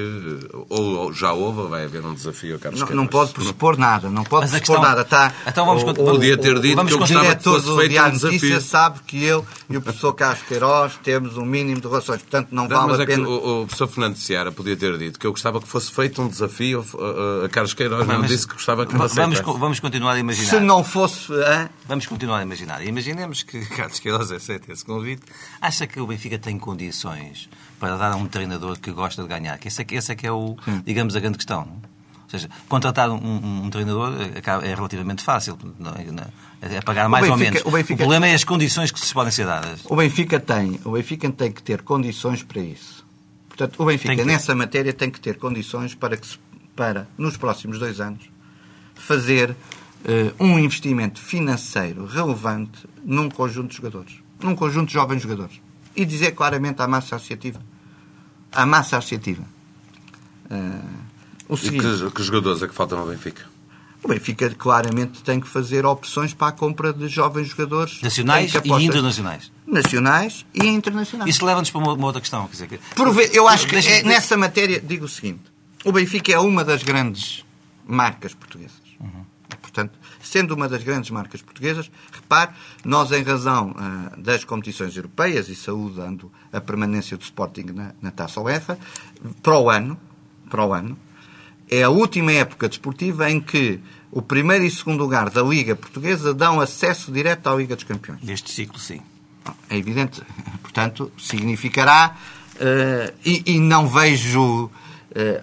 ou 0.69 1.13
já 1.13 1.31
houve 1.31 1.59
ou 1.59 1.69
vai 1.69 1.85
haver 1.85 2.03
um 2.03 2.13
desafio 2.13 2.55
a 2.55 2.59
Carlos 2.59 2.81
Não, 2.81 2.89
não 2.89 3.07
pode 3.07 3.31
pressupor 3.31 3.77
nada, 3.77 4.09
não 4.09 4.23
pode 4.23 4.49
pressupor 4.49 4.77
questão... 4.77 4.81
nada. 4.81 5.01
Está, 5.01 5.33
então 5.45 5.65
vamos, 5.65 5.83
o, 5.83 5.93
podia 5.93 6.35
ter 6.37 6.59
dito 6.59 6.75
vamos 6.75 6.91
que 6.91 6.95
eu 6.95 6.99
gostava 6.99 7.35
que 7.35 7.43
fosse 7.43 7.75
feito 7.75 8.01
um 8.01 8.09
desafio. 8.09 8.61
sabe 8.61 8.99
que 9.05 9.23
eu 9.23 9.45
e 9.69 9.77
o 9.77 9.81
professor 9.81 10.13
Carlos 10.13 10.41
Queiroz 10.43 10.99
temos 11.03 11.37
um 11.37 11.45
mínimo 11.45 11.79
de 11.79 11.87
relações, 11.87 12.21
portanto 12.21 12.49
não, 12.51 12.67
não 12.67 12.69
vale 12.69 12.91
mas 12.91 12.99
a 12.99 13.05
pena... 13.05 13.21
É 13.21 13.25
que 13.25 13.31
o, 13.31 13.61
o 13.61 13.65
professor 13.67 13.87
Fernando 13.87 14.15
Seara 14.15 14.51
podia 14.51 14.75
ter 14.75 14.97
dito 14.97 15.19
que 15.19 15.27
eu 15.27 15.31
gostava 15.31 15.61
que 15.61 15.67
fosse 15.67 15.91
feito 15.91 16.21
um 16.21 16.27
desafio 16.27 16.83
a, 16.97 17.45
a 17.45 17.49
Carlos 17.49 17.73
Queiroz, 17.75 18.07
não, 18.07 18.21
disse 18.23 18.47
que 18.47 18.53
gostava 18.55 18.85
que 18.85 18.95
ele 18.95 19.07
vamos, 19.07 19.39
vamos 19.39 19.79
continuar 19.79 20.13
a 20.13 20.19
imaginar. 20.19 20.49
Se 20.49 20.59
não 20.59 20.83
fosse... 20.83 21.31
Hein? 21.33 21.69
Vamos 21.87 22.07
continuar 22.07 22.39
a 22.39 22.41
imaginar. 22.41 22.83
Imaginemos 22.83 23.43
que 23.43 23.59
Carlos 23.77 23.99
Queiroz 23.99 24.31
aceita 24.31 24.71
esse 24.71 24.83
convite. 24.83 25.21
Acha 25.61 25.85
que 25.85 25.99
o 25.99 26.07
Benfica 26.07 26.39
tem 26.39 26.57
condições 26.57 26.78
para 27.79 27.97
dar 27.97 28.11
a 28.11 28.15
um 28.15 28.27
treinador 28.27 28.79
que 28.79 28.91
gosta 28.91 29.21
de 29.21 29.27
ganhar. 29.27 29.57
Que 29.57 29.67
esse 29.67 29.81
é, 29.81 29.85
esse 29.91 30.11
é 30.11 30.15
que 30.15 30.27
é, 30.27 30.31
o, 30.31 30.57
digamos, 30.85 31.15
a 31.15 31.19
grande 31.19 31.37
questão. 31.37 31.65
Não? 31.65 31.89
Ou 32.23 32.29
seja, 32.29 32.47
contratar 32.67 33.09
um, 33.09 33.15
um, 33.15 33.63
um, 33.65 33.69
treinador 33.71 34.13
é 34.63 34.75
relativamente 34.75 35.23
fácil. 35.23 35.57
É, 36.61 36.75
é 36.75 36.81
pagar 36.81 37.09
mais 37.09 37.25
Benfica, 37.25 37.33
ou 37.33 37.39
menos. 37.39 37.61
O, 37.65 37.71
Benfica, 37.71 37.93
o, 37.95 37.97
problema 37.97 38.27
é 38.27 38.35
as 38.35 38.43
condições 38.43 38.91
que 38.91 38.99
se 38.99 39.11
podem 39.11 39.31
ser 39.31 39.47
dadas. 39.47 39.81
O 39.85 39.95
Benfica 39.95 40.39
tem, 40.39 40.79
o 40.85 40.91
Benfica 40.91 41.31
tem 41.31 41.51
que 41.51 41.63
ter 41.63 41.81
condições 41.81 42.43
para 42.43 42.61
isso. 42.61 43.03
Portanto, 43.47 43.81
o 43.81 43.85
Benfica, 43.85 44.23
nessa 44.23 44.53
matéria, 44.53 44.93
tem 44.93 45.09
que 45.09 45.19
ter 45.19 45.37
condições 45.37 45.95
para, 45.95 46.15
que 46.15 46.27
se, 46.27 46.37
para 46.75 47.07
nos 47.17 47.35
próximos 47.35 47.79
dois 47.79 47.99
anos, 47.99 48.29
fazer 48.93 49.49
uh, 49.49 49.55
um 50.39 50.59
investimento 50.59 51.19
financeiro 51.19 52.05
relevante 52.05 52.87
num 53.03 53.27
conjunto 53.27 53.71
de 53.71 53.77
jogadores. 53.77 54.13
Num 54.39 54.55
conjunto 54.55 54.89
de 54.89 54.93
jovens 54.93 55.23
jogadores 55.23 55.59
e 55.95 56.05
dizer 56.05 56.31
claramente 56.31 56.81
à 56.81 56.87
massa 56.87 57.15
associativa. 57.15 57.61
À 58.51 58.65
massa 58.65 58.97
associativa. 58.97 59.43
Uh, 60.49 61.09
o 61.47 61.57
seguinte, 61.57 61.85
e 61.85 62.05
que, 62.05 62.11
que 62.11 62.23
jogadores 62.23 62.61
é 62.61 62.67
que 62.67 62.73
faltam 62.73 62.99
ao 62.99 63.07
Benfica? 63.07 63.43
O 64.01 64.07
Benfica 64.07 64.49
claramente 64.51 65.21
tem 65.23 65.41
que 65.41 65.47
fazer 65.47 65.85
opções 65.85 66.33
para 66.33 66.47
a 66.47 66.51
compra 66.51 66.93
de 66.93 67.07
jovens 67.07 67.49
jogadores. 67.49 68.01
Nacionais 68.01 68.53
e 68.53 68.83
internacionais. 68.83 69.51
Nacionais 69.67 70.45
e 70.53 70.65
internacionais. 70.67 71.29
Isso 71.29 71.45
leva-nos 71.45 71.69
para 71.69 71.79
uma, 71.79 71.93
uma, 71.93 72.05
outra 72.05 72.21
questão. 72.21 72.47
Quer 72.47 72.65
dizer, 72.65 73.35
eu 73.35 73.47
acho 73.47 73.67
que 73.67 73.75
é, 73.75 74.03
nessa 74.03 74.37
matéria, 74.37 74.79
digo 74.79 75.05
o 75.05 75.09
seguinte: 75.09 75.41
o 75.83 75.91
Benfica 75.91 76.31
é 76.31 76.39
uma 76.39 76.63
das 76.63 76.81
grandes 76.81 77.43
marcas 77.85 78.33
portuguesas. 78.33 78.78
Sendo 80.29 80.53
uma 80.53 80.69
das 80.69 80.83
grandes 80.83 81.09
marcas 81.09 81.41
portuguesas, 81.41 81.89
repare, 82.11 82.51
nós, 82.85 83.11
em 83.11 83.23
razão 83.23 83.71
uh, 83.71 84.21
das 84.21 84.43
competições 84.43 84.95
europeias 84.95 85.49
e 85.49 85.55
saudando 85.55 86.31
a 86.53 86.61
permanência 86.61 87.17
do 87.17 87.23
Sporting 87.23 87.65
na, 87.73 87.93
na 87.99 88.11
Taça 88.11 88.39
UEFA, 88.39 88.77
para 89.41 89.57
o 89.57 89.71
ano, 89.71 89.99
para 90.47 90.63
o 90.63 90.71
ano, 90.71 90.95
é 91.67 91.81
a 91.81 91.89
última 91.89 92.31
época 92.31 92.69
desportiva 92.69 93.27
em 93.27 93.41
que 93.41 93.79
o 94.11 94.21
primeiro 94.21 94.63
e 94.63 94.69
segundo 94.69 94.99
lugar 95.01 95.31
da 95.31 95.41
Liga 95.41 95.75
Portuguesa 95.75 96.31
dão 96.31 96.61
acesso 96.61 97.11
direto 97.11 97.47
à 97.47 97.55
Liga 97.55 97.75
dos 97.75 97.83
Campeões. 97.83 98.21
Neste 98.21 98.51
ciclo, 98.51 98.77
sim. 98.77 99.01
É 99.67 99.77
evidente. 99.77 100.21
Portanto, 100.61 101.11
significará. 101.17 102.15
Uh, 102.55 103.13
e, 103.25 103.55
e, 103.55 103.59
não 103.59 103.87
vejo 103.87 104.65
uh, 104.65 104.71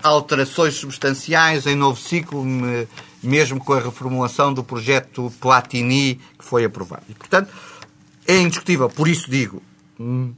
alterações 0.05 0.75
substanciais 0.75 1.67
em 1.67 1.75
novo 1.75 1.99
ciclo. 1.99 2.45
Me, 2.45 2.87
mesmo 3.23 3.59
com 3.59 3.73
a 3.73 3.81
reformulação 3.81 4.53
do 4.53 4.63
projeto 4.63 5.33
Platini 5.41 6.21
que 6.39 6.45
foi 6.45 6.65
aprovado. 6.65 7.05
E, 7.09 7.15
portanto, 7.15 7.53
é 8.27 8.39
indiscutível, 8.39 8.89
por 8.89 9.09
isso 9.09 9.31
digo, 9.31 9.63
hum, 9.99 10.35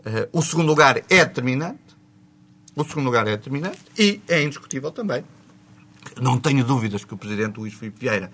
uh, 0.00 0.28
o 0.32 0.42
segundo 0.42 0.66
lugar 0.66 0.98
é 1.08 1.24
determinante, 1.24 1.80
o 2.74 2.84
segundo 2.84 3.06
lugar 3.06 3.26
é 3.26 3.36
determinante 3.36 3.78
e 3.98 4.20
é 4.28 4.42
indiscutível 4.42 4.90
também. 4.90 5.24
Não 6.20 6.38
tenho 6.38 6.64
dúvidas 6.64 7.04
que 7.04 7.14
o 7.14 7.16
Presidente 7.16 7.58
Luís 7.58 7.74
Filipe 7.74 8.00
Vieira, 8.00 8.30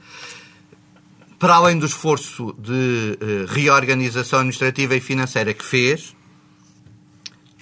para 1.39 1.55
além 1.55 1.79
do 1.79 1.87
esforço 1.87 2.55
de 2.59 3.19
uh, 3.21 3.53
reorganização 3.53 4.41
administrativa 4.41 4.95
e 4.95 5.01
financeira 5.01 5.53
que 5.53 5.65
fez, 5.65 6.15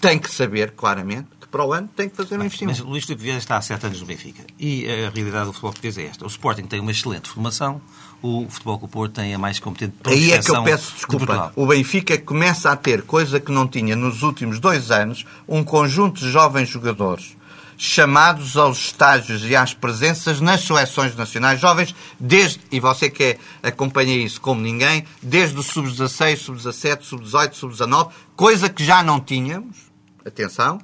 tem 0.01 0.19
que 0.19 0.31
saber 0.31 0.73
claramente 0.73 1.40
para 1.51 1.65
o 1.65 1.73
ano 1.73 1.89
tem 1.95 2.09
que 2.09 2.17
fazer 2.17 2.39
um 2.39 2.45
investimento. 2.45 2.81
Mas 2.81 2.89
Luís 2.89 3.05
Filipe 3.05 3.23
Vieira 3.23 3.39
está 3.39 3.57
há 3.57 3.63
sete 3.63 3.87
anos 3.87 4.01
no 4.01 4.07
Benfica. 4.07 4.45
E 4.59 4.85
a 4.87 5.11
realidade 5.11 5.47
do 5.47 5.53
futebol 5.53 5.73
português 5.73 5.99
é 5.99 6.05
esta. 6.05 6.25
O 6.25 6.29
Sporting 6.29 6.63
tem 6.63 6.81
uma 6.81 6.91
excelente 6.91 7.29
formação, 7.29 7.81
o 8.23 8.47
Futebol 8.49 8.79
Clube 8.79 8.93
Porto 8.93 9.13
tem 9.15 9.35
a 9.35 9.39
mais 9.39 9.59
competente 9.59 9.95
Aí 10.05 10.33
é 10.33 10.39
que 10.39 10.51
eu 10.51 10.63
peço 10.63 10.95
desculpa. 10.95 11.53
De 11.55 11.61
o 11.61 11.67
Benfica 11.67 12.17
começa 12.19 12.71
a 12.71 12.77
ter, 12.77 13.03
coisa 13.03 13.41
que 13.41 13.51
não 13.51 13.67
tinha 13.67 13.97
nos 13.97 14.23
últimos 14.23 14.61
dois 14.61 14.91
anos, 14.91 15.25
um 15.49 15.65
conjunto 15.65 16.21
de 16.21 16.31
jovens 16.31 16.69
jogadores 16.69 17.37
chamados 17.83 18.59
aos 18.59 18.79
estágios 18.79 19.43
e 19.43 19.57
às 19.57 19.73
presenças 19.73 20.39
nas 20.39 20.61
seleções 20.61 21.17
nacionais 21.17 21.59
jovens, 21.59 21.95
desde, 22.21 22.61
e 22.71 22.79
você 22.79 23.09
que 23.09 23.39
acompanha 23.63 24.15
isso 24.15 24.39
como 24.39 24.61
ninguém, 24.61 25.03
desde 25.23 25.59
o 25.59 25.63
sub-16, 25.63 26.37
sub-17, 26.37 27.01
sub-18, 27.01 27.55
sub-19, 27.55 28.11
coisa 28.37 28.69
que 28.69 28.85
já 28.85 29.03
não 29.03 29.19
tínhamos, 29.19 29.79
atenção, 30.27 30.79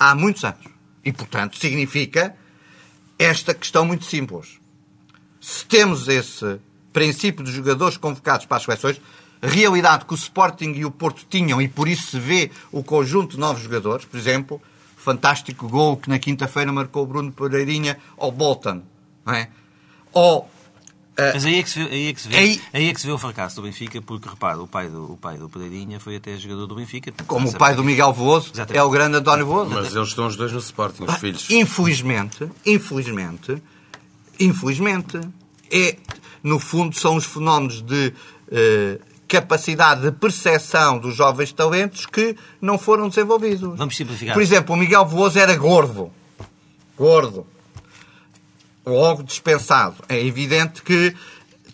há 0.00 0.14
muitos 0.14 0.42
anos. 0.42 0.64
E, 1.04 1.12
portanto, 1.12 1.58
significa 1.58 2.34
esta 3.18 3.52
questão 3.52 3.84
muito 3.84 4.06
simples. 4.06 4.58
Se 5.38 5.64
temos 5.66 6.08
esse 6.08 6.58
princípio 6.92 7.44
dos 7.44 7.52
jogadores 7.52 7.98
convocados 7.98 8.46
para 8.46 8.56
as 8.56 8.64
seleções, 8.64 9.00
realidade 9.42 10.06
que 10.06 10.14
o 10.14 10.16
Sporting 10.16 10.72
e 10.72 10.84
o 10.84 10.90
Porto 10.90 11.24
tinham, 11.28 11.60
e 11.60 11.68
por 11.68 11.86
isso 11.86 12.10
se 12.10 12.18
vê 12.18 12.50
o 12.72 12.82
conjunto 12.82 13.32
de 13.32 13.40
novos 13.40 13.62
jogadores, 13.62 14.04
por 14.04 14.18
exemplo, 14.18 14.60
fantástico 14.96 15.68
gol 15.68 15.96
que 15.96 16.10
na 16.10 16.18
quinta-feira 16.18 16.72
marcou 16.72 17.04
o 17.04 17.06
Bruno 17.06 17.32
Pereirinha 17.32 17.98
ao 18.18 18.32
Bolton, 18.32 18.82
é? 19.26 19.48
Ou 20.12 20.50
Mas 21.34 21.44
aí 21.44 21.58
é, 21.58 21.62
que 21.62 21.70
se 21.70 21.82
vê, 21.84 21.90
aí, 21.90 22.08
é 22.08 22.12
que 22.12 22.20
se 22.20 22.28
vê, 22.28 22.36
Aí- 22.36 22.60
aí 22.72 22.88
é 22.88 22.94
que 22.94 23.00
se 23.00 23.06
vê 23.06 23.12
o 23.12 23.18
fracasso 23.18 23.56
do 23.56 23.62
Benfica, 23.62 24.00
porque 24.02 24.28
repara, 24.28 24.60
o 24.60 24.66
pai 24.66 24.88
do, 24.88 25.12
o 25.12 25.16
pai 25.16 25.36
do 25.36 25.48
Pereirinha 25.48 25.98
foi 26.00 26.16
até 26.16 26.36
jogador 26.36 26.66
do 26.66 26.74
Benfica. 26.74 27.12
como 27.26 27.48
o 27.48 27.52
pai 27.56 27.74
do 27.74 27.84
Miguel 27.84 28.14
Exatamente. 28.52 28.76
é 28.76 28.82
o 28.82 28.90
grande 28.90 29.16
António 29.16 29.46
Veloso. 29.46 29.70
Mas 29.70 29.94
eles 29.94 30.08
estão 30.08 30.26
os 30.26 30.36
dois 30.36 30.52
no 30.52 30.58
Sporting, 30.58 31.04
os 31.04 31.14
filhos. 31.16 31.50
Infelizmente, 31.50 32.48
infelizmente, 32.66 33.62
infelizmente, 34.38 35.20
é, 35.70 35.96
no 36.42 36.58
fundo, 36.58 36.96
são 36.98 37.16
os 37.16 37.24
fenómenos 37.24 37.82
de 37.82 38.12
eh, 38.50 38.98
capacidade 39.28 40.00
de 40.02 40.10
percepção 40.12 40.98
dos 40.98 41.14
jovens 41.14 41.52
talentos 41.52 42.04
que 42.06 42.34
não 42.60 42.76
foram 42.76 43.08
desenvolvidos. 43.08 43.76
Vamos 43.78 43.96
simplificar. 43.96 44.34
Por 44.34 44.42
exemplo, 44.42 44.74
o 44.74 44.78
Miguel 44.78 45.06
Veloso 45.06 45.38
era 45.38 45.54
gordo. 45.56 46.10
Gordo. 46.96 47.46
Logo 48.90 49.22
dispensado. 49.22 49.96
É 50.08 50.18
evidente 50.24 50.82
que 50.82 51.14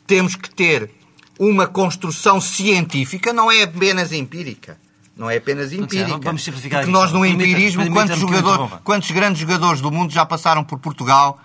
temos 0.06 0.34
que 0.36 0.50
ter 0.54 0.90
uma 1.38 1.66
construção 1.66 2.40
científica, 2.40 3.32
não 3.32 3.50
é 3.50 3.62
apenas 3.62 4.12
empírica. 4.12 4.78
Não 5.16 5.30
é 5.30 5.36
apenas 5.38 5.72
empírica. 5.72 6.18
vamos 6.18 6.44
simplificar 6.44 6.80
Porque 6.82 6.90
aqui. 6.90 7.00
nós 7.00 7.10
no 7.12 7.20
Permita- 7.22 7.44
empirismo, 7.48 7.90
quantos, 7.90 8.18
que 8.18 8.24
interrompa. 8.24 8.80
quantos 8.84 9.10
grandes 9.10 9.40
jogadores 9.40 9.80
do 9.80 9.90
mundo 9.90 10.12
já 10.12 10.26
passaram 10.26 10.62
por 10.62 10.78
Portugal 10.78 11.40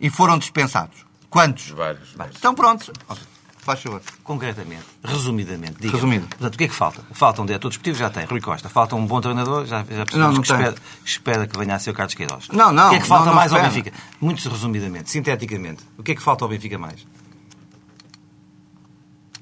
e 0.00 0.10
foram 0.10 0.36
dispensados? 0.38 0.96
Quantos? 1.30 1.68
Vários. 1.70 2.08
Então 2.36 2.52
pronto. 2.54 2.92
Faz 3.62 3.80
favor. 3.80 4.02
Concretamente, 4.24 4.82
resumidamente, 5.04 5.74
diga 5.78 5.94
Resumido. 5.94 6.26
Portanto, 6.26 6.54
o 6.54 6.58
que 6.58 6.64
é 6.64 6.68
que 6.68 6.74
falta? 6.74 7.00
Falta 7.12 7.42
um 7.42 7.46
diretor 7.46 7.68
desportivo, 7.68 7.96
já 7.96 8.10
tem, 8.10 8.24
Rui 8.24 8.40
Costa. 8.40 8.68
Falta 8.68 8.96
um 8.96 9.06
bom 9.06 9.20
treinador, 9.20 9.64
já, 9.66 9.84
já 9.84 9.98
Não, 9.98 10.04
percebemos 10.04 10.34
não 10.34 10.42
que, 10.42 10.52
espera, 10.52 10.72
que 10.72 11.08
espera 11.08 11.46
que 11.46 11.56
venha 11.56 11.76
a 11.76 11.78
ser 11.78 11.90
o 11.90 11.94
Carlos 11.94 12.12
Queiroz. 12.14 12.48
Não, 12.52 12.72
não, 12.72 12.88
O 12.88 12.90
que 12.90 12.96
é 12.96 13.00
que 13.00 13.06
falta 13.06 13.26
não, 13.26 13.30
não 13.32 13.36
mais 13.36 13.52
ao 13.52 13.58
espera. 13.60 13.72
Benfica? 13.84 13.96
Muito 14.20 14.48
resumidamente, 14.48 15.10
sinteticamente, 15.10 15.84
o 15.96 16.02
que 16.02 16.10
é 16.10 16.14
que 16.16 16.20
falta 16.22 16.44
ao 16.44 16.48
Benfica 16.48 16.76
mais? 16.76 17.06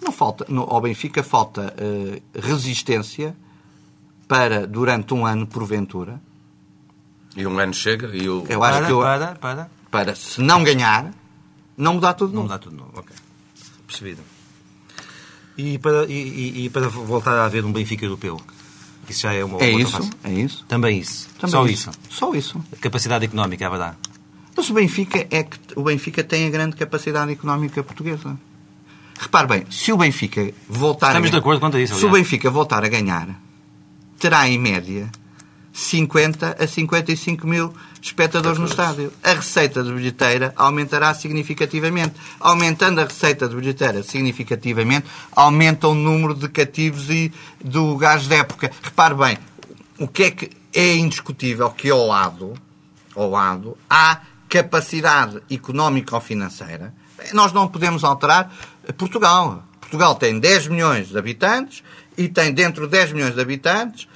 Não 0.02 0.12
falta, 0.12 0.44
no, 0.50 0.62
ao 0.62 0.80
Benfica 0.82 1.22
falta 1.22 1.74
eh, 1.78 2.20
resistência 2.38 3.34
para, 4.28 4.66
durante 4.66 5.14
um 5.14 5.24
ano, 5.24 5.46
porventura, 5.46 6.20
E 7.36 7.46
um 7.46 7.58
ano 7.58 7.72
chega 7.72 8.08
e 8.14 8.28
o. 8.28 8.44
Eu 8.48 8.62
acho 8.62 8.76
para, 8.78 8.86
que 8.86 8.92
eu- 8.92 9.00
para, 9.00 9.34
para, 9.36 9.70
para, 9.90 10.14
se 10.14 10.40
não 10.42 10.62
ganhar, 10.62 11.10
não 11.76 11.94
mudar 11.94 12.12
tudo 12.14 12.30
de 12.30 12.34
não 12.34 12.42
novo. 12.42 12.52
dá 12.52 12.58
tudo 12.58 12.76
novo. 12.76 12.90
Ok. 12.96 13.14
Percebido. 13.90 14.22
E 15.58 15.78
para, 15.78 16.06
e, 16.06 16.64
e- 16.66 16.70
para 16.70 16.88
voltar 16.88 17.32
a 17.34 17.44
haver 17.44 17.64
um 17.64 17.72
Benfica 17.72 18.04
europeu? 18.04 18.40
Isso 19.08 19.22
já 19.22 19.32
é 19.32 19.44
uma 19.44 19.58
É 19.58 19.66
outra 19.72 19.80
isso, 19.82 19.90
face. 19.90 20.10
é 20.22 20.32
isso. 20.32 20.64
Também 20.68 20.98
isso. 21.00 21.28
Também 21.38 21.50
Só 21.50 21.66
isso. 21.66 21.90
Só 22.08 22.34
isso. 22.34 22.64
Capacidade 22.80 23.24
económica 23.24 23.66
haverá. 23.66 23.96
Mas 24.56 24.70
o 24.70 24.74
Benfica 24.74 25.26
é 25.30 25.42
que 25.42 25.58
o 25.74 25.82
Benfica 25.82 26.22
tem 26.22 26.46
a 26.46 26.50
grande 26.50 26.76
capacidade 26.76 27.32
económica 27.32 27.82
portuguesa. 27.82 28.38
Repare 29.18 29.46
bem, 29.48 29.66
se 29.70 29.92
o 29.92 29.96
Benfica 29.96 30.52
voltar 30.68 31.08
Estamos 31.08 31.28
a 31.28 31.32
de 31.32 31.36
acordo 31.38 31.60
quanto 31.60 31.76
a 31.76 31.80
isso, 31.80 31.94
Se 31.96 32.04
o 32.04 32.08
aliás. 32.08 32.22
Benfica 32.24 32.48
voltar 32.50 32.84
a 32.84 32.88
ganhar, 32.88 33.28
terá 34.18 34.48
em 34.48 34.58
média 34.58 35.10
50 35.72 36.56
a 36.58 36.66
55 36.66 37.46
mil 37.46 37.72
espectadores 38.00 38.58
no 38.58 38.66
estádio. 38.66 39.12
A 39.22 39.34
receita 39.34 39.82
de 39.82 39.92
bilheteira 39.92 40.52
aumentará 40.56 41.14
significativamente. 41.14 42.14
Aumentando 42.38 43.00
a 43.00 43.04
receita 43.04 43.48
de 43.48 43.54
bilheteira 43.54 44.02
significativamente, 44.02 45.06
aumenta 45.32 45.88
o 45.88 45.94
número 45.94 46.34
de 46.34 46.48
cativos 46.48 47.08
e 47.10 47.32
do 47.62 47.84
lugares 47.86 48.26
de 48.26 48.34
época. 48.34 48.70
Repare 48.82 49.14
bem, 49.14 49.38
o 49.98 50.08
que 50.08 50.24
é 50.24 50.30
que 50.30 50.50
é 50.72 50.94
indiscutível 50.94 51.70
que 51.70 51.90
ao 51.90 52.06
lado, 52.06 52.54
ao 53.14 53.30
lado, 53.30 53.76
há 53.88 54.20
capacidade 54.48 55.40
económica 55.50 56.14
ou 56.14 56.20
financeira. 56.20 56.92
Nós 57.32 57.52
não 57.52 57.68
podemos 57.68 58.02
alterar 58.02 58.52
Portugal. 58.96 59.64
Portugal 59.80 60.14
tem 60.14 60.38
10 60.38 60.68
milhões 60.68 61.08
de 61.08 61.18
habitantes 61.18 61.82
e 62.16 62.28
tem 62.28 62.52
dentro 62.52 62.86
de 62.86 62.92
10 62.92 63.12
milhões 63.12 63.34
de 63.34 63.40
habitantes 63.40 64.08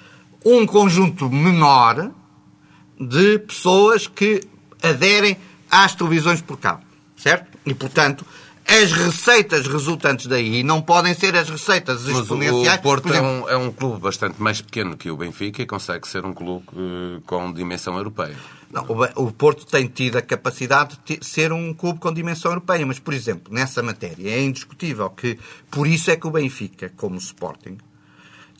um 0.44 0.66
conjunto 0.66 1.28
menor 1.30 2.10
de 3.00 3.38
pessoas 3.40 4.06
que 4.06 4.40
aderem 4.82 5.36
às 5.70 5.94
televisões 5.94 6.40
por 6.42 6.58
cabo. 6.58 6.82
Certo? 7.16 7.58
E, 7.64 7.72
portanto, 7.74 8.24
as 8.66 8.92
receitas 8.92 9.66
resultantes 9.66 10.26
daí 10.26 10.62
não 10.62 10.80
podem 10.82 11.14
ser 11.14 11.34
as 11.36 11.48
receitas 11.48 12.02
Mas 12.04 12.18
exponenciais. 12.18 12.78
o 12.78 12.82
Porto 12.82 13.02
Por 13.04 13.12
exemplo, 13.12 13.48
é, 13.48 13.56
um, 13.56 13.62
é 13.62 13.66
um 13.68 13.72
clube 13.72 14.00
bastante 14.00 14.40
mais 14.42 14.60
pequeno 14.60 14.96
que 14.96 15.10
o 15.10 15.16
Benfica 15.16 15.62
e 15.62 15.66
consegue 15.66 16.06
ser 16.06 16.24
um 16.24 16.32
clube 16.34 16.66
eh, 16.76 17.20
com 17.26 17.52
dimensão 17.52 17.96
europeia. 17.96 18.36
Não, 18.70 18.84
o 19.16 19.26
o 19.26 19.32
Porto 19.32 19.64
tem 19.66 19.86
tido 19.86 20.16
a 20.16 20.22
capacidade 20.22 20.98
de 21.06 21.16
ti- 21.16 21.24
ser 21.24 21.52
um 21.52 21.72
clube 21.72 21.98
com 22.00 22.12
dimensão 22.12 22.50
europeia, 22.50 22.84
mas, 22.84 22.98
por 22.98 23.14
exemplo, 23.14 23.52
nessa 23.52 23.82
matéria 23.82 24.30
é 24.30 24.42
indiscutível 24.42 25.08
que, 25.10 25.38
por 25.70 25.86
isso 25.86 26.10
é 26.10 26.16
que 26.16 26.26
o 26.26 26.30
Benfica, 26.30 26.92
como 26.96 27.14
o 27.14 27.18
Sporting, 27.18 27.78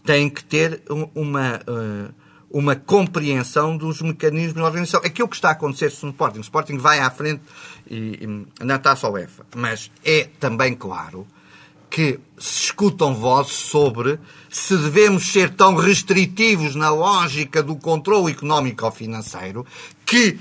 tem 0.04 0.28
que 0.28 0.44
ter 0.44 0.82
um- 0.90 1.08
uma, 1.14 1.60
eh, 1.66 2.10
uma 2.50 2.76
compreensão 2.76 3.76
dos 3.76 4.00
mecanismos 4.02 4.54
de 4.54 4.60
organização. 4.62 5.00
Aquilo 5.04 5.28
que 5.28 5.36
está 5.36 5.48
a 5.48 5.52
acontecer 5.52 5.86
no 6.02 6.10
Sporting, 6.10 6.38
o 6.38 6.42
Sporting 6.42 6.76
vai 6.78 7.00
à 7.00 7.10
frente 7.10 7.40
e, 7.90 8.46
e 8.60 8.64
na 8.64 8.78
taça 8.78 9.08
UEFA, 9.08 9.44
mas 9.56 9.90
é 10.04 10.28
também 10.38 10.74
claro 10.74 11.26
que 11.90 12.18
se 12.38 12.64
escutam 12.64 13.14
vozes 13.14 13.52
sobre 13.52 14.18
se 14.50 14.76
devemos 14.76 15.30
ser 15.32 15.50
tão 15.50 15.74
restritivos 15.76 16.74
na 16.74 16.90
lógica 16.90 17.62
do 17.62 17.76
controle 17.76 18.32
económico 18.32 18.84
ou 18.84 18.90
financeiro 18.90 19.64
que 20.04 20.38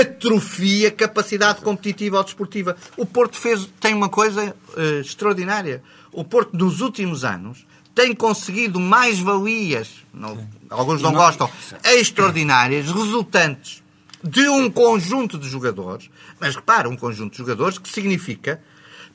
atrofia 0.00 0.88
a 0.88 0.92
capacidade 0.92 1.60
competitiva 1.60 2.18
ou 2.18 2.24
desportiva. 2.24 2.76
O 2.96 3.04
Porto 3.04 3.36
fez, 3.36 3.68
tem 3.80 3.92
uma 3.94 4.08
coisa 4.08 4.54
eh, 4.76 5.00
extraordinária. 5.00 5.82
O 6.12 6.24
Porto, 6.24 6.56
nos 6.56 6.80
últimos 6.80 7.24
anos, 7.24 7.66
tem 7.94 8.14
conseguido 8.14 8.80
mais 8.80 9.18
valias, 9.20 9.88
não- 10.12 10.46
alguns 10.68 11.00
não 11.00 11.12
gostam, 11.12 11.48
extraordinárias, 11.84 12.86
resultantes 12.90 13.82
de 14.22 14.48
um 14.48 14.70
conjunto 14.70 15.38
de 15.38 15.48
jogadores, 15.48 16.10
mas 16.40 16.56
repara, 16.56 16.88
um 16.88 16.96
conjunto 16.96 17.32
de 17.32 17.38
jogadores 17.38 17.78
que 17.78 17.88
significa 17.88 18.60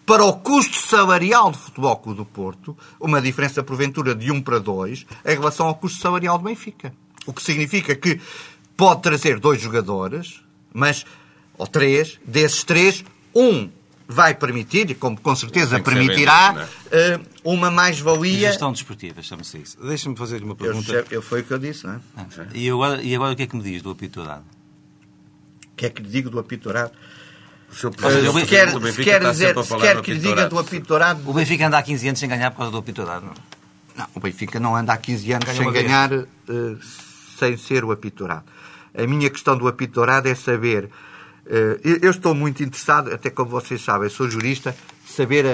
para 0.05 0.23
o 0.23 0.33
custo 0.33 0.75
salarial 0.77 1.51
do 1.51 1.57
Futebol 1.57 1.95
Clube 1.97 2.17
do 2.17 2.25
Porto, 2.25 2.77
uma 2.99 3.21
diferença 3.21 3.61
porventura 3.61 4.15
de 4.15 4.31
1 4.31 4.41
para 4.41 4.59
2 4.59 5.05
em 5.25 5.33
relação 5.35 5.67
ao 5.67 5.75
custo 5.75 5.99
salarial 6.01 6.37
do 6.37 6.45
Benfica. 6.45 6.93
O 7.25 7.33
que 7.33 7.43
significa 7.43 7.95
que 7.95 8.19
pode 8.77 9.01
trazer 9.01 9.39
dois 9.39 9.61
jogadores, 9.61 10.41
mas, 10.73 11.05
ou 11.57 11.67
três, 11.67 12.17
desses 12.25 12.63
três, 12.63 13.03
um 13.35 13.69
vai 14.07 14.33
permitir, 14.33 14.89
e 14.89 14.95
como 14.95 15.19
com 15.19 15.35
certeza 15.35 15.79
permitirá, 15.79 16.51
vendido, 16.53 16.69
eh, 16.91 17.19
uma 17.53 17.69
mais-valia. 17.71 18.49
Gestão 18.49 18.71
desportiva, 18.71 19.21
chama-se 19.21 19.57
isso. 19.59 19.77
Deixa-me 19.81 20.15
fazer-lhe 20.15 20.43
uma 20.43 20.53
Eu, 20.53 20.55
pergunta. 20.57 21.05
eu, 21.11 21.21
foi 21.21 21.41
o 21.41 21.43
que 21.43 21.51
eu 21.53 21.59
disse, 21.59 21.85
não 21.87 21.93
é? 21.95 21.99
Ah, 22.17 22.25
E 22.53 22.69
agora, 22.69 23.01
e 23.01 23.15
agora 23.15 23.33
o 23.33 23.35
que 23.35 23.43
é 23.43 23.47
que 23.47 23.55
me 23.55 23.63
diz 23.63 23.81
do 23.81 23.91
apito 23.91 24.19
dourado? 24.19 24.43
O 25.71 25.75
que 25.75 25.85
é 25.85 25.89
que 25.89 26.01
lhe 26.01 26.09
digo 26.09 26.29
do 26.29 26.39
apito 26.39 26.63
dourado? 26.65 26.91
O 27.71 27.75
seu 27.75 27.91
se 27.91 28.45
quer, 28.47 28.79
Benfica 28.79 29.03
quer 29.03 29.29
dizer, 29.31 29.63
se 29.63 29.77
quer 29.77 30.01
que 30.01 30.11
lhe 30.13 30.19
diga 30.19 30.47
do 30.49 30.57
apito 30.57 30.87
dourado, 30.87 31.21
O 31.29 31.33
Benfica 31.33 31.67
anda 31.67 31.77
há 31.77 31.83
15 31.83 32.07
anos 32.07 32.19
sem 32.19 32.27
ganhar 32.27 32.49
por 32.51 32.57
causa 32.57 32.71
do 32.71 32.77
apito 32.79 33.01
dourado, 33.03 33.27
não? 33.27 33.33
Não, 33.95 34.07
o 34.15 34.19
Benfica 34.19 34.59
não 34.59 34.75
anda 34.75 34.93
há 34.93 34.97
15 34.97 35.31
anos 35.33 35.45
Ganha 35.45 35.57
sem 35.57 35.71
ganhar 35.71 36.11
eh, 36.13 36.25
sem 37.37 37.57
ser 37.57 37.83
o 37.85 37.91
apito 37.91 38.19
dourado. 38.19 38.43
A 38.97 39.05
minha 39.05 39.29
questão 39.29 39.55
do 39.57 39.67
apito 39.67 39.93
dourado 39.93 40.27
é 40.27 40.33
saber. 40.35 40.89
eh, 41.45 41.79
eu, 41.83 41.97
eu 42.01 42.11
estou 42.11 42.33
muito 42.33 42.63
interessado, 42.63 43.13
até 43.13 43.29
como 43.29 43.51
vocês 43.51 43.81
sabem, 43.81 44.09
sou 44.09 44.27
jurista, 44.29 44.75
saber 45.19 45.45
a- 45.45 45.49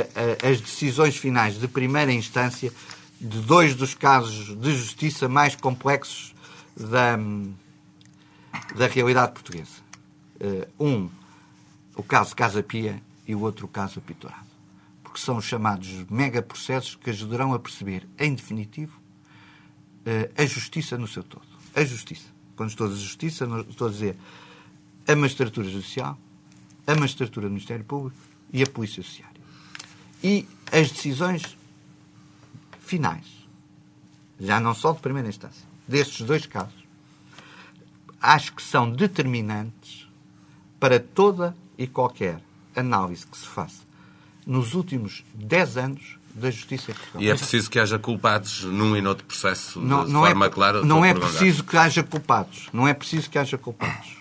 a- 0.46 0.50
as 0.52 0.62
decisões 0.62 1.18
finais 1.18 1.60
de 1.60 1.68
primeira 1.68 2.14
instância 2.14 2.72
de 3.20 3.40
dois 3.42 3.74
dos 3.76 3.96
casos 3.96 4.56
de 4.56 4.76
justiça 4.78 5.28
mais 5.28 5.56
complexos 5.56 6.36
da, 6.78 7.18
da 8.76 8.86
realidade 8.86 9.32
portuguesa. 9.32 9.82
Eh, 10.40 10.68
um, 10.80 11.10
o 11.96 12.04
caso 12.04 12.36
Casa 12.36 12.62
Pia 12.62 13.02
e 13.28 13.34
o 13.34 13.40
outro 13.42 13.66
o 13.66 13.68
caso 13.70 13.98
Apito 13.98 14.28
Dourado 14.28 14.46
porque 15.02 15.20
são 15.20 15.38
os 15.38 15.46
chamados 15.46 15.90
megaprocessos 16.12 16.96
que 16.96 17.10
ajudarão 17.10 17.54
a 17.54 17.58
perceber, 17.60 18.06
em 18.20 18.36
definitivo, 18.36 19.00
eh, 20.06 20.30
a 20.38 20.46
justiça 20.46 20.96
no 20.98 21.08
seu 21.08 21.24
todo. 21.24 21.48
A 21.74 21.84
justiça. 21.86 22.28
Quando 22.56 22.70
estou 22.70 22.86
a 22.86 22.90
dizer 22.90 23.02
justiça, 23.02 23.48
estou 23.70 23.88
a 23.88 23.92
dizer 23.92 24.16
a 25.08 25.16
magistratura 25.16 25.68
judicial, 25.70 26.20
a 26.86 26.94
magistratura 26.96 27.48
do 27.48 27.54
Ministério 27.54 27.86
Público 27.86 28.18
e 28.52 28.62
a 28.62 28.68
Polícia 28.68 29.02
Judiciária. 29.02 29.35
E 30.26 30.48
as 30.72 30.90
decisões 30.90 31.56
finais, 32.80 33.26
já 34.40 34.60
não 34.60 34.74
só 34.74 34.92
de 34.92 35.00
primeira 35.00 35.30
instância, 35.30 35.64
destes 35.88 36.26
dois 36.26 36.48
casos, 36.48 36.84
acho 38.20 38.54
que 38.54 38.64
são 38.64 38.90
determinantes 38.90 40.08
para 40.80 41.00
toda 41.00 41.56
e 41.78 41.86
qualquer 41.86 42.42
análise 42.76 43.28
que 43.28 43.38
se 43.38 43.46
faça 43.46 43.84
nos 44.48 44.74
últimos 44.74 45.24
10 45.36 45.78
anos 45.78 46.18
da 46.34 46.50
justiça 46.50 46.92
Portugal. 46.92 47.22
E 47.22 47.30
é 47.30 47.36
preciso 47.36 47.70
que 47.70 47.78
haja 47.78 48.00
culpados 48.00 48.64
num 48.64 48.98
e 48.98 49.02
noutro 49.02 49.26
processo 49.26 49.80
de 49.80 49.86
não, 49.86 50.08
não 50.08 50.22
forma 50.22 50.48
é, 50.48 50.50
clara? 50.50 50.84
Não 50.84 51.06
é 51.06 51.14
preciso 51.14 51.64
que 51.64 51.78
haja 51.78 52.02
culpados. 52.02 52.68
Não 52.74 52.88
é 52.88 52.96
preciso 52.96 53.30
que 53.30 53.38
haja 53.38 53.60
culpados. 53.60 54.18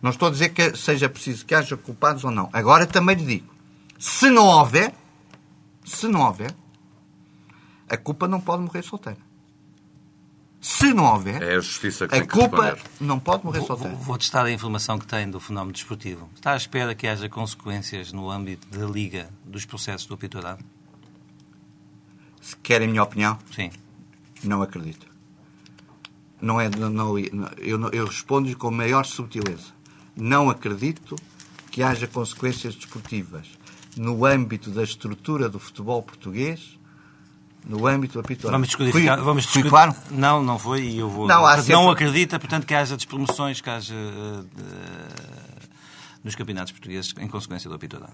Não 0.00 0.10
estou 0.12 0.28
a 0.28 0.30
dizer 0.30 0.50
que 0.50 0.76
seja 0.76 1.08
preciso 1.08 1.44
que 1.44 1.56
haja 1.56 1.76
culpados 1.76 2.22
ou 2.22 2.30
não. 2.30 2.48
Agora 2.52 2.86
também 2.86 3.16
lhe 3.16 3.26
digo, 3.26 3.52
se 3.98 4.30
não 4.30 4.46
houver, 4.46 4.94
se 5.90 6.08
não 6.08 6.20
houver, 6.22 6.54
a 7.88 7.96
culpa 7.96 8.26
não 8.28 8.40
pode 8.40 8.62
morrer 8.62 8.82
solteira. 8.82 9.18
Se 10.60 10.92
não 10.92 11.04
houver, 11.04 11.42
É 11.42 11.56
a 11.56 11.60
justiça 11.60 12.06
que 12.06 12.14
a 12.14 12.18
tem 12.18 12.26
que 12.28 12.32
culpa 12.34 12.72
responder. 12.74 12.90
não 13.00 13.18
pode 13.18 13.44
morrer 13.44 13.58
Vou, 13.60 13.66
solteira. 13.66 13.94
vou, 13.94 14.04
vou 14.04 14.18
testar 14.18 14.44
a 14.44 14.50
informação 14.52 14.98
que 14.98 15.06
tem 15.06 15.28
do 15.30 15.40
fenómeno 15.40 15.72
desportivo. 15.72 16.28
Está 16.34 16.52
à 16.52 16.56
espera 16.56 16.94
que 16.94 17.06
haja 17.06 17.28
consequências 17.30 18.12
no 18.12 18.30
âmbito 18.30 18.66
da 18.68 18.84
Liga 18.86 19.30
dos 19.44 19.64
processos 19.64 20.06
do 20.06 20.14
apito 20.14 20.38
dado? 20.40 20.62
Se 22.42 22.56
querem 22.56 22.88
a 22.88 22.90
minha 22.90 23.02
opinião, 23.02 23.38
Sim. 23.54 23.70
não 24.44 24.60
acredito. 24.62 25.06
Não 26.40 26.60
é, 26.60 26.68
não, 26.68 26.90
não- 26.90 27.18
eu, 27.18 27.90
eu 27.90 28.06
respondo 28.06 28.54
com 28.56 28.68
a 28.68 28.70
maior 28.70 29.04
subtileza. 29.04 29.72
Não 30.16 30.50
acredito 30.50 31.16
que 31.70 31.82
haja 31.82 32.06
consequências 32.06 32.74
desportivas 32.74 33.46
no 34.02 34.24
âmbito 34.24 34.70
da 34.70 34.82
estrutura 34.82 35.46
do 35.48 35.58
futebol 35.58 36.02
português, 36.02 36.78
no 37.66 37.86
âmbito 37.86 38.14
do 38.14 38.20
apito 38.20 38.48
Vamos 38.50 38.68
descodificar. 38.68 39.16
Fui, 39.16 39.24
vamos 39.24 39.44
fui 39.44 39.62
descodi- 39.62 39.68
claro? 39.68 39.94
Não, 40.10 40.42
não 40.42 40.58
foi 40.58 40.82
e 40.82 40.98
eu 40.98 41.10
vou. 41.10 41.26
Não, 41.28 41.44
há 41.44 41.58
não 41.58 41.62
sempre- 41.62 41.90
acredita, 41.92 42.38
portanto, 42.38 42.66
que 42.66 42.72
haja 42.74 42.96
despromoções, 42.96 43.60
que 43.60 43.68
haja. 43.68 43.94
de- 43.94 45.50
nos 46.24 46.34
campeonatos 46.34 46.72
portugueses 46.72 47.14
em 47.18 47.28
consequência 47.28 47.68
do 47.68 47.76
apito 47.76 47.98
dado. 47.98 48.12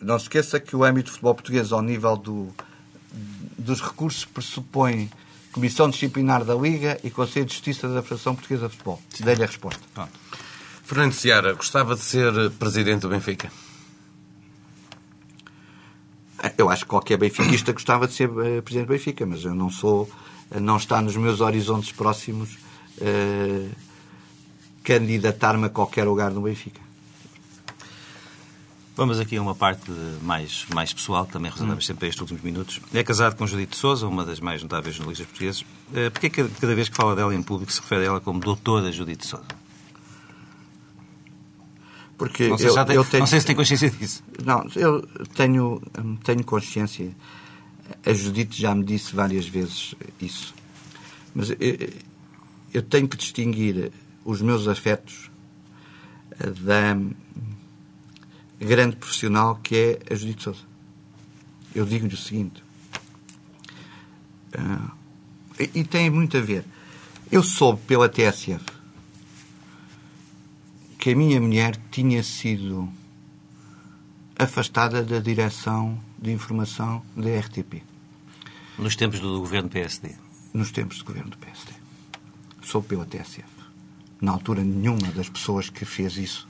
Não 0.00 0.18
se 0.18 0.24
esqueça 0.26 0.58
que 0.60 0.74
o 0.76 0.84
âmbito 0.84 1.06
do 1.06 1.12
futebol 1.12 1.34
português, 1.34 1.72
ao 1.72 1.82
nível 1.82 2.16
do, 2.16 2.48
dos 3.58 3.80
recursos, 3.80 4.24
pressupõe 4.24 5.10
Comissão 5.52 5.88
Disciplinar 5.90 6.44
da 6.44 6.54
Liga 6.54 6.98
e 7.04 7.10
Conselho 7.10 7.46
de 7.46 7.52
Justiça 7.54 7.88
da 7.88 8.02
Federação 8.02 8.34
Portuguesa 8.34 8.66
de 8.68 8.72
Futebol. 8.72 9.00
Dei-lhe 9.20 9.42
a 9.44 9.46
resposta. 9.46 9.80
Pronto. 9.94 10.10
Fernando 10.84 11.12
Seara, 11.12 11.52
gostava 11.54 11.94
de 11.94 12.02
ser 12.02 12.50
presidente 12.52 13.02
do 13.02 13.08
Benfica? 13.08 13.50
Eu 16.58 16.68
acho 16.70 16.84
que 16.84 16.90
qualquer 16.90 17.16
benfiquista 17.16 17.72
gostava 17.72 18.06
de 18.06 18.14
ser 18.14 18.28
eh, 18.28 18.60
presidente 18.60 18.86
do 18.86 18.92
Benfica, 18.92 19.24
mas 19.26 19.44
eu 19.44 19.54
não 19.54 19.70
sou, 19.70 20.08
eh, 20.50 20.60
não 20.60 20.76
está 20.76 21.00
nos 21.00 21.16
meus 21.16 21.40
horizontes 21.40 21.92
próximos 21.92 22.58
eh, 23.00 23.68
candidatar-me 24.82 25.66
a 25.66 25.68
qualquer 25.68 26.04
lugar 26.04 26.30
no 26.30 26.42
Benfica. 26.42 26.80
Vamos 28.96 29.18
aqui 29.18 29.36
a 29.36 29.42
uma 29.42 29.56
parte 29.56 29.90
mais, 30.22 30.66
mais 30.72 30.92
pessoal, 30.92 31.26
também 31.26 31.50
reservamos 31.50 31.84
sempre 31.84 32.06
a 32.06 32.08
estes 32.08 32.20
últimos 32.20 32.42
minutos. 32.42 32.80
É 32.92 33.02
casado 33.02 33.34
com 33.34 33.44
Judite 33.44 33.76
Souza, 33.76 34.06
uma 34.06 34.24
das 34.24 34.38
mais 34.38 34.62
notáveis 34.62 34.94
jornalistas 34.94 35.26
portugueses. 35.26 35.64
Eh, 35.92 36.10
Porquê 36.10 36.30
que 36.30 36.44
cada 36.48 36.74
vez 36.76 36.88
que 36.88 36.94
fala 36.94 37.16
dela 37.16 37.34
em 37.34 37.42
público 37.42 37.72
se 37.72 37.80
refere 37.80 38.02
a 38.02 38.06
ela 38.06 38.20
como 38.20 38.38
doutora 38.38 38.92
Judite 38.92 39.26
Souza? 39.26 39.63
Porque 42.16 42.48
Não 42.48 42.56
sei, 42.58 42.68
eu, 42.68 42.84
tem- 42.84 42.96
eu 42.96 43.04
tenho, 43.04 43.20
não 43.20 43.26
sei 43.26 43.40
se 43.40 43.46
tem 43.46 43.56
consciência 43.56 43.90
disso. 43.90 44.22
Não, 44.44 44.64
eu 44.76 45.02
tenho, 45.34 45.82
tenho 46.22 46.44
consciência. 46.44 47.10
A 48.06 48.12
Judite 48.12 48.60
já 48.60 48.74
me 48.74 48.84
disse 48.84 49.14
várias 49.14 49.46
vezes 49.46 49.94
isso. 50.20 50.54
Mas 51.34 51.50
eu, 51.50 51.56
eu 52.72 52.82
tenho 52.82 53.08
que 53.08 53.16
distinguir 53.16 53.90
os 54.24 54.40
meus 54.40 54.68
afetos 54.68 55.30
eh, 56.38 56.50
da 56.50 56.96
grande 58.60 58.96
profissional 58.96 59.56
que 59.62 59.76
é 60.08 60.12
a 60.12 60.14
Judite 60.16 60.44
Souza. 60.44 60.60
Eu 61.74 61.84
digo-lhe 61.84 62.14
o 62.14 62.16
seguinte. 62.16 62.62
ah, 64.56 64.90
e, 65.58 65.80
e 65.80 65.84
tem 65.84 66.08
muito 66.10 66.36
a 66.36 66.40
ver. 66.40 66.64
Eu 67.30 67.42
soube 67.42 67.80
pela 67.86 68.08
TSF 68.08 68.64
que 71.04 71.10
a 71.12 71.14
minha 71.16 71.38
mulher 71.38 71.76
tinha 71.90 72.22
sido 72.22 72.88
afastada 74.38 75.02
da 75.02 75.18
direção 75.18 75.98
de 76.18 76.32
informação 76.32 77.02
da 77.14 77.28
RTP 77.40 77.82
Nos 78.78 78.96
tempos 78.96 79.20
do 79.20 79.38
governo 79.38 79.68
PSD. 79.68 80.12
nos 80.54 80.70
tempos 80.70 80.96
de 80.96 81.04
governo 81.04 81.28
do 81.30 81.36
PSD. 81.36 81.72
Soube 82.62 82.88
pela 82.88 83.04
TSF. 83.04 83.44
Na 84.18 84.32
altura, 84.32 84.62
nenhuma 84.64 85.08
das 85.14 85.28
pessoas 85.28 85.68
que 85.68 85.84
fez 85.84 86.16
isso 86.16 86.48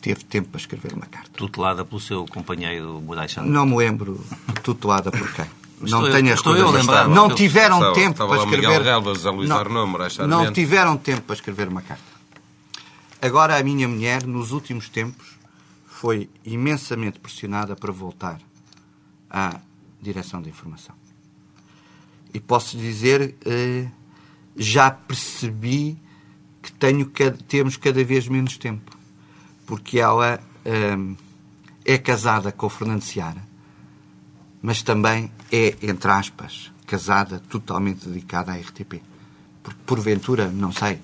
teve 0.00 0.22
tempo 0.22 0.50
para 0.50 0.60
escrever 0.60 0.92
uma 0.92 1.06
carta. 1.06 1.30
Tutelada 1.32 1.84
pelo 1.84 2.00
seu 2.00 2.24
companheiro 2.26 3.00
Moraes 3.04 3.32
Santos. 3.32 3.50
Não 3.50 3.66
me 3.66 3.76
lembro 3.76 4.24
tutelada 4.62 5.10
por 5.10 5.32
quem. 5.32 5.46
Estou 5.82 6.00
não 6.02 6.06
eu- 6.06 6.12
tenho 6.14 6.30
a 6.30 6.34
estou 6.34 6.52
eu 6.56 6.62
a 6.62 6.66
recordação. 6.66 6.92
lembrar-me. 6.94 7.14
Não 7.16 7.34
tiveram 7.34 7.76
Estava- 7.78 7.94
tempo 7.96 8.10
estava 8.12 8.36
para 8.36 8.46
Miguel 8.46 8.60
escrever. 8.70 8.82
Relvas, 8.84 9.16
José 9.18 9.30
Luís 9.30 9.48
não 9.48 9.56
Sarmento. 9.56 10.52
tiveram 10.52 10.96
tempo 10.96 11.22
para 11.22 11.34
escrever 11.34 11.66
uma 11.66 11.82
carta. 11.82 12.11
Agora 13.22 13.56
a 13.56 13.62
minha 13.62 13.86
mulher, 13.86 14.26
nos 14.26 14.50
últimos 14.50 14.88
tempos, 14.88 15.38
foi 15.86 16.28
imensamente 16.44 17.20
pressionada 17.20 17.76
para 17.76 17.92
voltar 17.92 18.40
à 19.30 19.60
direção 20.00 20.42
da 20.42 20.48
informação. 20.48 20.92
E 22.34 22.40
posso 22.40 22.76
dizer, 22.76 23.36
eh, 23.46 23.86
já 24.56 24.90
percebi 24.90 25.96
que 26.60 26.72
tenho, 26.72 27.08
temos 27.46 27.76
cada 27.76 28.02
vez 28.02 28.26
menos 28.26 28.58
tempo. 28.58 28.90
Porque 29.66 30.00
ela 30.00 30.42
ehm, 30.64 31.14
é 31.84 31.96
casada 31.98 32.50
com 32.50 32.66
o 32.66 32.70
Fernando 32.70 33.02
Seara, 33.02 33.46
mas 34.60 34.82
também 34.82 35.30
é, 35.52 35.76
entre 35.80 36.10
aspas, 36.10 36.72
casada 36.88 37.38
totalmente 37.38 38.08
dedicada 38.08 38.50
à 38.50 38.56
RTP. 38.56 39.00
Porque, 39.62 39.80
porventura, 39.86 40.50
não 40.50 40.72
sei, 40.72 40.98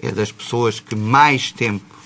é 0.00 0.12
das 0.12 0.30
pessoas 0.32 0.80
que 0.80 0.94
mais 0.94 1.52
tempo 1.52 1.96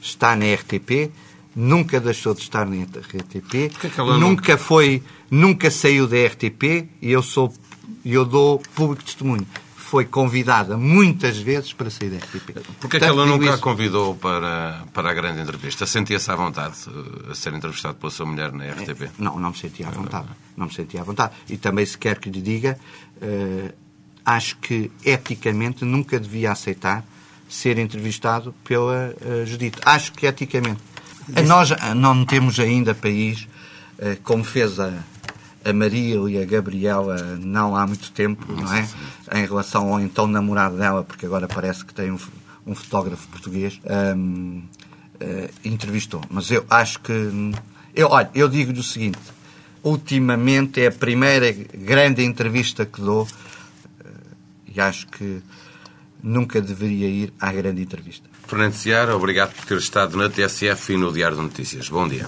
está 0.00 0.36
na 0.36 0.52
RTP, 0.54 1.10
nunca 1.54 1.98
deixou 1.98 2.34
de 2.34 2.42
estar 2.42 2.66
na 2.66 2.82
RTP, 2.82 3.70
que 3.78 4.00
ela 4.00 4.18
nunca 4.18 4.58
foi, 4.58 5.02
nunca 5.30 5.70
saiu 5.70 6.06
da 6.06 6.16
RTP 6.26 6.88
e 7.00 7.10
eu 7.10 7.22
sou, 7.22 7.52
eu 8.04 8.24
dou 8.24 8.58
público 8.74 9.02
testemunho. 9.02 9.46
Foi 9.74 10.04
convidada 10.04 10.76
muitas 10.76 11.38
vezes 11.38 11.72
para 11.72 11.88
sair 11.88 12.10
da 12.10 12.16
RTP. 12.18 12.54
Porquê 12.54 12.62
que 12.64 12.88
Portanto, 12.88 13.04
ela 13.04 13.24
nunca 13.24 13.50
a 13.50 13.54
isso. 13.54 13.62
convidou 13.62 14.16
para, 14.16 14.84
para 14.92 15.10
a 15.10 15.14
grande 15.14 15.40
entrevista? 15.40 15.86
Sentia-se 15.86 16.28
à 16.28 16.34
vontade 16.34 16.74
eh, 16.88 17.30
a 17.30 17.34
ser 17.36 17.54
entrevistado 17.54 17.94
pela 17.94 18.10
sua 18.10 18.26
mulher 18.26 18.52
na 18.52 18.64
RTP? 18.64 19.10
Não, 19.16 19.38
não 19.38 19.50
me 19.50 19.56
sentia 19.56 19.86
à 19.86 19.90
vontade. 19.92 20.26
Não 20.56 20.66
me 20.66 20.74
sentia 20.74 21.00
à 21.00 21.04
vontade. 21.04 21.34
E 21.48 21.56
também, 21.56 21.86
se 21.86 21.96
quer 21.96 22.18
que 22.18 22.28
lhe 22.28 22.42
diga, 22.42 22.76
eh, 23.22 23.72
acho 24.24 24.56
que 24.56 24.90
eticamente 25.04 25.84
nunca 25.84 26.18
devia 26.18 26.50
aceitar 26.50 27.04
ser 27.48 27.78
entrevistado 27.78 28.54
pela 28.64 29.14
eh, 29.20 29.44
Judite. 29.46 29.78
Acho 29.84 30.12
que 30.12 30.26
eticamente. 30.26 30.80
Nós 31.46 31.70
não 31.96 32.24
temos 32.24 32.58
ainda 32.60 32.94
país, 32.94 33.48
eh, 33.98 34.16
como 34.22 34.44
fez 34.44 34.78
a, 34.78 34.92
a 35.64 35.72
Maria 35.72 36.16
e 36.28 36.40
a 36.40 36.44
Gabriela 36.44 37.16
não 37.40 37.74
há 37.76 37.86
muito 37.86 38.12
tempo, 38.12 38.52
não 38.52 38.72
é? 38.72 38.88
Em 39.34 39.44
relação 39.44 39.92
ao 39.92 40.00
então 40.00 40.26
namorado 40.26 40.76
dela, 40.76 41.02
porque 41.02 41.26
agora 41.26 41.48
parece 41.48 41.84
que 41.84 41.92
tem 41.92 42.12
um, 42.12 42.18
um 42.66 42.74
fotógrafo 42.74 43.26
português. 43.28 43.80
hum, 44.16 44.62
eh, 45.20 45.50
entrevistou. 45.64 46.20
Mas 46.30 46.50
eu 46.50 46.64
acho 46.68 47.00
que. 47.00 47.12
Eu, 47.94 48.08
olha, 48.08 48.30
eu 48.34 48.48
digo-lhe 48.48 48.80
o 48.80 48.82
seguinte: 48.82 49.18
ultimamente 49.82 50.80
é 50.80 50.88
a 50.88 50.92
primeira 50.92 51.50
grande 51.52 52.22
entrevista 52.22 52.84
que 52.84 53.00
dou 53.00 53.26
eh, 54.04 54.08
e 54.74 54.80
acho 54.80 55.06
que 55.06 55.42
nunca 56.26 56.60
deveria 56.60 57.08
ir 57.08 57.32
à 57.40 57.52
grande 57.52 57.82
entrevista. 57.82 58.28
Fernando 58.48 58.72
Seara, 58.74 59.16
obrigado 59.16 59.54
por 59.54 59.64
ter 59.64 59.78
estado 59.78 60.16
na 60.16 60.28
TSF 60.28 60.92
e 60.92 60.96
no 60.96 61.12
Diário 61.12 61.36
de 61.36 61.42
Notícias. 61.44 61.88
Bom 61.88 62.08
dia. 62.08 62.26